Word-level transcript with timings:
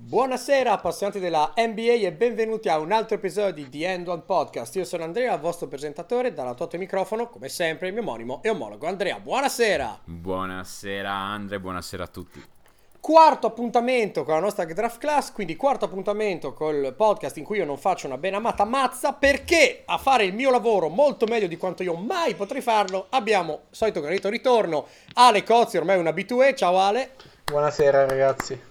Buonasera 0.00 0.70
appassionati 0.70 1.18
della 1.18 1.52
NBA 1.56 2.06
e 2.06 2.12
benvenuti 2.12 2.68
a 2.68 2.78
un 2.78 2.92
altro 2.92 3.16
episodio 3.16 3.64
di 3.64 3.68
The 3.68 3.92
End 3.92 4.06
One 4.06 4.22
Podcast. 4.24 4.76
Io 4.76 4.84
sono 4.84 5.02
Andrea, 5.02 5.34
il 5.34 5.40
vostro 5.40 5.66
presentatore, 5.66 6.32
dall'altro 6.32 6.68
microfono, 6.78 7.28
come 7.28 7.48
sempre, 7.48 7.88
il 7.88 7.94
mio 7.94 8.02
omonimo 8.02 8.40
e 8.44 8.48
omologo. 8.48 8.86
Andrea, 8.86 9.18
buonasera! 9.18 10.02
Buonasera 10.04 11.10
Andre, 11.10 11.58
buonasera 11.58 12.04
a 12.04 12.06
tutti. 12.06 12.40
Quarto 13.00 13.48
appuntamento 13.48 14.22
con 14.22 14.34
la 14.34 14.40
nostra 14.40 14.64
draft 14.64 14.98
class, 14.98 15.32
quindi 15.32 15.56
quarto 15.56 15.86
appuntamento 15.86 16.52
col 16.54 16.94
podcast 16.96 17.36
in 17.38 17.44
cui 17.44 17.58
io 17.58 17.64
non 17.64 17.76
faccio 17.76 18.06
una 18.06 18.18
ben 18.18 18.34
amata 18.34 18.64
mazza 18.64 19.14
perché 19.14 19.82
a 19.84 19.98
fare 19.98 20.24
il 20.24 20.32
mio 20.32 20.52
lavoro 20.52 20.88
molto 20.88 21.26
meglio 21.26 21.48
di 21.48 21.56
quanto 21.56 21.82
io 21.82 21.94
mai 21.94 22.36
potrei 22.36 22.62
farlo 22.62 23.06
abbiamo, 23.10 23.62
solito 23.70 24.00
gradito 24.00 24.28
ritorno, 24.28 24.86
Ale 25.14 25.42
Cozzi, 25.42 25.76
ormai 25.76 25.98
un 25.98 26.06
abitué, 26.06 26.54
ciao 26.54 26.78
Ale. 26.78 27.14
Buonasera 27.46 28.06
ragazzi 28.06 28.67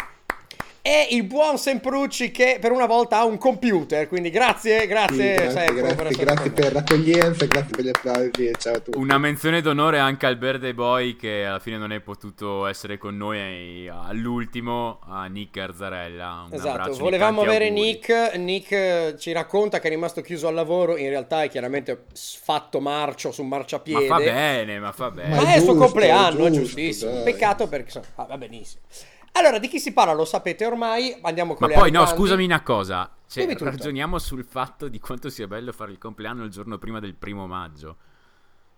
e 0.88 1.08
il 1.12 1.26
buon 1.26 1.58
Semprucci 1.58 2.32
che 2.32 2.60
per 2.62 2.72
una 2.72 2.86
volta 2.86 3.18
ha 3.18 3.26
un 3.26 3.38
computer, 3.38 4.08
quindi 4.08 4.30
grazie, 4.30 4.88
grazie, 4.88 5.36
sì, 5.36 5.44
grazie, 5.44 5.74
grazie, 5.74 5.96
per, 5.96 6.16
grazie 6.16 6.52
per 6.52 6.72
l'accoglienza, 6.72 7.46
grazie 7.46 7.76
per 7.76 7.84
gli 7.84 7.90
applausi 7.90 8.52
ciao 8.58 8.76
a 8.76 8.80
tutti. 8.80 8.98
Una 8.98 9.18
menzione 9.18 9.60
d'onore 9.60 10.00
anche 10.00 10.26
al 10.28 10.38
Birthday 10.38 10.72
Boy 10.72 11.18
che 11.18 11.44
alla 11.44 11.60
fine 11.60 11.78
non 11.78 11.92
è 11.92 12.00
potuto 12.00 12.66
essere 12.68 12.98
con 12.98 13.18
noi 13.18 13.90
all'ultimo, 13.90 15.00
a 15.06 15.26
Nick 15.26 15.58
Arzarella. 15.58 16.46
Un 16.48 16.54
esatto, 16.54 16.94
volevamo 16.94 17.42
avere 17.42 17.66
auguri. 17.66 17.82
Nick, 17.82 18.36
Nick 18.36 19.16
ci 19.18 19.34
racconta 19.34 19.82
che 19.82 19.88
è 19.88 19.90
rimasto 19.90 20.22
chiuso 20.22 20.48
al 20.48 20.54
lavoro, 20.54 20.96
in 20.96 21.10
realtà 21.10 21.44
è 21.44 21.50
chiaramente 21.50 22.06
fatto 22.14 22.80
marcio 22.80 23.34
su 23.34 23.44
marciapiede. 23.44 24.08
Ma 24.08 24.16
fa 24.16 24.24
bene, 24.24 24.80
ma 24.80 24.92
fa 24.94 25.12
bene. 25.12 25.36
Ma, 25.36 25.42
ma 25.42 25.52
è, 25.52 25.58
il 25.58 25.64
suo 25.64 25.76
compleanno, 25.76 26.46
è, 26.46 26.50
giustissimo, 26.50 27.12
dai. 27.12 27.24
peccato 27.24 27.68
perché 27.68 28.02
ah, 28.16 28.24
va 28.24 28.38
benissimo. 28.38 28.84
Allora, 29.34 29.60
di 29.60 29.68
chi 29.68 29.80
si 29.80 29.94
parla 29.94 30.14
lo 30.14 30.26
sapete 30.26 30.66
ormai, 30.66 31.18
andiamo 31.22 31.54
con 31.54 31.70
Ma 31.70 31.76
poi 31.76 31.92
no, 31.92 32.06
scusami 32.06 32.44
una 32.44 32.62
cosa, 32.62 33.10
cioè, 33.28 33.56
ragioniamo 33.56 34.18
sul 34.20 34.44
fatto 34.44 34.88
di 34.88 35.00
quanto 35.00 35.30
sia 35.30 35.48
bello 35.48 35.72
fare 35.72 35.92
il 35.92 35.98
compleanno 35.98 36.44
il 36.44 36.50
giorno 36.50 36.78
prima 36.78 37.00
del 37.00 37.14
primo 37.14 37.46
maggio. 37.46 37.98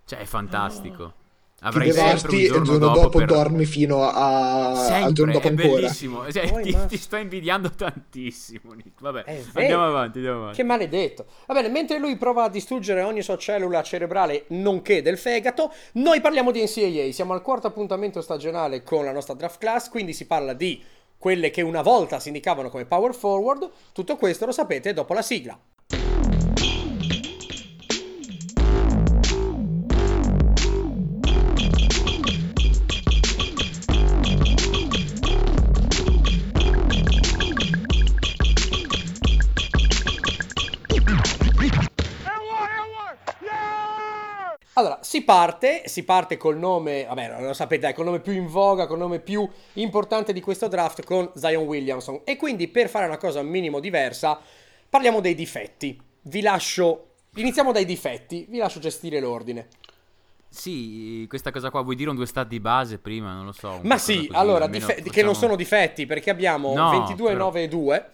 Cioè, 0.05 0.19
è 0.19 0.25
fantastico. 0.25 1.03
Oh. 1.03 1.13
Avrei 1.61 1.91
sempre 1.91 2.37
un 2.37 2.43
giorno, 2.43 2.57
il 2.57 2.63
giorno 2.63 2.77
dopo, 2.77 2.99
dopo 2.99 3.17
per... 3.17 3.27
dormi 3.27 3.65
fino 3.65 4.03
a... 4.03 4.75
sempre, 4.75 5.03
al 5.03 5.13
giorno 5.13 5.33
dopo 5.33 5.47
è 5.47 5.49
ancora. 5.49 5.67
bellissimo. 5.67 6.31
Cioè, 6.31 6.61
ti, 6.61 6.77
ti, 6.87 6.97
sto 6.97 7.17
invidiando 7.17 7.69
tantissimo 7.69 8.73
Nick. 8.73 9.01
vabbè 9.01 9.23
andiamo 9.53 9.85
avanti, 9.85 10.17
andiamo 10.17 10.39
avanti. 10.41 10.57
Che 10.57 10.63
maledetto. 10.63 11.25
Va 11.47 11.53
bene 11.53 11.69
mentre 11.69 11.99
lui 11.99 12.15
prova 12.17 12.45
a 12.45 12.49
distruggere 12.49 13.01
ogni 13.01 13.21
sua 13.21 13.37
cellula 13.37 13.81
cerebrale 13.83 14.45
nonché 14.49 15.01
del 15.01 15.17
fegato 15.17 15.73
noi 15.93 16.21
parliamo 16.21 16.51
di 16.51 16.63
NCAA 16.63 17.11
siamo 17.11 17.33
al 17.33 17.41
quarto 17.41 17.67
appuntamento 17.67 18.21
stagionale 18.21 18.83
con 18.83 19.03
la 19.03 19.11
nostra 19.11 19.33
draft 19.33 19.59
class 19.59 19.89
quindi 19.89 20.13
si 20.13 20.25
parla 20.25 20.53
di 20.53 20.81
quelle 21.17 21.49
che 21.49 21.61
una 21.61 21.81
volta 21.81 22.19
si 22.19 22.29
indicavano 22.29 22.69
come 22.69 22.85
power 22.85 23.13
forward. 23.13 23.69
Tutto 23.91 24.15
questo 24.15 24.45
lo 24.45 24.53
sapete 24.53 24.93
dopo 24.93 25.13
la 25.13 25.21
sigla 25.21 25.59
Allora, 44.79 44.99
si 45.01 45.23
parte, 45.23 45.83
si 45.87 46.03
parte 46.03 46.37
col 46.37 46.57
nome, 46.57 47.03
vabbè, 47.03 47.41
lo 47.41 47.53
sapete, 47.53 47.93
col 47.93 48.05
nome 48.05 48.21
più 48.21 48.31
in 48.31 48.47
voga, 48.47 48.87
col 48.87 48.97
nome 48.97 49.19
più 49.19 49.45
importante 49.73 50.31
di 50.31 50.39
questo 50.39 50.69
draft 50.69 51.03
con 51.03 51.29
Zion 51.35 51.65
Williamson. 51.65 52.21
E 52.23 52.37
quindi 52.37 52.69
per 52.69 52.87
fare 52.87 53.05
una 53.05 53.17
cosa 53.17 53.41
un 53.41 53.47
minimo 53.47 53.81
diversa, 53.81 54.39
parliamo 54.89 55.19
dei 55.19 55.35
difetti. 55.35 56.01
Vi 56.21 56.41
lascio, 56.41 57.07
iniziamo 57.35 57.73
dai 57.73 57.83
difetti, 57.83 58.45
vi 58.47 58.57
lascio 58.57 58.79
gestire 58.79 59.19
l'ordine. 59.19 59.67
Sì, 60.47 61.25
questa 61.27 61.51
cosa 61.51 61.69
qua 61.69 61.81
vuoi 61.81 61.97
dire 61.97 62.09
un 62.09 62.15
due 62.15 62.25
stati 62.25 62.47
di 62.47 62.61
base 62.61 62.99
prima? 62.99 63.33
Non 63.33 63.43
lo 63.43 63.51
so. 63.51 63.81
Ma 63.83 63.97
sì, 63.97 64.29
allora, 64.31 64.67
dife- 64.67 64.93
facciamo... 64.93 65.09
che 65.11 65.23
non 65.23 65.35
sono 65.35 65.57
difetti 65.57 66.05
perché 66.05 66.29
abbiamo 66.29 66.73
no, 66.73 66.91
22, 66.91 67.31
però... 67.33 67.43
9 67.45 67.63
e 67.63 67.67
2 67.67 68.09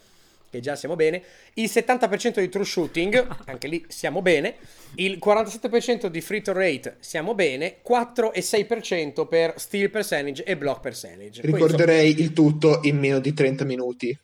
che 0.55 0.61
già 0.61 0.75
siamo 0.75 0.95
bene, 0.95 1.21
il 1.55 1.69
70% 1.71 2.39
di 2.39 2.49
true 2.49 2.65
shooting, 2.65 3.27
anche 3.45 3.67
lì 3.67 3.85
siamo 3.87 4.21
bene, 4.21 4.55
il 4.95 5.19
47% 5.23 6.07
di 6.07 6.21
free 6.21 6.41
throw 6.41 6.57
rate, 6.57 6.97
siamo 6.99 7.35
bene, 7.35 7.77
4 7.81 8.33
e 8.33 8.41
6% 8.41 9.27
per 9.27 9.53
steal 9.57 9.89
percentage 9.89 10.43
e 10.43 10.57
block 10.57 10.81
percentage. 10.81 11.41
Ricorderei 11.41 12.13
Poi, 12.13 12.23
il 12.23 12.33
tutto 12.33 12.79
in 12.83 12.97
meno 12.97 13.19
di 13.19 13.33
30 13.33 13.65
minuti. 13.65 14.17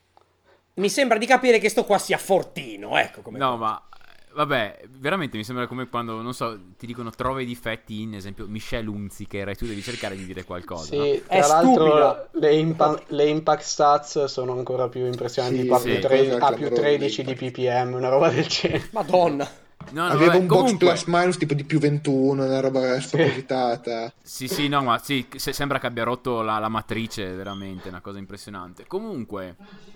Mi 0.76 0.90
sembra 0.90 1.18
di 1.18 1.26
capire 1.26 1.60
che 1.60 1.70
sto 1.70 1.84
qua 1.84 1.98
sia 1.98 2.18
fortino, 2.18 2.98
ecco 2.98 3.22
come... 3.22 3.38
No, 3.38 3.58
ma 3.58 3.90
Vabbè, 4.34 4.84
veramente 4.98 5.38
mi 5.38 5.44
sembra 5.44 5.68
come 5.68 5.88
quando, 5.90 6.22
non 6.22 6.34
so, 6.34 6.58
ti 6.78 6.86
dicono 6.86 7.10
trova 7.10 7.42
i 7.42 7.46
difetti 7.46 8.02
in, 8.02 8.16
esempio, 8.16 8.48
Michelle 8.48 8.90
Unziker 8.90 9.50
e 9.50 9.56
tu 9.56 9.66
devi 9.66 9.82
cercare 9.82 10.16
di 10.16 10.26
dire 10.26 10.46
qualcosa. 10.46 10.86
Sì, 10.86 10.98
no? 10.98 11.04
tra 11.28 11.36
è 11.36 11.40
l'altro 11.40 12.28
le, 12.32 12.54
impa- 12.54 13.02
le, 13.08 13.26
impact 13.26 13.64
stats 13.64 14.24
sono 14.26 14.54
ancora 14.54 14.88
più 14.88 15.06
impressionanti, 15.06 15.68
sì, 15.68 15.76
sì, 15.80 16.00
tre- 16.00 16.38
a 16.38 16.54
più 16.54 16.70
13 16.70 17.24
di 17.24 17.34
ppm, 17.34 17.94
una 17.94 18.10
roba 18.10 18.30
del 18.30 18.46
genere. 18.48 18.88
Madonna. 18.92 19.50
No, 19.90 20.08
no, 20.08 20.14
Aveva 20.14 20.32
vabbè, 20.32 20.38
un 20.38 20.48
comunque... 20.48 20.88
box 20.88 21.04
plus 21.04 21.16
minus 21.16 21.38
tipo 21.38 21.54
di 21.54 21.64
più 21.64 21.80
21, 21.80 22.46
una 22.46 22.60
roba 22.60 23.00
spropositata. 23.02 24.14
sì, 24.22 24.48
sì, 24.48 24.68
no, 24.68 24.82
ma 24.84 25.00
sì, 25.00 25.26
sembra 25.36 25.80
che 25.80 25.88
abbia 25.88 26.04
rotto 26.04 26.42
la, 26.42 26.60
la 26.60 26.70
matrice, 26.70 27.34
veramente, 27.34 27.90
una 27.90 28.00
cosa 28.00 28.20
impressionante. 28.20 28.86
Comunque, 28.88 29.56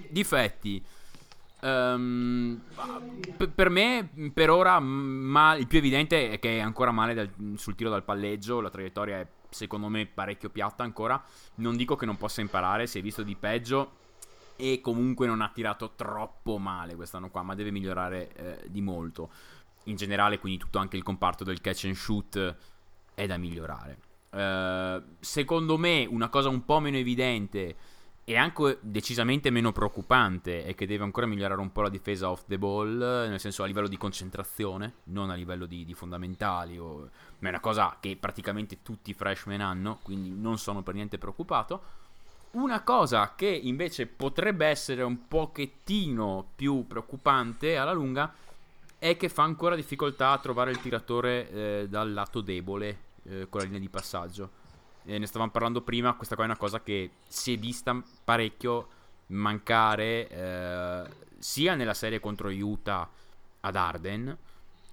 difetti. 0.09 0.83
Um, 1.65 2.61
per 3.55 3.69
me, 3.71 4.07
per 4.31 4.51
ora, 4.51 4.79
ma 4.79 5.55
il 5.55 5.65
più 5.65 5.79
evidente 5.79 6.29
è 6.29 6.37
che 6.37 6.57
è 6.57 6.59
ancora 6.59 6.91
male 6.91 7.15
dal, 7.15 7.31
sul 7.55 7.73
tiro 7.73 7.89
dal 7.89 8.03
palleggio. 8.03 8.61
La 8.61 8.69
traiettoria 8.69 9.19
è 9.19 9.27
secondo 9.49 9.87
me 9.87 10.05
parecchio 10.05 10.51
piatta 10.51 10.83
ancora. 10.83 11.21
Non 11.55 11.75
dico 11.75 11.95
che 11.95 12.05
non 12.05 12.17
possa 12.17 12.41
imparare, 12.41 12.85
si 12.85 12.99
è 12.99 13.01
visto 13.01 13.23
di 13.23 13.35
peggio. 13.35 14.03
E 14.57 14.79
comunque 14.79 15.25
non 15.25 15.41
ha 15.41 15.49
tirato 15.49 15.93
troppo 15.95 16.59
male 16.59 16.95
quest'anno 16.95 17.29
qua, 17.29 17.41
ma 17.41 17.55
deve 17.55 17.71
migliorare 17.71 18.33
eh, 18.35 18.69
di 18.69 18.81
molto. 18.81 19.31
In 19.85 19.95
generale, 19.95 20.39
quindi 20.39 20.59
tutto 20.59 20.77
anche 20.77 20.97
il 20.97 21.03
comparto 21.03 21.43
del 21.43 21.61
catch 21.61 21.85
and 21.85 21.95
shoot 21.95 22.55
è 23.15 23.25
da 23.25 23.37
migliorare. 23.37 23.97
Uh, 24.29 25.15
secondo 25.19 25.77
me, 25.77 26.05
una 26.09 26.29
cosa 26.29 26.49
un 26.49 26.63
po' 26.63 26.79
meno 26.79 26.97
evidente 26.97 27.75
e 28.27 28.37
anche 28.37 28.79
decisamente 28.81 29.51
meno 29.51 29.71
preoccupante 29.71 30.65
è 30.65 30.73
che 30.73 30.87
deve 30.87 31.03
ancora 31.03 31.27
migliorare 31.27 31.61
un 31.61 31.71
po' 31.71 31.83
la 31.83 31.89
difesa 31.89 32.31
off 32.31 32.45
the 32.47 32.57
ball, 32.57 32.97
nel 32.97 33.39
senso 33.39 33.61
a 33.61 33.67
livello 33.67 33.87
di 33.87 33.97
concentrazione, 33.97 34.93
non 35.05 35.29
a 35.29 35.35
livello 35.35 35.67
di, 35.67 35.85
di 35.85 35.93
fondamentali, 35.93 36.79
o, 36.79 37.07
ma 37.37 37.47
è 37.47 37.51
una 37.51 37.59
cosa 37.59 37.97
che 37.99 38.17
praticamente 38.19 38.81
tutti 38.81 39.11
i 39.11 39.13
freshman 39.13 39.61
hanno, 39.61 39.99
quindi 40.01 40.31
non 40.31 40.57
sono 40.57 40.81
per 40.81 40.95
niente 40.95 41.19
preoccupato. 41.19 42.03
Una 42.53 42.81
cosa 42.81 43.33
che 43.35 43.47
invece 43.47 44.07
potrebbe 44.07 44.65
essere 44.65 45.03
un 45.03 45.27
pochettino 45.27 46.47
più 46.55 46.87
preoccupante 46.87 47.77
alla 47.77 47.93
lunga 47.93 48.33
è 48.97 49.17
che 49.17 49.29
fa 49.29 49.43
ancora 49.43 49.75
difficoltà 49.75 50.31
a 50.31 50.39
trovare 50.39 50.71
il 50.71 50.79
tiratore 50.79 51.51
eh, 51.51 51.85
dal 51.87 52.11
lato 52.11 52.41
debole 52.41 52.97
eh, 53.23 53.47
con 53.49 53.59
la 53.59 53.65
linea 53.65 53.81
di 53.81 53.89
passaggio 53.89 54.63
eh, 55.05 55.17
ne 55.17 55.25
stavamo 55.25 55.51
parlando 55.51 55.81
prima, 55.81 56.13
questa 56.15 56.35
qua 56.35 56.43
è 56.43 56.47
una 56.47 56.57
cosa 56.57 56.81
che 56.81 57.11
si 57.27 57.53
è 57.53 57.57
vista 57.57 58.01
parecchio 58.23 58.87
mancare 59.27 60.27
eh, 60.27 61.03
sia 61.39 61.75
nella 61.75 61.93
serie 61.93 62.19
contro 62.19 62.49
Utah 62.49 63.09
ad 63.61 63.75
Arden, 63.75 64.37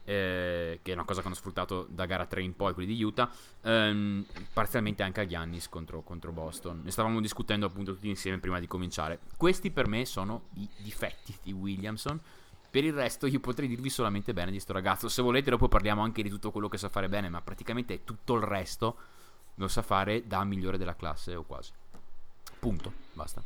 eh, 0.05 0.81
che 0.83 0.91
è 0.91 0.95
una 0.95 1.05
cosa 1.05 1.21
che 1.21 1.27
hanno 1.27 1.37
sfruttato 1.37 1.87
da 1.89 2.07
gara 2.07 2.27
3 2.27 2.43
in 2.43 2.57
poi, 2.57 2.75
quelli 2.75 2.95
di 2.95 3.03
Utah, 3.03 3.31
ehm, 3.63 4.25
parzialmente 4.53 5.03
anche 5.03 5.21
a 5.21 5.27
Giannis 5.27 5.69
contro, 5.69 6.03
contro, 6.03 6.33
Boston. 6.33 6.81
Ne 6.85 6.91
stavamo 6.91 7.21
discutendo 7.21 7.67
appunto 7.67 7.95
tutti 7.95 8.09
insieme 8.09 8.39
prima 8.39 8.59
di 8.59 8.67
cominciare. 8.67 9.21
Questi 9.37 9.71
per 9.71 9.87
me 9.87 10.05
sono 10.05 10.49
i 10.55 10.69
difetti 10.79 11.37
di 11.43 11.53
Williamson. 11.53 12.21
Per 12.71 12.85
il 12.85 12.95
resto 12.95 13.27
io 13.27 13.39
potrei 13.39 13.69
dirvi 13.69 13.91
solamente 13.91 14.33
bene 14.33 14.51
di 14.51 14.59
sto 14.59 14.73
ragazzo. 14.73 15.09
Se 15.09 15.21
volete 15.21 15.51
dopo 15.51 15.69
parliamo 15.69 16.03
anche 16.03 16.23
di 16.23 16.31
tutto 16.31 16.51
quello 16.51 16.69
che 16.69 16.79
sa 16.79 16.89
fare 16.89 17.09
bene, 17.09 17.29
ma 17.29 17.43
praticamente 17.43 18.03
tutto 18.03 18.35
il 18.35 18.43
resto 18.43 18.97
lo 19.57 19.69
sa 19.69 19.83
fare 19.83 20.27
da 20.27 20.45
migliore 20.45 20.79
della 20.79 20.95
classe 20.95 21.35
o 21.35 21.43
quasi. 21.43 21.73
Punto, 22.59 22.93
basta. 23.13 23.43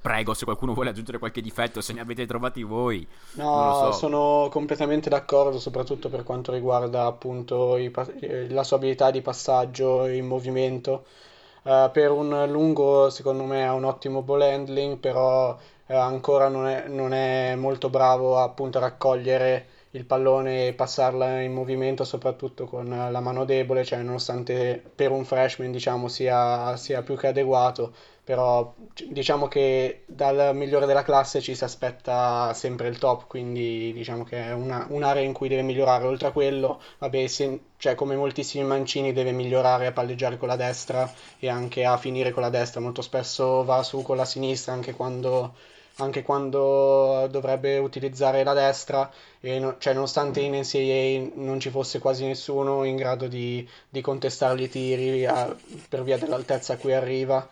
Prego, 0.00 0.32
se 0.32 0.44
qualcuno 0.44 0.74
vuole 0.74 0.90
aggiungere 0.90 1.18
qualche 1.18 1.42
difetto, 1.42 1.80
se 1.80 1.92
ne 1.92 2.00
avete 2.00 2.24
trovati 2.24 2.62
voi. 2.62 3.06
No, 3.32 3.90
so. 3.90 3.92
sono 3.92 4.48
completamente 4.50 5.10
d'accordo, 5.10 5.58
soprattutto 5.58 6.08
per 6.08 6.22
quanto 6.22 6.52
riguarda 6.52 7.04
appunto 7.04 7.76
i, 7.76 7.92
eh, 8.20 8.48
la 8.48 8.62
sua 8.62 8.76
abilità 8.76 9.10
di 9.10 9.20
passaggio 9.20 10.06
in 10.06 10.26
movimento. 10.26 11.04
Uh, 11.62 11.90
per 11.90 12.12
un 12.12 12.46
lungo, 12.48 13.10
secondo 13.10 13.42
me, 13.44 13.66
ha 13.66 13.74
un 13.74 13.84
ottimo 13.84 14.22
ball 14.22 14.42
handling, 14.42 14.98
però 14.98 15.50
uh, 15.50 15.92
ancora 15.92 16.48
non 16.48 16.66
è, 16.68 16.86
non 16.86 17.12
è 17.12 17.56
molto 17.56 17.90
bravo 17.90 18.38
appunto 18.38 18.78
a 18.78 18.82
raccogliere 18.82 19.66
il 19.98 20.04
pallone 20.04 20.68
e 20.68 20.72
passarla 20.74 21.40
in 21.40 21.52
movimento 21.52 22.04
soprattutto 22.04 22.66
con 22.66 22.88
la 22.88 23.20
mano 23.20 23.44
debole, 23.44 23.84
cioè 23.84 23.98
nonostante 24.00 24.82
per 24.94 25.10
un 25.10 25.24
freshman 25.24 25.72
diciamo 25.72 26.06
sia, 26.08 26.76
sia 26.76 27.02
più 27.02 27.16
che 27.16 27.26
adeguato, 27.26 27.92
però 28.22 28.74
diciamo 29.08 29.48
che 29.48 30.04
dal 30.06 30.54
migliore 30.54 30.86
della 30.86 31.02
classe 31.02 31.40
ci 31.40 31.54
si 31.54 31.64
aspetta 31.64 32.52
sempre 32.54 32.88
il 32.88 32.98
top, 32.98 33.26
quindi 33.26 33.90
diciamo 33.94 34.22
che 34.22 34.44
è 34.44 34.52
una, 34.52 34.86
un'area 34.90 35.22
in 35.22 35.32
cui 35.32 35.48
deve 35.48 35.62
migliorare. 35.62 36.06
Oltre 36.06 36.28
a 36.28 36.32
quello, 36.32 36.78
vabbè, 36.98 37.26
se, 37.26 37.60
cioè, 37.78 37.94
come 37.94 38.16
moltissimi 38.16 38.64
mancini 38.64 39.14
deve 39.14 39.32
migliorare 39.32 39.86
a 39.86 39.92
palleggiare 39.92 40.36
con 40.36 40.48
la 40.48 40.56
destra 40.56 41.10
e 41.38 41.48
anche 41.48 41.86
a 41.86 41.96
finire 41.96 42.30
con 42.30 42.42
la 42.42 42.50
destra. 42.50 42.82
Molto 42.82 43.00
spesso 43.00 43.64
va 43.64 43.82
su 43.82 44.02
con 44.02 44.18
la 44.18 44.26
sinistra 44.26 44.74
anche 44.74 44.92
quando, 44.92 45.54
anche 45.98 46.22
quando 46.22 47.26
dovrebbe 47.30 47.78
utilizzare 47.78 48.44
la 48.44 48.54
destra 48.54 49.10
no, 49.40 49.76
cioè, 49.78 49.94
nonostante 49.94 50.40
in 50.40 50.54
NCAA 50.54 51.40
non 51.40 51.60
ci 51.60 51.70
fosse 51.70 51.98
quasi 51.98 52.24
nessuno 52.26 52.84
in 52.84 52.96
grado 52.96 53.26
di, 53.26 53.68
di 53.88 54.00
contestargli 54.00 54.62
i 54.62 54.68
tiri 54.68 55.26
a, 55.26 55.54
per 55.88 56.02
via 56.02 56.18
dell'altezza 56.18 56.74
a 56.74 56.76
cui 56.76 56.92
arriva 56.94 57.48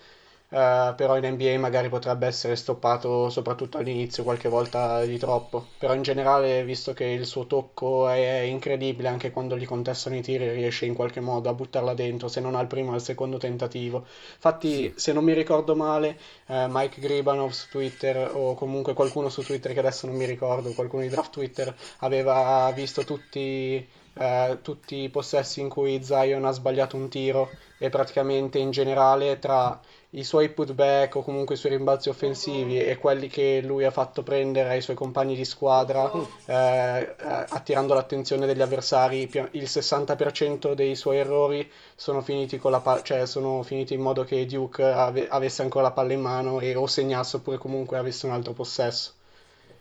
Uh, 0.49 0.95
però 0.95 1.17
in 1.17 1.27
NBA 1.27 1.59
magari 1.59 1.89
potrebbe 1.89 2.25
essere 2.29 2.55
stoppato 2.55 3.31
soprattutto 3.31 3.79
all'inizio 3.79 4.23
qualche 4.23 4.49
volta 4.49 5.05
di 5.05 5.19
troppo 5.19 5.67
però 5.77 5.93
in 5.93 6.03
generale 6.03 6.63
visto 6.65 6.93
che 6.93 7.05
il 7.05 7.27
suo 7.27 7.47
tocco 7.49 8.09
è 8.09 8.43
incredibile 8.43 9.09
anche 9.09 9.33
quando 9.33 9.57
gli 9.59 9.67
contestano 9.67 10.15
i 10.15 10.23
tiri 10.23 10.49
riesce 10.53 10.87
in 10.87 10.95
qualche 10.95 11.19
modo 11.19 11.49
a 11.49 11.53
buttarla 11.53 11.95
dentro 11.95 12.29
se 12.29 12.39
non 12.41 12.55
al 12.55 12.69
primo 12.69 12.93
al 12.93 13.03
secondo 13.03 13.39
tentativo 13.39 14.07
infatti 14.35 14.85
sì. 14.85 14.93
se 14.95 15.13
non 15.13 15.25
mi 15.25 15.33
ricordo 15.33 15.75
male 15.75 16.17
uh, 16.47 16.67
Mike 16.69 17.01
Gribanov 17.01 17.51
su 17.51 17.69
Twitter 17.69 18.31
o 18.33 18.55
comunque 18.55 18.95
qualcuno 18.95 19.29
su 19.29 19.43
Twitter 19.43 19.73
che 19.73 19.81
adesso 19.81 20.07
non 20.07 20.15
mi 20.15 20.27
ricordo 20.27 20.73
qualcuno 20.75 21.03
di 21.03 21.09
draft 21.09 21.33
Twitter 21.33 21.75
aveva 21.99 22.71
visto 22.73 23.03
tutti 23.05 23.87
Uh, 24.19 24.63
tutti 24.63 25.03
i 25.03 25.11
possessi 25.11 25.61
in 25.61 25.69
cui 25.69 26.03
Zion 26.03 26.47
ha 26.47 26.51
sbagliato 26.51 26.97
un 26.97 27.11
tiro 27.11 27.51
e 27.79 27.91
praticamente 27.91 28.59
in 28.59 28.71
generale 28.71 29.39
tra 29.39 29.79
i 30.11 30.25
suoi 30.25 30.49
putback 30.51 31.17
o 31.17 31.23
comunque 31.23 31.57
i 31.57 31.59
suoi 31.59 31.73
rimbalzi 31.73 32.09
offensivi 32.09 32.81
e 32.81 32.97
quelli 32.97 33.29
che 33.29 33.61
lui 33.63 33.85
ha 33.85 33.91
fatto 33.91 34.23
prendere 34.23 34.71
ai 34.71 34.81
suoi 34.81 34.97
compagni 34.97 35.35
di 35.35 35.45
squadra, 35.45 36.11
eh, 36.47 36.55
eh 36.55 37.15
attirando 37.49 37.95
l'attenzione 37.95 38.47
degli 38.47 38.63
avversari, 38.63 39.23
il 39.23 39.63
60% 39.65 40.75
dei 40.75 40.95
suoi 40.95 41.19
errori 41.19 41.71
sono 41.95 42.23
finiti, 42.23 42.59
con 42.59 42.71
la 42.71 42.81
pa- 42.81 43.03
cioè 43.03 43.27
sono 43.27 43.63
finiti 43.63 43.95
in 43.95 44.01
modo 44.01 44.25
che 44.25 44.47
Duke 44.47 44.83
ave- 44.83 45.29
avesse 45.29 45.63
ancora 45.63 45.87
la 45.87 45.93
palla 45.93 46.13
in 46.13 46.21
mano 46.21 46.61
e 46.61 46.75
o 46.75 46.87
segnasse 46.87 47.37
oppure 47.37 47.59
comunque 47.59 47.99
avesse 47.99 48.27
un 48.27 48.33
altro 48.33 48.53
possesso. 48.53 49.13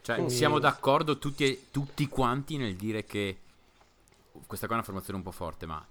Cioè, 0.02 0.16
Quindi... 0.16 0.34
siamo 0.34 0.60
d'accordo 0.60 1.18
tutti, 1.18 1.68
tutti 1.72 2.08
quanti 2.08 2.58
nel 2.58 2.76
dire 2.76 3.06
che 3.06 3.38
questa 4.46 4.66
qua 4.68 4.76
è 4.76 4.80
una 4.80 4.86
formazione 4.86 5.20
un 5.20 5.26
po' 5.26 5.32
forte, 5.32 5.66
ma 5.66 5.84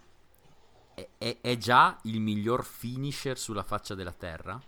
è, 1.19 1.37
è, 1.41 1.57
già 1.57 1.99
il 2.05 2.21
miglior 2.21 2.65
finisher 2.65 3.39
sulla 3.39 3.63
faccia 3.63 3.95
della 3.95 4.15
terra? 4.17 4.61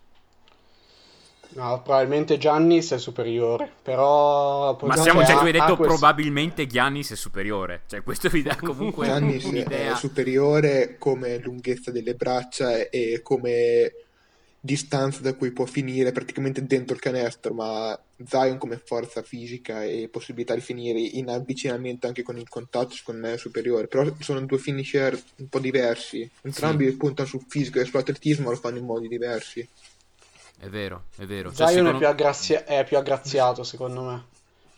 No, 1.50 1.80
probabilmente 1.82 2.38
Giannis 2.38 2.90
è 2.92 2.98
superiore, 2.98 3.70
però... 3.80 4.76
Ma 4.82 4.96
siamo 4.96 5.22
già, 5.22 5.38
tu 5.38 5.44
hai 5.44 5.52
detto 5.52 5.76
questo... 5.76 5.96
probabilmente 5.96 6.66
Giannis 6.66 7.12
è 7.12 7.16
superiore, 7.16 7.82
cioè 7.86 8.02
questo 8.02 8.28
vi 8.28 8.42
dà 8.42 8.56
comunque 8.60 9.06
Giannis 9.06 9.44
un'idea. 9.46 9.92
è 9.92 9.96
superiore 9.96 10.96
come 10.98 11.38
lunghezza 11.38 11.90
delle 11.90 12.14
braccia 12.14 12.88
e 12.88 13.20
come 13.22 13.92
distanza 14.66 15.22
da 15.22 15.34
cui 15.34 15.52
può 15.52 15.64
finire 15.64 16.12
praticamente 16.12 16.66
dentro 16.66 16.94
il 16.94 17.00
canestro, 17.00 17.54
ma 17.54 17.98
Zion 18.26 18.58
come 18.58 18.82
forza 18.84 19.22
fisica 19.22 19.82
e 19.82 20.08
possibilità 20.10 20.54
di 20.54 20.60
finire 20.60 20.98
in 20.98 21.30
avvicinamento 21.30 22.06
anche 22.06 22.22
con 22.22 22.36
il 22.36 22.48
contatto 22.48 22.94
secondo 22.94 23.26
me 23.26 23.34
è 23.34 23.38
superiore, 23.38 23.86
però 23.86 24.04
sono 24.18 24.44
due 24.44 24.58
finisher 24.58 25.18
un 25.36 25.48
po' 25.48 25.60
diversi, 25.60 26.28
entrambi 26.42 26.90
sì. 26.90 26.96
puntano 26.96 27.28
sul 27.28 27.44
fisico 27.48 27.80
e 27.80 27.86
sull'atletismo 27.86 28.44
ma 28.44 28.50
lo 28.50 28.56
fanno 28.56 28.76
in 28.76 28.84
modi 28.84 29.08
diversi. 29.08 29.66
È 30.58 30.68
vero, 30.68 31.04
è 31.16 31.24
vero. 31.24 31.48
Cioè, 31.48 31.68
Zion 31.68 31.70
secondo... 31.70 31.96
è, 31.96 31.98
più 31.98 32.06
aggrazia- 32.08 32.64
è 32.64 32.84
più 32.84 32.98
aggraziato 32.98 33.62
secondo 33.62 34.02
me. 34.02 34.24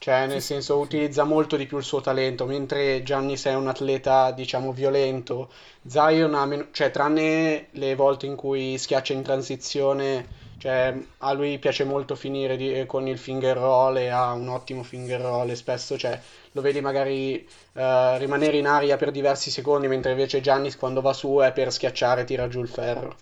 Cioè, 0.01 0.27
nel 0.27 0.41
sì, 0.41 0.47
senso, 0.47 0.75
sì. 0.75 0.81
utilizza 0.81 1.25
molto 1.25 1.57
di 1.57 1.67
più 1.67 1.77
il 1.77 1.83
suo 1.83 2.01
talento, 2.01 2.47
mentre 2.47 3.03
Giannis 3.03 3.45
è 3.47 3.55
un 3.55 3.67
atleta, 3.67 4.31
diciamo, 4.31 4.73
violento. 4.73 5.51
Zion 5.85 6.35
ha 6.35 6.47
meno... 6.47 6.69
cioè, 6.71 6.93
tranne 6.93 7.67
le 7.73 7.95
volte 7.97 8.27
in 8.27 8.37
cui 8.37 8.79
schiaccia 8.79 9.13
in 9.13 9.23
transizione, 9.23 10.47
cioè, 10.59 10.97
a 11.19 11.33
lui 11.33 11.59
piace 11.59 11.83
molto 11.83 12.15
finire 12.15 12.57
di... 12.57 12.85
con 12.87 13.09
il 13.09 13.19
finger 13.19 13.57
roll 13.57 13.97
e 13.97 14.09
ha 14.09 14.33
un 14.33 14.49
ottimo 14.49 14.85
finger 14.85 15.21
roll 15.21 15.51
e 15.51 15.57
spesso, 15.57 15.99
cioè, 15.99 16.21
lo 16.53 16.61
vedi 16.61 16.81
magari 16.81 17.45
uh, 17.73 18.17
rimanere 18.19 18.57
in 18.57 18.67
aria 18.69 18.97
per 18.97 19.11
diversi 19.11 19.51
secondi, 19.51 19.89
mentre 19.89 20.13
invece 20.13 20.41
Giannis 20.41 20.77
quando 20.77 21.01
va 21.01 21.13
su 21.13 21.39
è 21.39 21.53
per 21.53 21.73
schiacciare 21.73 22.21
e 22.21 22.25
tira 22.25 22.47
giù 22.47 22.61
il 22.61 22.69
ferro. 22.69 23.17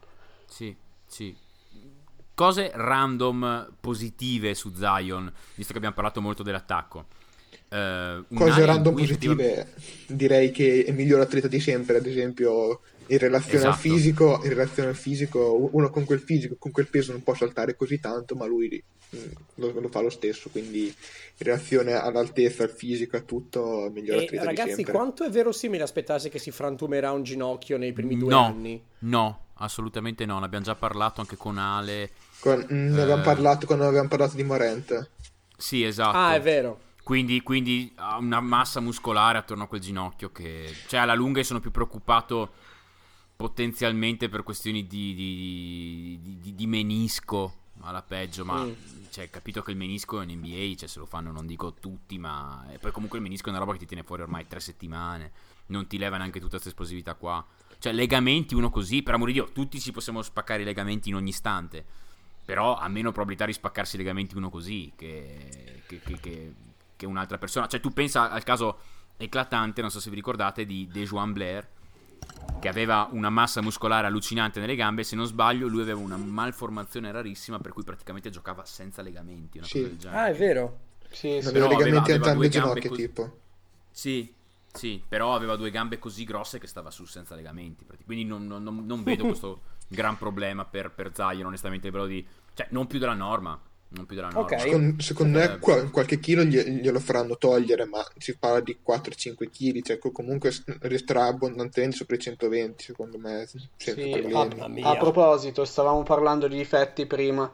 Sì, 0.46 0.76
sì, 1.06 1.34
Cose 2.36 2.70
random 2.74 3.72
positive 3.80 4.54
su 4.54 4.70
Zion, 4.74 5.32
visto 5.54 5.72
che 5.72 5.78
abbiamo 5.78 5.94
parlato 5.94 6.20
molto 6.20 6.42
dell'attacco. 6.42 7.06
Uh, 7.70 8.22
Cose 8.34 8.66
random 8.66 8.94
positive, 8.94 9.62
effettivamente... 9.62 9.74
direi 10.08 10.50
che 10.50 10.84
è 10.84 10.90
il 10.90 10.94
miglior 10.94 11.20
atleta 11.20 11.48
di 11.48 11.60
sempre, 11.60 11.96
ad 11.96 12.04
esempio 12.04 12.82
in 13.06 13.16
relazione 13.16 13.56
esatto. 13.56 13.72
al 13.72 13.78
fisico, 13.78 14.40
in 14.42 14.50
relazione 14.50 14.90
al 14.90 14.96
fisico, 14.96 15.70
uno 15.72 15.88
con 15.88 16.04
quel 16.04 16.20
fisico, 16.20 16.56
con 16.58 16.72
quel 16.72 16.88
peso 16.88 17.12
non 17.12 17.22
può 17.22 17.34
saltare 17.34 17.74
così 17.74 17.98
tanto, 18.00 18.34
ma 18.34 18.44
lui 18.44 18.84
mm, 19.16 19.20
lo, 19.54 19.80
lo 19.80 19.88
fa 19.88 20.02
lo 20.02 20.10
stesso, 20.10 20.50
quindi 20.50 20.84
in 20.84 20.92
relazione 21.38 21.94
all'altezza, 21.94 22.64
al 22.64 22.70
fisico, 22.70 23.16
a 23.16 23.20
tutto, 23.20 23.90
miglior 23.90 24.20
e 24.20 24.24
atleta 24.24 24.44
ragazzi, 24.44 24.84
quanto 24.84 25.24
è 25.24 25.30
verosimile 25.30 25.84
aspettarsi 25.84 26.28
che 26.28 26.38
si 26.38 26.50
frantumerà 26.50 27.12
un 27.12 27.22
ginocchio 27.22 27.78
nei 27.78 27.94
primi 27.94 28.18
due 28.18 28.28
no, 28.28 28.44
anni? 28.44 28.82
No, 28.98 29.46
assolutamente 29.54 30.26
no, 30.26 30.38
ne 30.38 30.44
abbiamo 30.44 30.64
già 30.66 30.74
parlato 30.74 31.22
anche 31.22 31.36
con 31.36 31.56
Ale 31.56 32.10
con, 32.40 32.64
ne 32.68 33.00
avevamo 33.00 33.22
eh... 33.22 33.24
parlato 33.24 33.66
quando 33.66 33.86
avevamo 33.86 34.08
parlato 34.08 34.36
di 34.36 34.44
Morente. 34.44 35.10
Sì, 35.56 35.82
esatto. 35.82 36.16
Ah, 36.16 36.34
è 36.34 36.40
vero. 36.40 36.80
Quindi, 37.02 37.40
quindi, 37.42 37.92
ha 37.96 38.18
una 38.18 38.40
massa 38.40 38.80
muscolare 38.80 39.38
attorno 39.38 39.64
a 39.64 39.66
quel 39.68 39.80
ginocchio 39.80 40.32
che... 40.32 40.74
Cioè, 40.88 41.00
alla 41.00 41.14
lunga 41.14 41.42
sono 41.44 41.60
più 41.60 41.70
preoccupato 41.70 42.52
potenzialmente 43.36 44.28
per 44.28 44.42
questioni 44.42 44.86
di, 44.86 45.14
di, 45.14 46.38
di, 46.40 46.54
di 46.54 46.66
menisco 46.66 47.64
alla 47.82 48.02
peggio, 48.02 48.44
ma 48.44 48.64
mm. 48.64 48.72
cioè, 49.10 49.30
capito 49.30 49.62
che 49.62 49.70
il 49.70 49.76
menisco 49.76 50.20
in 50.20 50.36
NBA, 50.38 50.74
cioè, 50.76 50.88
se 50.88 50.98
lo 50.98 51.06
fanno 51.06 51.30
non 51.30 51.46
dico 51.46 51.74
tutti, 51.74 52.18
ma 52.18 52.66
e 52.72 52.78
poi 52.78 52.90
comunque 52.90 53.18
il 53.18 53.24
menisco 53.24 53.46
è 53.46 53.50
una 53.50 53.58
roba 53.58 53.72
che 53.72 53.78
ti 53.78 53.86
tiene 53.86 54.02
fuori 54.02 54.22
ormai 54.22 54.46
tre 54.48 54.58
settimane, 54.58 55.30
non 55.66 55.86
ti 55.86 55.98
leva 55.98 56.16
neanche 56.16 56.38
tutta 56.38 56.52
questa 56.52 56.70
esplosività 56.70 57.14
qua. 57.14 57.44
Cioè, 57.78 57.92
legamenti 57.92 58.54
uno 58.54 58.70
così, 58.70 59.02
per 59.02 59.14
amore 59.14 59.32
di 59.32 59.38
Dio, 59.38 59.52
tutti 59.52 59.78
ci 59.78 59.92
possiamo 59.92 60.22
spaccare 60.22 60.62
i 60.62 60.64
legamenti 60.64 61.10
in 61.10 61.14
ogni 61.14 61.28
istante 61.28 62.05
però 62.46 62.76
ha 62.76 62.86
meno 62.86 63.10
probabilità 63.10 63.44
di 63.44 63.52
spaccarsi 63.52 63.96
i 63.96 63.98
legamenti 63.98 64.36
uno 64.36 64.50
così 64.50 64.92
che, 64.94 65.82
che, 65.84 66.00
che, 66.00 66.54
che, 66.94 67.06
un'altra 67.06 67.38
persona. 67.38 67.66
Cioè 67.66 67.80
tu 67.80 67.90
pensa 67.90 68.30
al 68.30 68.44
caso 68.44 68.78
eclatante, 69.16 69.80
non 69.80 69.90
so 69.90 69.98
se 69.98 70.10
vi 70.10 70.14
ricordate, 70.14 70.64
di 70.64 70.88
Dejuan 70.90 71.32
Blair, 71.32 71.66
che 72.60 72.68
aveva 72.68 73.08
una 73.10 73.30
massa 73.30 73.60
muscolare 73.60 74.06
allucinante 74.06 74.60
nelle 74.60 74.76
gambe, 74.76 75.02
se 75.02 75.16
non 75.16 75.26
sbaglio 75.26 75.66
lui 75.66 75.82
aveva 75.82 75.98
una 75.98 76.16
malformazione 76.16 77.10
rarissima 77.10 77.58
per 77.58 77.72
cui 77.72 77.82
praticamente 77.82 78.30
giocava 78.30 78.64
senza 78.64 79.02
legamenti. 79.02 79.60
Sì. 79.64 79.98
Ah, 80.06 80.28
è 80.28 80.34
vero. 80.34 80.78
Sì, 81.10 81.40
sì. 81.42 81.48
Aveva 81.48 81.66
legamenti 81.66 82.12
aveva, 82.12 82.30
aveva 82.30 82.46
a 82.46 82.48
ginocchia 82.48 82.88
così... 82.88 83.02
tipo. 83.02 83.38
Sì, 83.90 84.32
sì, 84.72 85.02
però 85.06 85.34
aveva 85.34 85.56
due 85.56 85.72
gambe 85.72 85.98
così 85.98 86.22
grosse 86.22 86.60
che 86.60 86.68
stava 86.68 86.92
su 86.92 87.06
senza 87.06 87.34
legamenti. 87.34 87.84
Quindi 88.04 88.24
non, 88.24 88.46
non, 88.46 88.62
non 88.62 89.02
vedo 89.02 89.26
questo 89.26 89.74
gran 89.88 90.16
problema 90.16 90.64
per, 90.64 90.90
per 90.90 91.12
Zion, 91.14 91.46
onestamente, 91.46 91.90
però 91.90 92.06
di... 92.06 92.26
Cioè, 92.54 92.68
non 92.70 92.86
più 92.86 92.98
della 92.98 93.14
norma. 93.14 93.58
Non 93.88 94.04
più 94.04 94.16
della 94.16 94.28
norma. 94.28 94.42
Okay. 94.42 94.60
Secondo, 94.60 95.02
secondo 95.02 95.38
me 95.38 95.44
eh, 95.54 95.90
qualche 95.90 96.18
chilo 96.18 96.42
glielo 96.42 96.98
faranno 96.98 97.36
togliere, 97.36 97.84
ma 97.84 98.04
si 98.18 98.36
parla 98.36 98.60
di 98.60 98.78
4-5 98.86 99.48
kg, 99.50 99.82
cioè 99.82 99.98
comunque 99.98 100.52
resterà 100.80 101.26
abbondantemente 101.26 101.96
sopra 101.96 102.16
i 102.16 102.18
120, 102.18 102.82
secondo 102.82 103.18
me. 103.18 103.46
Sì, 103.76 103.90
a, 104.32 104.90
a 104.90 104.96
proposito, 104.96 105.64
stavamo 105.64 106.02
parlando 106.02 106.48
di 106.48 106.56
difetti 106.56 107.06
prima. 107.06 107.50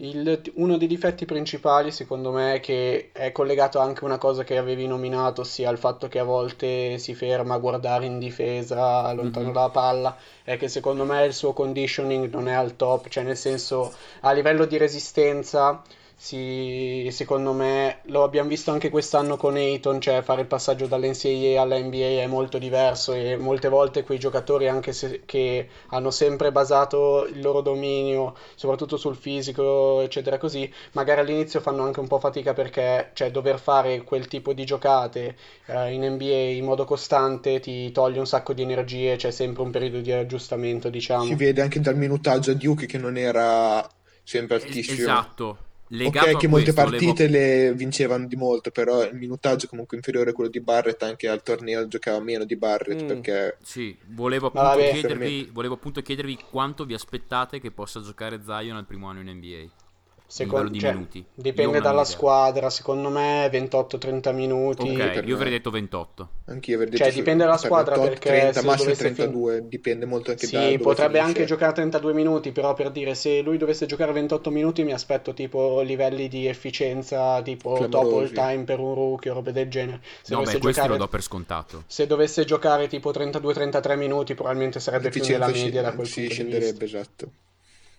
Il, 0.00 0.52
uno 0.54 0.76
dei 0.76 0.86
difetti 0.86 1.24
principali, 1.24 1.90
secondo 1.90 2.30
me, 2.30 2.54
è 2.54 2.60
che 2.60 3.10
è 3.12 3.32
collegato 3.32 3.80
anche 3.80 4.02
a 4.02 4.04
una 4.04 4.18
cosa 4.18 4.44
che 4.44 4.56
avevi 4.56 4.86
nominato, 4.86 5.40
ossia 5.40 5.70
il 5.70 5.78
fatto 5.78 6.06
che 6.06 6.20
a 6.20 6.24
volte 6.24 6.98
si 6.98 7.14
ferma 7.14 7.54
a 7.54 7.58
guardare 7.58 8.06
in 8.06 8.20
difesa 8.20 9.12
lontano 9.12 9.46
mm-hmm. 9.46 9.54
dalla 9.54 9.70
palla, 9.70 10.16
è 10.44 10.56
che 10.56 10.68
secondo 10.68 11.04
me 11.04 11.24
il 11.24 11.34
suo 11.34 11.52
conditioning 11.52 12.32
non 12.32 12.46
è 12.46 12.52
al 12.52 12.76
top, 12.76 13.08
cioè 13.08 13.24
nel 13.24 13.36
senso 13.36 13.92
a 14.20 14.30
livello 14.30 14.66
di 14.66 14.76
resistenza 14.76 15.82
sì, 16.20 17.08
secondo 17.12 17.52
me 17.52 18.00
lo 18.06 18.24
abbiamo 18.24 18.48
visto 18.48 18.72
anche 18.72 18.90
quest'anno 18.90 19.36
con 19.36 19.54
Ayton, 19.54 20.00
cioè 20.00 20.20
fare 20.22 20.40
il 20.40 20.48
passaggio 20.48 20.88
dall'NCAA 20.88 21.62
alla 21.62 21.78
NBA 21.78 22.22
è 22.22 22.26
molto 22.26 22.58
diverso 22.58 23.12
e 23.12 23.36
molte 23.36 23.68
volte 23.68 24.02
quei 24.02 24.18
giocatori 24.18 24.66
anche 24.66 24.92
se, 24.92 25.22
che 25.24 25.68
hanno 25.90 26.10
sempre 26.10 26.50
basato 26.50 27.24
il 27.24 27.40
loro 27.40 27.60
dominio 27.60 28.34
soprattutto 28.56 28.96
sul 28.96 29.14
fisico 29.14 30.00
eccetera 30.00 30.38
così, 30.38 30.68
magari 30.92 31.20
all'inizio 31.20 31.60
fanno 31.60 31.84
anche 31.84 32.00
un 32.00 32.08
po' 32.08 32.18
fatica 32.18 32.52
perché 32.52 33.10
cioè, 33.12 33.30
dover 33.30 33.60
fare 33.60 34.02
quel 34.02 34.26
tipo 34.26 34.52
di 34.52 34.64
giocate 34.64 35.36
eh, 35.66 35.92
in 35.92 36.04
NBA 36.04 36.24
in 36.24 36.64
modo 36.64 36.84
costante 36.84 37.60
ti 37.60 37.92
toglie 37.92 38.18
un 38.18 38.26
sacco 38.26 38.52
di 38.54 38.62
energie, 38.62 39.14
c'è 39.14 39.30
sempre 39.30 39.62
un 39.62 39.70
periodo 39.70 40.00
di 40.00 40.10
aggiustamento 40.10 40.88
diciamo. 40.88 41.26
Si 41.26 41.36
vede 41.36 41.62
anche 41.62 41.78
dal 41.78 41.96
minutaggio 41.96 42.50
a 42.50 42.54
Duke 42.54 42.86
che 42.86 42.98
non 42.98 43.16
era 43.16 43.88
sempre 44.24 44.56
altissimo. 44.56 44.98
Esatto. 44.98 45.66
Legato 45.88 46.30
ok, 46.30 46.36
che 46.36 46.48
molte 46.48 46.72
questo, 46.72 46.90
partite 46.90 47.26
volevo... 47.26 47.44
le 47.44 47.74
vincevano 47.74 48.26
di 48.26 48.36
molto, 48.36 48.70
però 48.70 49.04
il 49.04 49.14
minutaggio 49.14 49.68
comunque 49.68 49.96
inferiore 49.96 50.30
a 50.30 50.32
quello 50.32 50.50
di 50.50 50.60
Barrett, 50.60 51.02
anche 51.02 51.28
al 51.28 51.42
torneo 51.42 51.88
giocava 51.88 52.20
meno 52.20 52.44
di 52.44 52.56
Barrett 52.56 53.02
Mm. 53.02 53.06
perché 53.06 53.56
Sì, 53.62 53.96
volevo 54.08 54.48
appunto, 54.48 54.66
Vabbè, 54.66 54.92
chiedervi, 54.92 55.50
volevo 55.52 55.74
appunto 55.74 56.02
chiedervi 56.02 56.38
quanto 56.50 56.84
vi 56.84 56.94
aspettate 56.94 57.60
che 57.60 57.70
possa 57.70 58.00
giocare 58.00 58.40
Zion 58.44 58.76
al 58.76 58.86
primo 58.86 59.08
anno 59.08 59.20
in 59.20 59.28
NBA. 59.28 59.87
Secondo- 60.30 60.68
di 60.68 60.78
cioè, 60.78 60.92
minuti. 60.92 61.24
Dipende 61.32 61.80
dalla 61.80 62.02
idea. 62.02 62.04
squadra, 62.04 62.68
secondo 62.68 63.08
me 63.08 63.48
28-30 63.50 64.30
minuti. 64.32 64.86
Ok, 64.90 65.10
per 65.12 65.26
io 65.26 65.34
avrei 65.36 65.50
detto 65.50 65.70
28. 65.70 66.28
anch'io 66.44 66.74
avrei 66.74 66.90
detto 66.90 67.02
Cioè, 67.02 67.12
su- 67.12 67.18
dipende 67.18 67.44
dalla 67.44 67.56
squadra, 67.56 67.94
28, 67.94 68.08
perché 68.20 68.28
30, 68.28 68.60
se 68.60 68.66
massimo 68.66 68.84
dovesse 68.92 69.02
32, 69.14 69.68
dipende 69.68 70.04
molto 70.04 70.30
anche 70.32 70.46
da 70.50 70.66
Sì, 70.68 70.76
potrebbe 70.78 71.18
anche 71.18 71.44
giocare 71.46 71.72
32 71.72 72.12
minuti, 72.12 72.52
però 72.52 72.74
per 72.74 72.90
dire 72.90 73.14
se 73.14 73.40
lui 73.40 73.56
dovesse 73.56 73.86
giocare 73.86 74.12
28 74.12 74.50
minuti 74.50 74.84
mi 74.84 74.92
aspetto 74.92 75.32
tipo 75.32 75.80
livelli 75.80 76.28
di 76.28 76.46
efficienza 76.46 77.40
tipo 77.40 77.72
top 77.78 77.88
Clamorosi. 77.88 78.34
all 78.38 78.50
time 78.50 78.64
per 78.64 78.80
un 78.80 78.94
rookie 78.94 79.30
o 79.30 79.34
robe 79.34 79.52
del 79.52 79.70
genere. 79.70 80.00
Se 80.20 80.34
No, 80.34 80.40
dovesse 80.40 80.56
beh, 80.56 80.60
questo 80.60 80.80
giocare 80.82 80.88
lo 80.98 81.04
do 81.06 81.08
per 81.10 81.22
scontato. 81.22 81.84
se 81.86 82.06
dovesse 82.06 82.44
giocare 82.44 82.86
tipo 82.86 83.10
32-33 83.12 83.96
minuti 83.96 84.34
probabilmente 84.34 84.78
sarebbe 84.78 85.08
più 85.08 85.22
nella 85.22 85.46
L'efficienza 85.46 85.64
media 85.64 85.80
da 85.82 85.88
sc- 85.88 85.94
quel 85.96 86.06
sì, 86.06 86.12
punto 86.20 86.28
di 86.28 86.34
scenderebbe, 86.34 86.78
vista. 86.84 86.98
esatto. 86.98 87.30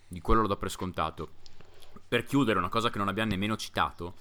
Di 0.08 0.22
quello 0.22 0.42
lo 0.42 0.48
do 0.48 0.58
per 0.58 0.70
scontato. 0.70 1.30
Per 2.10 2.26
chiudere, 2.26 2.58
una 2.58 2.70
cosa 2.70 2.90
che 2.90 2.98
non 2.98 3.08
abbiamo 3.08 3.30
nemmeno 3.30 3.56
citato, 3.56 4.16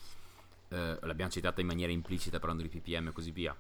eh, 0.68 0.99
l'abbiamo 1.00 1.30
citata 1.30 1.62
in 1.62 1.66
maniera 1.66 1.90
implicita 1.90 2.38
parlando 2.38 2.62
di 2.62 2.68
PPM 2.68 3.09
e 3.09 3.12
così 3.12 3.30
via. 3.30 3.57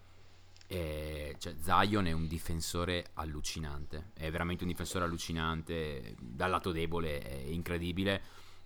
Eh, 0.66 1.34
cioè, 1.38 1.54
Zion 1.62 2.06
è 2.06 2.12
un 2.12 2.26
difensore 2.28 3.06
allucinante, 3.14 4.10
è 4.12 4.30
veramente 4.30 4.64
un 4.64 4.68
difensore 4.68 5.06
allucinante. 5.06 6.14
Dal 6.20 6.50
lato 6.50 6.72
debole 6.72 7.22
è 7.22 7.44
incredibile. 7.48 8.22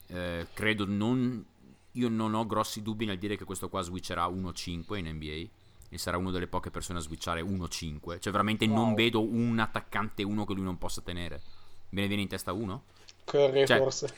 Eh, 0.08 0.48
credo 0.52 0.84
non. 0.84 1.46
Io 1.92 2.08
non 2.08 2.34
ho 2.34 2.44
grossi 2.44 2.82
dubbi 2.82 3.04
nel 3.04 3.18
dire 3.18 3.36
che 3.36 3.44
questo 3.44 3.68
qua 3.68 3.82
switcherà 3.82 4.26
1-5 4.26 4.96
in 4.96 5.08
NBA. 5.14 5.48
E 5.90 5.98
sarà 5.98 6.16
una 6.16 6.32
delle 6.32 6.48
poche 6.48 6.72
persone 6.72 6.98
a 6.98 7.02
switchare 7.02 7.40
1-5. 7.42 8.18
Cioè, 8.18 8.32
veramente 8.32 8.66
non 8.66 8.86
Wow. 8.88 8.94
vedo 8.94 9.22
un 9.22 9.58
attaccante 9.60 10.24
1 10.24 10.44
che 10.44 10.54
lui 10.54 10.64
non 10.64 10.78
possa 10.78 11.02
tenere. 11.02 11.40
Me 11.90 12.00
ne 12.00 12.06
viene 12.08 12.22
in 12.22 12.28
testa 12.28 12.52
uno? 12.52 12.84
Curry 13.24 13.64
Cioè, 13.66 13.76
forse. 13.78 14.12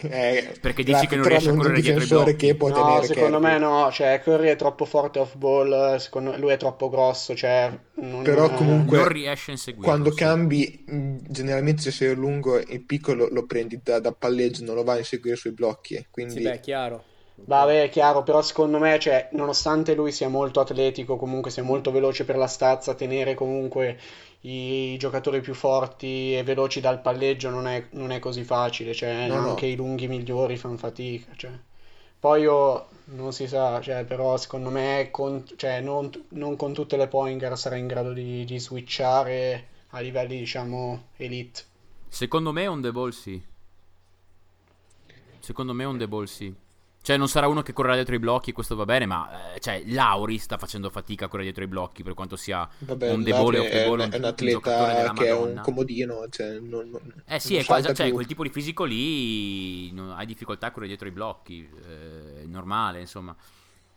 Eh, 0.00 0.54
Perché 0.60 0.82
dici 0.84 1.06
che 1.06 1.16
non 1.16 1.26
riesce 1.26 1.48
a 1.48 1.52
un 1.52 1.58
correre 1.58 1.80
dietro 1.80 2.02
i 2.30 2.36
che 2.36 2.54
può 2.54 2.68
No, 2.68 3.02
secondo 3.02 3.38
Curry. 3.38 3.52
me 3.52 3.58
no, 3.58 3.90
cioè 3.90 4.20
Curry 4.22 4.48
è 4.48 4.56
troppo 4.56 4.84
forte 4.84 5.18
off 5.18 5.34
ball, 5.36 5.96
secondo 5.96 6.36
lui 6.36 6.52
è 6.52 6.56
troppo 6.56 6.88
grosso, 6.88 7.34
cioè 7.34 7.76
non- 7.94 8.22
Però 8.22 8.48
comunque- 8.52 8.98
non 8.98 9.08
riesce 9.08 9.50
a 9.50 9.54
inseguirlo. 9.54 9.88
Quando 9.88 10.10
sì. 10.10 10.16
cambi, 10.16 10.84
mh, 10.86 11.16
generalmente 11.28 11.82
se 11.82 11.90
sei 11.90 12.14
lungo 12.14 12.58
e 12.58 12.80
piccolo 12.80 13.28
lo 13.30 13.44
prendi 13.46 13.80
da, 13.82 13.98
da 13.98 14.12
palleggio, 14.12 14.64
non 14.64 14.74
lo 14.76 14.84
vai 14.84 14.96
a 14.96 14.98
inseguire 14.98 15.36
sui 15.36 15.52
blocchi. 15.52 15.94
eh. 15.94 16.06
Quindi 16.10 16.34
Sì, 16.34 16.42
beh, 16.42 16.52
è 16.52 16.60
chiaro. 16.60 17.04
Vabbè, 17.40 17.84
è 17.84 17.88
chiaro, 17.88 18.24
però 18.24 18.42
secondo 18.42 18.78
me, 18.78 18.98
cioè, 18.98 19.28
nonostante 19.32 19.94
lui 19.94 20.10
sia 20.10 20.28
molto 20.28 20.58
atletico, 20.58 21.16
comunque 21.16 21.52
sia 21.52 21.62
molto 21.62 21.92
veloce 21.92 22.24
per 22.24 22.36
la 22.36 22.48
stazza, 22.48 22.94
tenere 22.94 23.34
comunque 23.34 23.96
i 24.42 24.96
giocatori 24.98 25.40
più 25.40 25.54
forti 25.54 26.36
e 26.36 26.42
veloci 26.44 26.80
dal 26.80 27.00
palleggio 27.00 27.50
non 27.50 27.66
è, 27.66 27.86
non 27.90 28.12
è 28.12 28.18
così 28.18 28.44
facile, 28.44 28.94
cioè, 28.94 29.26
No, 29.26 29.40
no. 29.40 29.48
anche 29.50 29.66
i 29.66 29.76
lunghi 29.76 30.06
migliori 30.06 30.56
fanno 30.56 30.76
fatica, 30.76 31.32
cioè. 31.36 31.50
Poi 32.20 32.42
io 32.42 32.88
non 33.06 33.32
si 33.32 33.46
sa, 33.46 33.80
cioè, 33.80 34.04
però 34.04 34.36
secondo 34.36 34.70
me 34.70 35.08
con, 35.10 35.44
cioè, 35.56 35.80
non, 35.80 36.10
non 36.30 36.56
con 36.56 36.72
tutte 36.72 36.96
le 36.96 37.08
point 37.08 37.38
guard 37.38 37.54
sarà 37.56 37.76
in 37.76 37.86
grado 37.86 38.12
di, 38.12 38.44
di 38.44 38.58
switchare 38.58 39.68
a 39.90 40.00
livelli, 40.00 40.38
diciamo, 40.38 41.04
elite. 41.16 41.62
Secondo 42.08 42.52
me 42.52 42.66
on 42.66 42.80
the 42.80 42.90
ball 42.92 43.10
sì. 43.10 43.40
Secondo 45.40 45.72
me 45.72 45.84
on 45.84 45.98
the 45.98 46.08
ball 46.08 46.24
sì. 46.24 46.52
Cioè 47.08 47.16
non 47.16 47.26
sarà 47.26 47.48
uno 47.48 47.62
che 47.62 47.72
correrà 47.72 47.94
dietro 47.94 48.14
i 48.14 48.18
blocchi, 48.18 48.52
questo 48.52 48.76
va 48.76 48.84
bene, 48.84 49.06
ma 49.06 49.54
eh, 49.54 49.60
cioè 49.60 49.82
Lauri 49.86 50.36
sta 50.36 50.58
facendo 50.58 50.90
fatica 50.90 51.24
a 51.24 51.28
correre 51.28 51.44
dietro 51.44 51.64
i 51.64 51.66
blocchi 51.66 52.02
per 52.02 52.12
quanto 52.12 52.36
sia 52.36 52.68
vabbè, 52.80 53.10
on 53.10 53.24
the 53.24 53.30
ball 53.30 53.54
e 53.54 53.58
off 53.60 53.70
the 53.70 53.82
è, 53.82 53.86
ball 53.86 54.10
è 54.10 54.16
un, 54.18 54.24
atleta 54.24 55.12
che 55.14 55.26
è 55.28 55.32
un 55.32 55.58
comodino, 55.62 56.28
cioè 56.28 56.58
non, 56.58 56.90
non- 56.90 57.22
Eh 57.24 57.40
sì, 57.40 57.54
non 57.54 57.62
è 57.62 57.64
qua- 57.64 57.76
salta 57.76 57.94
cioè, 57.94 58.12
quel 58.12 58.26
tipo 58.26 58.42
di 58.42 58.50
fisico 58.50 58.84
lì 58.84 59.90
non- 59.92 60.10
hai 60.18 60.26
difficoltà 60.26 60.66
a 60.66 60.70
correre 60.70 60.88
dietro 60.88 61.08
i 61.08 61.10
blocchi, 61.10 61.66
eh, 61.88 62.42
è 62.42 62.44
normale, 62.44 63.00
insomma. 63.00 63.34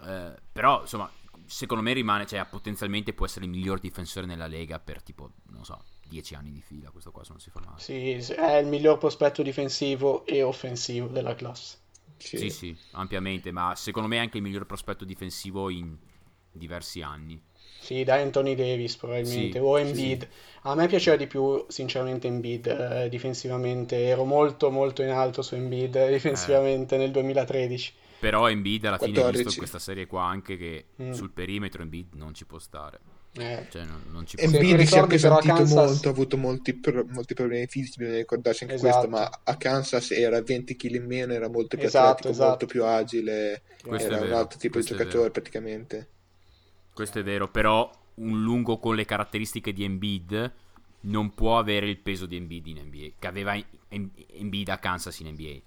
Eh, 0.06 0.32
però, 0.50 0.80
insomma, 0.80 1.12
secondo 1.46 1.84
me 1.84 1.91
rimane, 1.91 2.25
cioè, 2.25 2.46
potenzialmente 2.50 3.12
può 3.12 3.25
essere 3.25 3.44
il 3.44 3.51
miglior 3.51 3.82
difensore 3.82 4.25
nella 4.25 4.48
Lega 4.48 4.80
per 4.80 5.03
tipo, 5.03 5.32
non 5.50 5.65
so, 5.65 5.84
10 6.08 6.34
anni 6.36 6.53
di 6.53 6.62
fila, 6.62 6.89
questo 6.91 7.12
qua 7.12 7.25
se 7.25 7.32
non 7.32 7.41
si 7.41 7.50
fa 7.50 7.60
male. 7.60 7.82
Sì, 7.82 8.12
è 8.13 8.56
il 8.56 8.68
miglior 8.68 8.98
prospetto 8.98 9.44
difensivo 9.44 10.25
e 10.25 10.44
offensivo 10.44 11.08
della 11.08 11.36
classe. 11.36 11.80
Sì. 12.23 12.37
Sì, 12.37 12.49
sì, 12.49 12.77
ampiamente, 12.91 13.51
ma 13.51 13.75
secondo 13.75 14.07
me 14.07 14.17
è 14.17 14.19
anche 14.19 14.37
il 14.37 14.43
miglior 14.43 14.65
prospetto 14.65 15.05
difensivo 15.05 15.69
in 15.69 15.97
diversi 16.51 17.01
anni. 17.01 17.41
Sì, 17.77 18.03
da 18.05 18.15
Anthony 18.15 18.55
Davis 18.55 18.95
probabilmente, 18.95 19.59
Sì, 19.59 19.65
o 19.65 19.75
sì, 19.81 19.81
Embiid. 19.89 20.29
A 20.61 20.75
me 20.75 20.87
piaceva 20.87 21.17
di 21.17 21.27
più, 21.27 21.65
sinceramente, 21.67 22.27
Embiid 22.27 22.67
eh, 22.67 23.09
difensivamente. 23.09 24.05
Ero 24.05 24.23
molto, 24.23 24.69
molto 24.71 25.01
in 25.01 25.09
alto 25.09 25.41
su 25.41 25.55
Embiid 25.55 25.95
eh, 25.95 26.11
difensivamente 26.11 26.95
nel 26.97 27.11
2013. 27.11 27.93
Però 28.19 28.47
Embiid 28.49 28.85
alla 28.85 28.97
fine 28.97 29.19
ha 29.19 29.23
14. 29.23 29.33
visto 29.33 29.49
in 29.49 29.55
questa 29.55 29.79
serie 29.79 30.05
qua 30.07 30.23
anche 30.25 30.55
che 30.55 30.85
Mm. 31.01 31.11
sul 31.13 31.31
perimetro 31.31 31.81
Embiid 31.81 32.13
non 32.13 32.33
ci 32.33 32.45
può 32.45 32.57
stare. 32.59 32.99
Eh, 33.33 33.67
Cioè 33.69 33.85
non, 33.85 34.03
non 34.11 34.25
ci 34.27 34.35
Embiid 34.38 34.81
si 34.81 34.95
è 34.95 35.00
appesantito 35.00 35.53
Kansas- 35.53 35.73
molto, 35.73 36.07
ha 36.09 36.11
avuto 36.11 36.38
molti, 36.38 36.73
pro- 36.77 37.05
molti 37.07 37.33
problemi 37.33 37.65
fisici, 37.67 37.97
bisogna 38.00 38.17
ricordarsi 38.17 38.63
anche 38.63 38.75
Esatto. 38.75 39.07
questo, 39.07 39.09
ma 39.09 39.41
a 39.43 39.55
Kansas 39.57 40.11
era 40.11 40.41
20 40.41 40.75
kg 40.75 40.95
in 40.95 41.05
meno, 41.05 41.31
era 41.33 41.47
molto 41.50 41.77
più 41.77 41.88
Esatto, 41.88 42.27
atletico, 42.27 42.29
esatto. 42.29 42.50
molto 42.50 42.65
più 42.65 42.83
agile, 42.85 43.61
Questo 43.81 44.13
era 44.13 44.25
un 44.25 44.33
altro 44.33 44.59
tipo 44.59 44.79
di 44.79 44.85
giocatore 44.85 45.31
praticamente. 45.31 46.09
Questo 46.93 47.19
è 47.19 47.23
vero, 47.23 47.47
però 47.50 47.89
un 48.15 48.41
lungo 48.41 48.77
con 48.79 48.95
le 48.95 49.05
caratteristiche 49.05 49.73
di 49.73 49.83
Embiid 49.83 50.53
non 51.01 51.33
può 51.33 51.57
avere 51.57 51.88
il 51.89 51.97
peso 51.97 52.25
di 52.25 52.35
Embiid 52.35 52.67
in 52.67 52.77
NBA, 52.85 53.13
che 53.17 53.27
aveva 53.27 53.55
Em- 53.88 54.11
Embiid 54.33 54.69
a 54.69 54.77
Kansas 54.77 55.19
in 55.19 55.27
NBA. 55.29 55.61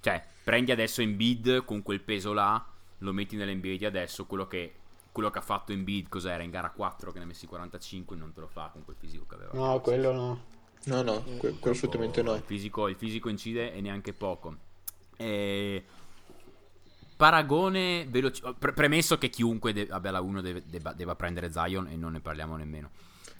Cioè, 0.00 0.22
prendi 0.42 0.72
adesso 0.72 1.00
Embiid 1.00 1.64
con 1.64 1.82
quel 1.82 2.00
peso 2.00 2.32
là, 2.32 2.62
lo 2.98 3.12
metti 3.12 3.36
nell'NBA 3.36 3.76
di 3.76 3.84
adesso, 3.86 4.26
quello 4.26 4.46
che, 4.46 4.72
quello 5.14 5.30
che 5.30 5.38
ha 5.38 5.42
fatto 5.42 5.70
Embiid, 5.70 6.08
cos'era, 6.08 6.42
in 6.42 6.50
gara 6.50 6.70
4 6.70 7.12
che 7.12 7.18
ne 7.18 7.24
ha 7.24 7.26
messi 7.28 7.46
45, 7.46 8.16
non 8.16 8.32
te 8.32 8.40
lo 8.40 8.48
fa 8.48 8.70
con 8.72 8.84
quel 8.84 8.96
fisico 8.98 9.24
che 9.26 9.36
aveva. 9.36 9.52
no, 9.54 9.80
quello 9.80 10.12
no. 10.12 10.44
No, 10.86 11.02
no, 11.02 11.22
que- 11.38 11.56
quello 11.60 11.76
assolutamente 11.76 12.18
Il 12.18 12.26
no. 12.26 12.42
fisico, 12.44 12.88
il 12.88 12.96
fisico 12.96 13.28
incide 13.28 13.72
e 13.72 13.80
neanche 13.80 14.12
poco. 14.12 14.56
E... 15.16 15.84
Paragone 17.16 18.06
veloce. 18.08 18.42
pre- 18.58 18.72
premesso 18.72 19.16
che 19.16 19.28
chiunque 19.30 19.72
de- 19.72 19.86
abbia 19.88 20.10
la 20.10 20.20
1 20.20 20.40
deve, 20.40 20.64
debba, 20.66 20.92
deva 20.92 21.14
prendere 21.14 21.52
Zion 21.52 21.86
e 21.86 21.94
non 21.96 22.10
ne 22.12 22.20
parliamo 22.20 22.56
nemmeno. 22.56 22.90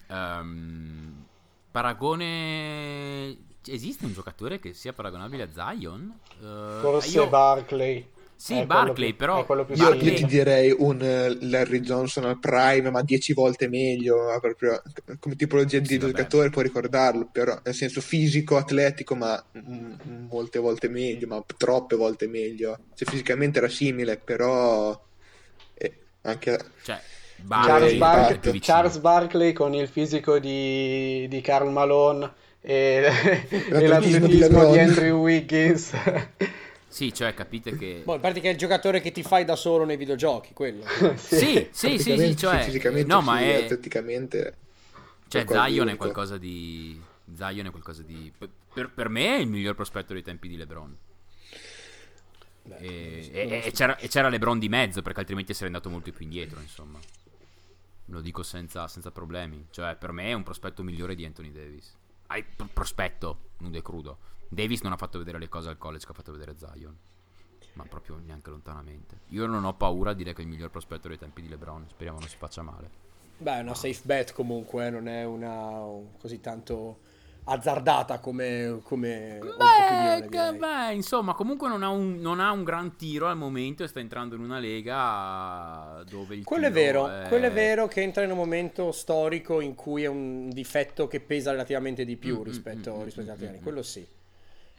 Ehm, 0.07 1.25
paragone. 1.73 3.37
Esiste 3.66 4.04
un 4.04 4.12
giocatore 4.12 4.61
che 4.61 4.75
sia 4.75 4.93
paragonabile 4.93 5.43
a 5.43 5.49
Zion? 5.52 6.19
Eh, 6.40 6.78
Forse 6.81 7.11
io- 7.19 7.28
Barkley. 7.28 8.09
Sì, 8.37 8.55
è 8.59 8.67
Barkley, 8.67 9.09
più- 9.09 9.17
però- 9.17 9.47
Io, 9.73 9.93
io 9.95 10.14
ti 10.14 10.25
direi 10.26 10.75
un 10.76 11.00
eh, 11.00 11.37
Larry 11.47 11.81
Johnson 11.81 12.25
al 12.25 12.38
prime, 12.38 12.91
ma 12.91 13.03
10 13.03 13.33
volte 13.33 13.69
meglio, 13.69 14.17
proprio 14.41 14.81
come 15.19 15.35
tipologia 15.37 15.79
di 15.79 15.87
Sì, 15.87 15.99
vabbè. 15.99 16.12
giocatore 16.12 16.50
puoi 16.50 16.64
ricordarlo, 16.64 17.29
però 17.33 17.59
nel 17.64 17.75
senso 17.75 18.00
fisico, 18.00 18.57
atletico, 18.57 19.14
ma 19.17 19.43
mm, 19.57 20.26
molte 20.29 20.59
volte 20.59 20.88
meglio, 20.88 21.26
ma 21.26 21.43
troppe 21.57 21.97
volte 21.97 22.26
meglio. 22.29 22.79
Se 22.95 23.05
fisicamente 23.05 23.59
era 23.59 23.69
simile, 23.69 24.19
però 24.19 24.97
eh, 25.75 25.99
anche 26.23 26.59
Cioè, 26.83 27.00
Charles, 27.49 27.95
Bark- 27.95 28.38
più 28.38 28.50
vicino. 28.53 28.76
Charles 28.76 28.99
Barkley 28.99 29.53
con 29.53 29.75
il 29.75 29.88
fisico 29.88 30.38
di, 30.38 31.26
di 31.29 31.41
Karl 31.41 31.71
Malone 31.71 32.33
e, 32.61 33.11
e 33.50 33.71
L'atletismo 33.71 34.26
di 34.26 34.37
di. 34.37 34.79
Andrew 34.79 35.21
Wiggins. 35.23 35.93
Sì, 36.95 37.13
cioè, 37.13 37.35
capite 37.35 37.77
che. 37.77 38.03
Boh, 38.05 38.15
in 38.15 38.21
pratica 38.21 38.47
è 38.47 38.53
il 38.53 38.57
giocatore 38.57 39.01
che 39.01 39.11
ti 39.11 39.25
fai 39.25 39.45
da 39.45 39.57
solo 39.57 39.85
nei 39.85 39.97
videogiochi, 39.97 40.53
quello. 40.55 40.85
Sì, 41.19 41.67
sì, 41.73 41.99
sì, 41.99 42.17
sì, 42.17 42.37
cioè. 42.37 42.63
fisicamente 42.63 43.13
no, 43.13 43.19
sì, 43.19 43.27
ma 43.27 43.41
è. 43.41 43.65
atleticamente 43.65 44.55
Cioè, 45.27 45.45
Zion 45.45 45.89
è 45.89 45.97
qualcosa 45.97 46.39
di. 46.39 47.03
Zion 47.35 47.67
è 47.67 47.71
qualcosa 47.71 48.03
di. 48.03 48.33
per- 48.73 48.91
Per, 48.95 49.09
me 49.09 49.27
è 49.39 49.41
il 49.41 49.49
miglior 49.49 49.75
prospetto 49.75 50.13
dei 50.13 50.23
tempi 50.23 50.47
di 50.47 50.57
LeBron. 50.57 50.97
Beh, 52.63 52.77
E, 52.77 53.31
e- 53.33 53.63
e 53.65 53.73
c'era, 53.73 53.97
e 53.97 54.07
c'era 54.07 54.29
LeBron 54.29 54.61
di 54.61 54.69
mezzo, 54.69 55.03
perché 55.03 55.19
altrimenti 55.19 55.53
sarei 55.53 55.73
andato 55.75 55.91
molto 55.91 56.13
più 56.13 56.23
indietro, 56.25 56.61
insomma. 56.61 57.01
Lo 58.05 58.21
dico 58.21 58.45
senza, 58.45 58.87
senza 58.87 59.11
problemi. 59.11 59.67
Cioè, 59.73 59.97
per 59.97 60.13
me 60.13 60.27
è 60.27 60.33
un 60.33 60.45
prospetto 60.45 60.85
migliore 60.85 61.17
di 61.17 61.25
Anthony 61.25 61.51
Davis. 61.51 61.93
Hai 62.29 62.45
pro- 62.45 62.69
prospetto, 62.73 63.39
nudo 63.59 63.79
e 63.79 63.83
crudo. 63.83 64.19
Davis 64.49 64.83
non 64.83 64.93
ha 64.93 64.97
fatto 64.97 65.19
vedere 65.19 65.39
le 65.39 65.49
cose 65.49 65.69
al 65.69 65.79
college 65.79 66.05
che 66.07 66.13
ha 66.13 66.15
fatto 66.15 66.33
vedere 66.33 66.55
Zion. 66.57 66.97
Ma 67.75 67.85
proprio 67.85 68.21
neanche 68.25 68.51
lontanamente. 68.51 69.21
Io 69.31 69.47
non 69.47 69.65
ho 69.65 69.75
paura 69.75 70.11
a 70.11 70.15
dire 70.15 70.33
che 70.33 70.43
è 70.43 70.45
il 70.45 70.51
miglior 70.51 70.71
prospetto 70.71 71.09
dei 71.09 71.19
tempi 71.19 71.43
di 71.43 71.49
LeBron. 71.49 71.87
Speriamo 71.89 72.21
non 72.21 72.29
si 72.29 72.37
faccia 72.37 72.63
male. 72.63 72.89
Beh, 73.37 73.59
è 73.59 73.61
una 73.63 73.75
safe 73.75 74.01
bet 74.05 74.33
comunque, 74.33 74.87
eh, 74.87 74.91
non 74.91 75.09
è 75.09 75.25
una 75.25 75.51
un- 75.83 76.17
così 76.21 76.41
tanto 76.41 77.01
azzardata 77.47 78.21
come, 78.21 78.79
come 78.85 79.39
beh, 79.41 80.57
beh, 80.57 80.95
insomma, 80.95 81.35
comunque 81.35 81.69
non 81.69 81.83
ha, 81.83 81.91
un, 81.91 82.17
non 82.21 82.41
ha 82.41 82.53
un 82.53 82.63
gran 82.65 82.97
tiro 82.97 83.27
al 83.27 83.37
momento 83.37 83.83
e 83.83 83.89
sta 83.89 84.01
entrando 84.01 84.35
in 84.37 84.41
una 84.43 84.59
lega 84.61 86.03
dove 86.09 86.37
il 86.37 86.45
Quello 86.45 86.67
è 86.67 86.71
vero, 86.71 87.11
quello 87.29 87.47
è 87.47 87.53
vero 87.53 87.87
che 87.87 88.01
entra 88.03 88.23
in 88.23 88.31
un 88.31 88.37
momento 88.39 88.93
storico 88.93 89.61
in 89.61 89.75
cui 89.75 90.05
è 90.05 90.09
un 90.09 90.49
difetto 90.51 91.07
che 91.07 91.21
pesa 91.21 91.51
relativamente 91.51 92.05
di 92.05 92.17
più 92.17 92.37
Mm, 92.37 92.41
mm, 92.41 92.45
rispetto, 92.45 92.97
mm, 92.97 93.03
rispetto 93.03 93.21
mm, 93.21 93.25
agli 93.25 93.31
altri 93.31 93.47
anni, 93.49 93.59
mm, 93.59 93.63
quello 93.63 93.83
sì. 93.83 94.07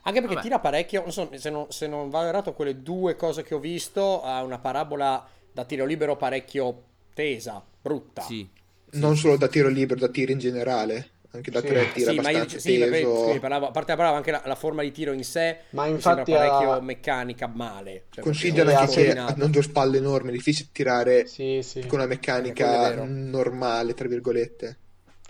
Anche 0.07 0.19
perché 0.19 0.35
Vabbè. 0.35 0.45
tira 0.47 0.59
parecchio, 0.59 1.01
non 1.01 1.11
so, 1.11 1.29
se 1.33 1.49
non, 1.49 1.65
se 1.69 1.87
non 1.87 2.09
va 2.09 2.27
errato 2.27 2.53
quelle 2.53 2.81
due 2.83 3.15
cose 3.15 3.41
che 3.43 3.55
ho 3.55 3.59
visto, 3.59 4.21
ha 4.21 4.43
una 4.43 4.59
parabola 4.59 5.27
da 5.51 5.65
tiro 5.65 5.83
libero 5.85 6.15
parecchio 6.15 6.83
tesa, 7.13 7.63
brutta. 7.81 8.21
Sì. 8.21 8.47
Non 8.91 9.17
solo 9.17 9.35
da 9.35 9.47
tiro 9.47 9.67
libero, 9.67 9.99
da 9.99 10.09
tiro 10.09 10.31
in 10.31 10.37
generale. 10.37 11.09
Anche 11.31 11.51
da 11.51 11.59
Sì. 11.59 11.65
tre 11.67 11.91
tira 11.91 12.11
Sì, 12.11 12.19
ma 12.19 12.29
io 12.29 12.37
abbastanza 12.37 12.69
sì, 12.69 12.77
perché- 12.77 13.39
parlavo- 13.41 13.67
a 13.67 13.71
parte 13.71 13.91
la 13.91 13.97
parola, 13.97 14.15
anche 14.15 14.31
la, 14.31 14.41
la 14.45 14.55
forma 14.55 14.83
di 14.83 14.91
tiro 14.91 15.11
in 15.11 15.23
sé 15.25 15.57
Ma 15.71 15.85
infatti 15.87 16.31
sembra 16.31 16.47
parecchio 16.49 16.71
ha- 16.71 16.79
meccanica 16.81 17.47
male. 17.47 18.03
Cioè, 18.11 18.23
Considera 18.23 18.79
anche 18.79 19.03
che 19.11 19.17
hanno 19.17 19.47
due 19.47 19.61
spalle 19.63 19.97
enormi, 19.97 20.29
è 20.29 20.31
difficile 20.33 20.69
tirare 20.71 21.25
Sì, 21.27 21.59
sì. 21.61 21.81
con 21.87 21.97
una 21.99 22.07
meccanica 22.07 23.03
normale, 23.03 23.93
tra 23.95 24.07
virgolette. 24.07 24.77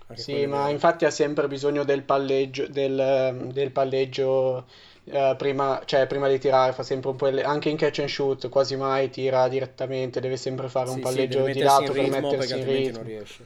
Anche 0.07 0.23
Sì, 0.23 0.45
è 0.45 0.47
ma 0.47 0.69
vero. 0.69 0.69
infatti 0.69 1.05
ha 1.05 1.11
sempre 1.11 1.47
bisogno 1.47 1.83
del 1.83 2.01
palleggio, 2.03 2.67
del, 2.67 3.49
del 3.53 3.71
palleggio 3.71 4.65
eh, 5.03 5.35
prima, 5.37 5.81
cioè, 5.85 6.07
prima 6.07 6.27
di 6.29 6.39
tirare, 6.39 6.71
fa 6.73 6.83
sempre 6.83 7.09
un 7.11 7.15
po' 7.17 7.27
il- 7.27 7.43
anche 7.43 7.69
in 7.69 7.77
catch 7.77 7.99
and 7.99 8.07
shoot, 8.09 8.47
quasi 8.49 8.75
mai 8.77 9.09
tira 9.09 9.47
direttamente, 9.49 10.19
deve 10.21 10.37
sempre 10.37 10.69
fare 10.69 10.89
un 10.89 10.95
Sì, 10.95 11.05
sì, 11.05 11.27
palleggio 11.27 11.27
devi 11.27 11.51
di 11.51 11.61
lato 11.61 11.93
per 11.93 12.07
mettersi 12.07 12.57
in 12.59 12.65
ritmo. 12.65 12.97
non 12.99 13.03
riesce. 13.03 13.45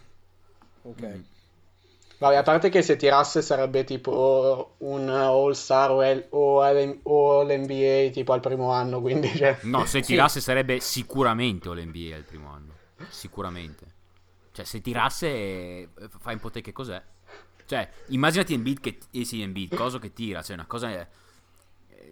Ok. 0.83 1.01
Mm. 1.01 1.23
Vabbè, 2.19 2.35
a 2.35 2.43
parte 2.43 2.69
che 2.69 2.81
se 2.81 2.97
tirasse 2.97 3.41
sarebbe 3.41 3.83
tipo 3.85 4.75
un 4.79 5.09
All-Star 5.09 5.91
o, 5.91 6.03
L- 6.03 6.27
o, 6.31 6.63
L- 6.71 6.99
o 7.03 7.43
l'NBA 7.43 8.11
tipo 8.11 8.33
al 8.33 8.41
primo 8.41 8.71
anno, 8.71 8.99
quindi 9.01 9.33
cioè, 9.35 9.57
No, 9.61 9.85
se 9.85 10.01
Sì. 10.03 10.03
tirasse 10.03 10.41
sarebbe 10.41 10.79
sicuramente 10.81 11.69
l'NBA 11.69 12.17
il 12.17 12.25
primo 12.25 12.49
anno. 12.49 12.79
Sicuramente. 13.07 13.88
Cioè, 14.59 14.65
se 14.67 14.81
tirasse, 14.81 15.27
eh, 15.27 15.89
fai 16.19 16.33
un 16.33 16.41
po' 16.41 16.51
te 16.51 16.59
che 16.59 16.73
cos'è. 16.73 17.01
Cioè, 17.65 17.89
immaginati 18.07 18.53
Embiid 18.53 18.81
che... 18.81 18.99
Eh 19.11 19.23
sì, 19.23 19.41
Embiid, 19.41 19.73
cosa 19.73 19.99
che 19.99 20.11
tira. 20.11 20.41
Cioè, 20.41 20.55
una 20.55 20.65
cosa... 20.65 20.91
eh, 20.91 21.07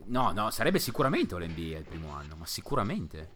No, 0.05 0.31
no, 0.31 0.49
sarebbe 0.49 0.79
sicuramente 0.79 1.35
l'NBA 1.37 1.77
il 1.77 1.85
primo 1.85 2.13
anno, 2.13 2.37
ma 2.37 2.45
sicuramente. 2.45 3.35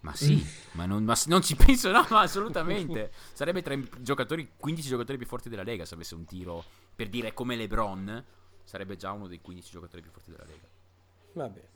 Ma 0.00 0.14
sì, 0.14 0.46
ma, 0.72 0.84
non, 0.84 1.04
ma 1.04 1.16
non 1.26 1.40
ci 1.40 1.56
penso, 1.56 1.90
no, 1.90 2.06
ma 2.10 2.20
assolutamente. 2.20 3.10
Sarebbe 3.32 3.62
tra 3.62 3.72
i 3.72 3.88
giocatori, 4.00 4.52
15 4.58 4.88
giocatori 4.88 5.16
più 5.16 5.26
forti 5.26 5.48
della 5.48 5.62
Lega 5.62 5.86
se 5.86 5.94
avesse 5.94 6.14
un 6.14 6.26
tiro, 6.26 6.62
per 6.94 7.08
dire 7.08 7.32
come 7.32 7.56
LeBron, 7.56 8.22
sarebbe 8.62 8.96
già 8.96 9.12
uno 9.12 9.26
dei 9.26 9.40
15 9.40 9.70
giocatori 9.70 10.02
più 10.02 10.10
forti 10.10 10.30
della 10.32 10.44
Lega. 10.44 10.68
Va 11.32 11.48
bene. 11.48 11.68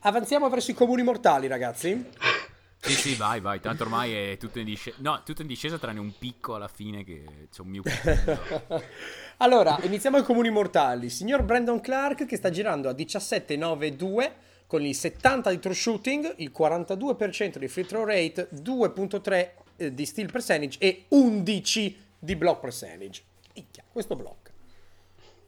Avanziamo 0.00 0.48
verso 0.48 0.70
i 0.70 0.74
comuni 0.74 1.02
mortali, 1.02 1.46
ragazzi. 1.46 2.08
Sì, 2.78 2.92
sì, 2.92 3.14
vai, 3.14 3.40
vai. 3.40 3.60
Tanto 3.60 3.82
ormai 3.82 4.12
è 4.12 4.36
tutto 4.36 4.58
in 4.58 4.66
discesa. 4.66 4.96
No, 5.00 5.22
tutto 5.24 5.42
in 5.42 5.48
discesa 5.48 5.78
tranne 5.78 5.98
un 5.98 6.12
picco 6.16 6.54
alla 6.54 6.68
fine 6.68 7.04
che 7.04 7.48
c'è 7.50 7.62
un 7.62 7.68
mio 7.68 7.82
allora, 9.38 9.78
iniziamo 9.82 10.18
ai 10.18 10.22
comuni 10.22 10.50
mortali. 10.50 11.10
Signor 11.10 11.42
Brandon 11.42 11.80
Clark 11.80 12.26
che 12.26 12.36
sta 12.36 12.50
girando 12.50 12.88
a 12.88 12.92
17,92 12.92 14.32
con 14.66 14.84
il 14.84 14.94
70 14.94 15.50
di 15.50 15.58
true 15.58 15.74
shooting, 15.74 16.34
il 16.38 16.52
42% 16.56 17.58
di 17.58 17.68
free 17.68 17.86
throw 17.86 18.04
rate, 18.04 18.48
2.3 18.52 19.50
eh, 19.76 19.94
di 19.94 20.06
steal 20.06 20.30
percentage 20.30 20.78
e 20.80 21.04
11 21.08 22.04
di 22.18 22.36
block 22.36 22.60
percentage. 22.60 23.22
Minchia, 23.54 23.84
questo 23.90 24.16
block. 24.16 24.52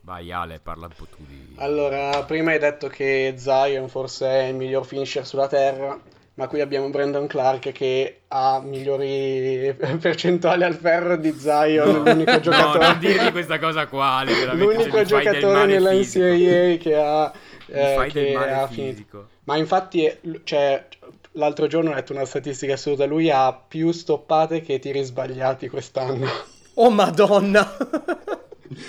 Vai, 0.02 0.32
Ale, 0.32 0.58
parla 0.58 0.86
un 0.86 0.92
po' 0.96 1.04
tu 1.04 1.22
di. 1.26 1.54
Allora, 1.56 2.24
prima 2.24 2.52
hai 2.52 2.58
detto 2.58 2.88
che 2.88 3.34
Zion 3.36 3.88
forse 3.88 4.26
è 4.26 4.42
il 4.44 4.54
miglior 4.54 4.86
finisher 4.86 5.26
sulla 5.26 5.48
terra, 5.48 6.00
ma 6.38 6.46
qui 6.46 6.60
abbiamo 6.60 6.88
Brandon 6.88 7.26
Clark 7.26 7.72
che 7.72 8.20
ha 8.28 8.60
migliori 8.64 9.74
percentuali 10.00 10.62
al 10.62 10.76
ferro 10.76 11.16
di 11.16 11.32
Zion, 11.36 12.04
l'unico 12.04 12.30
No, 12.30 12.38
giocatore, 12.38 12.86
non 12.86 12.98
dirgli 13.00 13.32
questa 13.32 13.58
cosa 13.58 13.88
qua, 13.88 14.22
l'unico 14.52 14.82
cioè, 14.82 14.90
del 14.92 15.06
giocatore 15.06 15.66
nella 15.66 15.90
fisico. 15.90 16.24
NCAA 16.24 16.76
che 16.76 16.94
ha, 16.94 17.32
eh, 17.66 18.08
che 18.12 18.36
ha 18.36 18.68
finito. 18.68 18.92
fisico. 18.92 19.28
Ma 19.44 19.56
infatti, 19.56 20.16
cioè, 20.44 20.86
l'altro 21.32 21.66
giorno 21.66 21.90
ho 21.90 21.94
letto 21.94 22.12
una 22.12 22.24
statistica 22.24 22.74
assurda, 22.74 23.04
lui 23.04 23.30
ha 23.32 23.52
più 23.52 23.90
stoppate 23.90 24.60
che 24.60 24.78
tiri 24.78 25.02
sbagliati 25.02 25.68
quest'anno. 25.68 26.26
Oh 26.80 26.90
madonna! 26.90 27.76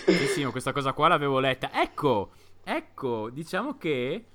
Sì, 0.05 0.27
sì, 0.35 0.43
questa 0.43 0.71
cosa 0.71 0.93
qua 0.93 1.07
l'avevo 1.07 1.39
letta. 1.39 1.71
Ecco, 1.73 2.29
ecco, 2.63 3.31
diciamo 3.31 3.79
che 3.79 4.25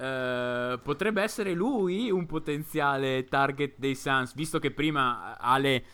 eh, 0.00 0.78
potrebbe 0.82 1.22
essere 1.22 1.52
lui 1.52 2.10
un 2.10 2.26
potenziale 2.26 3.24
target 3.24 3.74
dei 3.76 3.94
Suns, 3.94 4.34
visto 4.34 4.58
che 4.58 4.70
prima 4.70 5.36
Ale, 5.38 5.84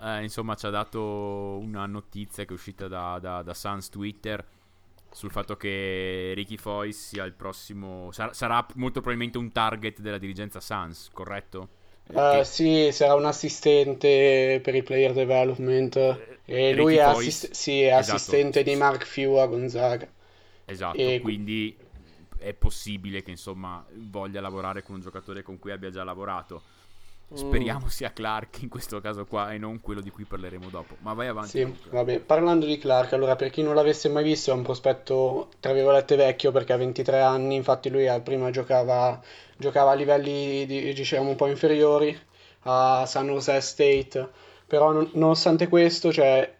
eh, 0.00 0.22
insomma, 0.22 0.54
ci 0.54 0.66
ha 0.66 0.70
dato 0.70 1.58
una 1.62 1.86
notizia 1.86 2.44
che 2.44 2.50
è 2.50 2.54
uscita 2.54 2.88
da, 2.88 3.18
da, 3.20 3.42
da 3.42 3.54
Suns 3.54 3.88
Twitter 3.88 4.44
sul 5.10 5.30
fatto 5.30 5.56
che 5.56 6.32
Ricky 6.34 6.56
Foy 6.56 6.92
sia 6.92 7.24
il 7.24 7.34
prossimo, 7.34 8.10
sarà, 8.12 8.32
sarà 8.32 8.66
molto 8.76 9.00
probabilmente 9.00 9.38
un 9.38 9.52
target 9.52 10.00
della 10.00 10.18
dirigenza 10.18 10.60
Suns, 10.60 11.10
corretto? 11.12 11.68
Eh, 12.14 12.42
Che- 12.42 12.44
sì, 12.44 12.90
sarà 12.92 13.14
un 13.14 13.24
assistente 13.24 14.60
per 14.62 14.74
il 14.74 14.82
player 14.82 15.12
development 15.12 15.96
e 16.44 16.72
Ricky 16.72 16.74
lui 16.74 16.96
è, 16.96 17.00
assist- 17.00 17.50
sì, 17.52 17.82
è 17.82 17.92
Esatto. 17.94 18.12
assistente 18.12 18.62
di 18.62 18.74
Mark 18.76 19.04
Few 19.06 19.34
a 19.36 19.46
Gonzaga. 19.46 20.08
Esatto, 20.64 21.14
E- 21.14 21.20
quindi 21.20 21.76
è 22.42 22.52
possibile 22.52 23.22
che 23.22 23.30
insomma 23.30 23.84
voglia 23.94 24.40
lavorare 24.40 24.82
con 24.82 24.96
un 24.96 25.00
giocatore 25.00 25.42
con 25.42 25.58
cui 25.58 25.70
abbia 25.70 25.90
già 25.90 26.04
lavorato. 26.04 26.62
Speriamo 27.34 27.88
sia 27.88 28.12
Clark 28.12 28.60
in 28.60 28.68
questo 28.68 29.00
caso 29.00 29.24
qua 29.24 29.52
e 29.52 29.58
non 29.58 29.80
quello 29.80 30.02
di 30.02 30.10
cui 30.10 30.24
parleremo 30.24 30.68
dopo. 30.68 30.96
Ma 31.00 31.14
vai 31.14 31.28
avanti. 31.28 31.48
Sì, 31.48 31.76
vabbè. 31.90 32.20
Parlando 32.20 32.66
di 32.66 32.76
Clark, 32.76 33.14
allora 33.14 33.36
per 33.36 33.48
chi 33.48 33.62
non 33.62 33.74
l'avesse 33.74 34.10
mai 34.10 34.22
visto 34.22 34.50
è 34.50 34.54
un 34.54 34.62
prospetto 34.62 35.48
tra 35.58 35.72
virgolette 35.72 36.14
vecchio 36.16 36.52
perché 36.52 36.74
ha 36.74 36.76
23 36.76 37.20
anni, 37.20 37.54
infatti 37.54 37.88
lui 37.88 38.06
prima 38.22 38.50
giocava, 38.50 39.18
giocava 39.56 39.92
a 39.92 39.94
livelli 39.94 40.66
di- 40.66 40.92
diciamo 40.92 41.30
un 41.30 41.36
po' 41.36 41.46
inferiori 41.46 42.14
a 42.64 43.06
San 43.06 43.28
Jose 43.28 43.60
State, 43.62 44.28
però 44.66 44.92
non- 44.92 45.08
nonostante 45.14 45.68
questo, 45.68 46.12
cioè 46.12 46.54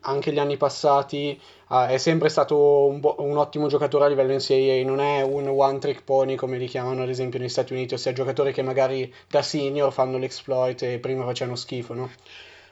anche 0.00 0.32
gli 0.32 0.38
anni 0.38 0.56
passati 0.56 1.40
eh, 1.70 1.86
è 1.88 1.98
sempre 1.98 2.28
stato 2.28 2.86
un, 2.86 3.00
bo- 3.00 3.16
un 3.18 3.36
ottimo 3.36 3.68
giocatore 3.68 4.04
a 4.04 4.08
livello 4.08 4.34
NCAA, 4.34 4.84
non 4.84 5.00
è 5.00 5.22
un 5.22 5.48
one 5.48 5.78
trick 5.78 6.02
pony 6.04 6.34
come 6.36 6.58
li 6.58 6.66
chiamano 6.66 7.02
ad 7.02 7.08
esempio 7.08 7.38
negli 7.38 7.48
Stati 7.48 7.72
Uniti, 7.72 7.94
ossia 7.94 8.12
giocatori 8.12 8.52
che 8.52 8.62
magari 8.62 9.12
da 9.28 9.42
senior 9.42 9.92
fanno 9.92 10.18
l'exploit 10.18 10.82
e 10.82 10.98
prima 10.98 11.24
facevano 11.24 11.56
schifo, 11.56 11.94
no? 11.94 12.10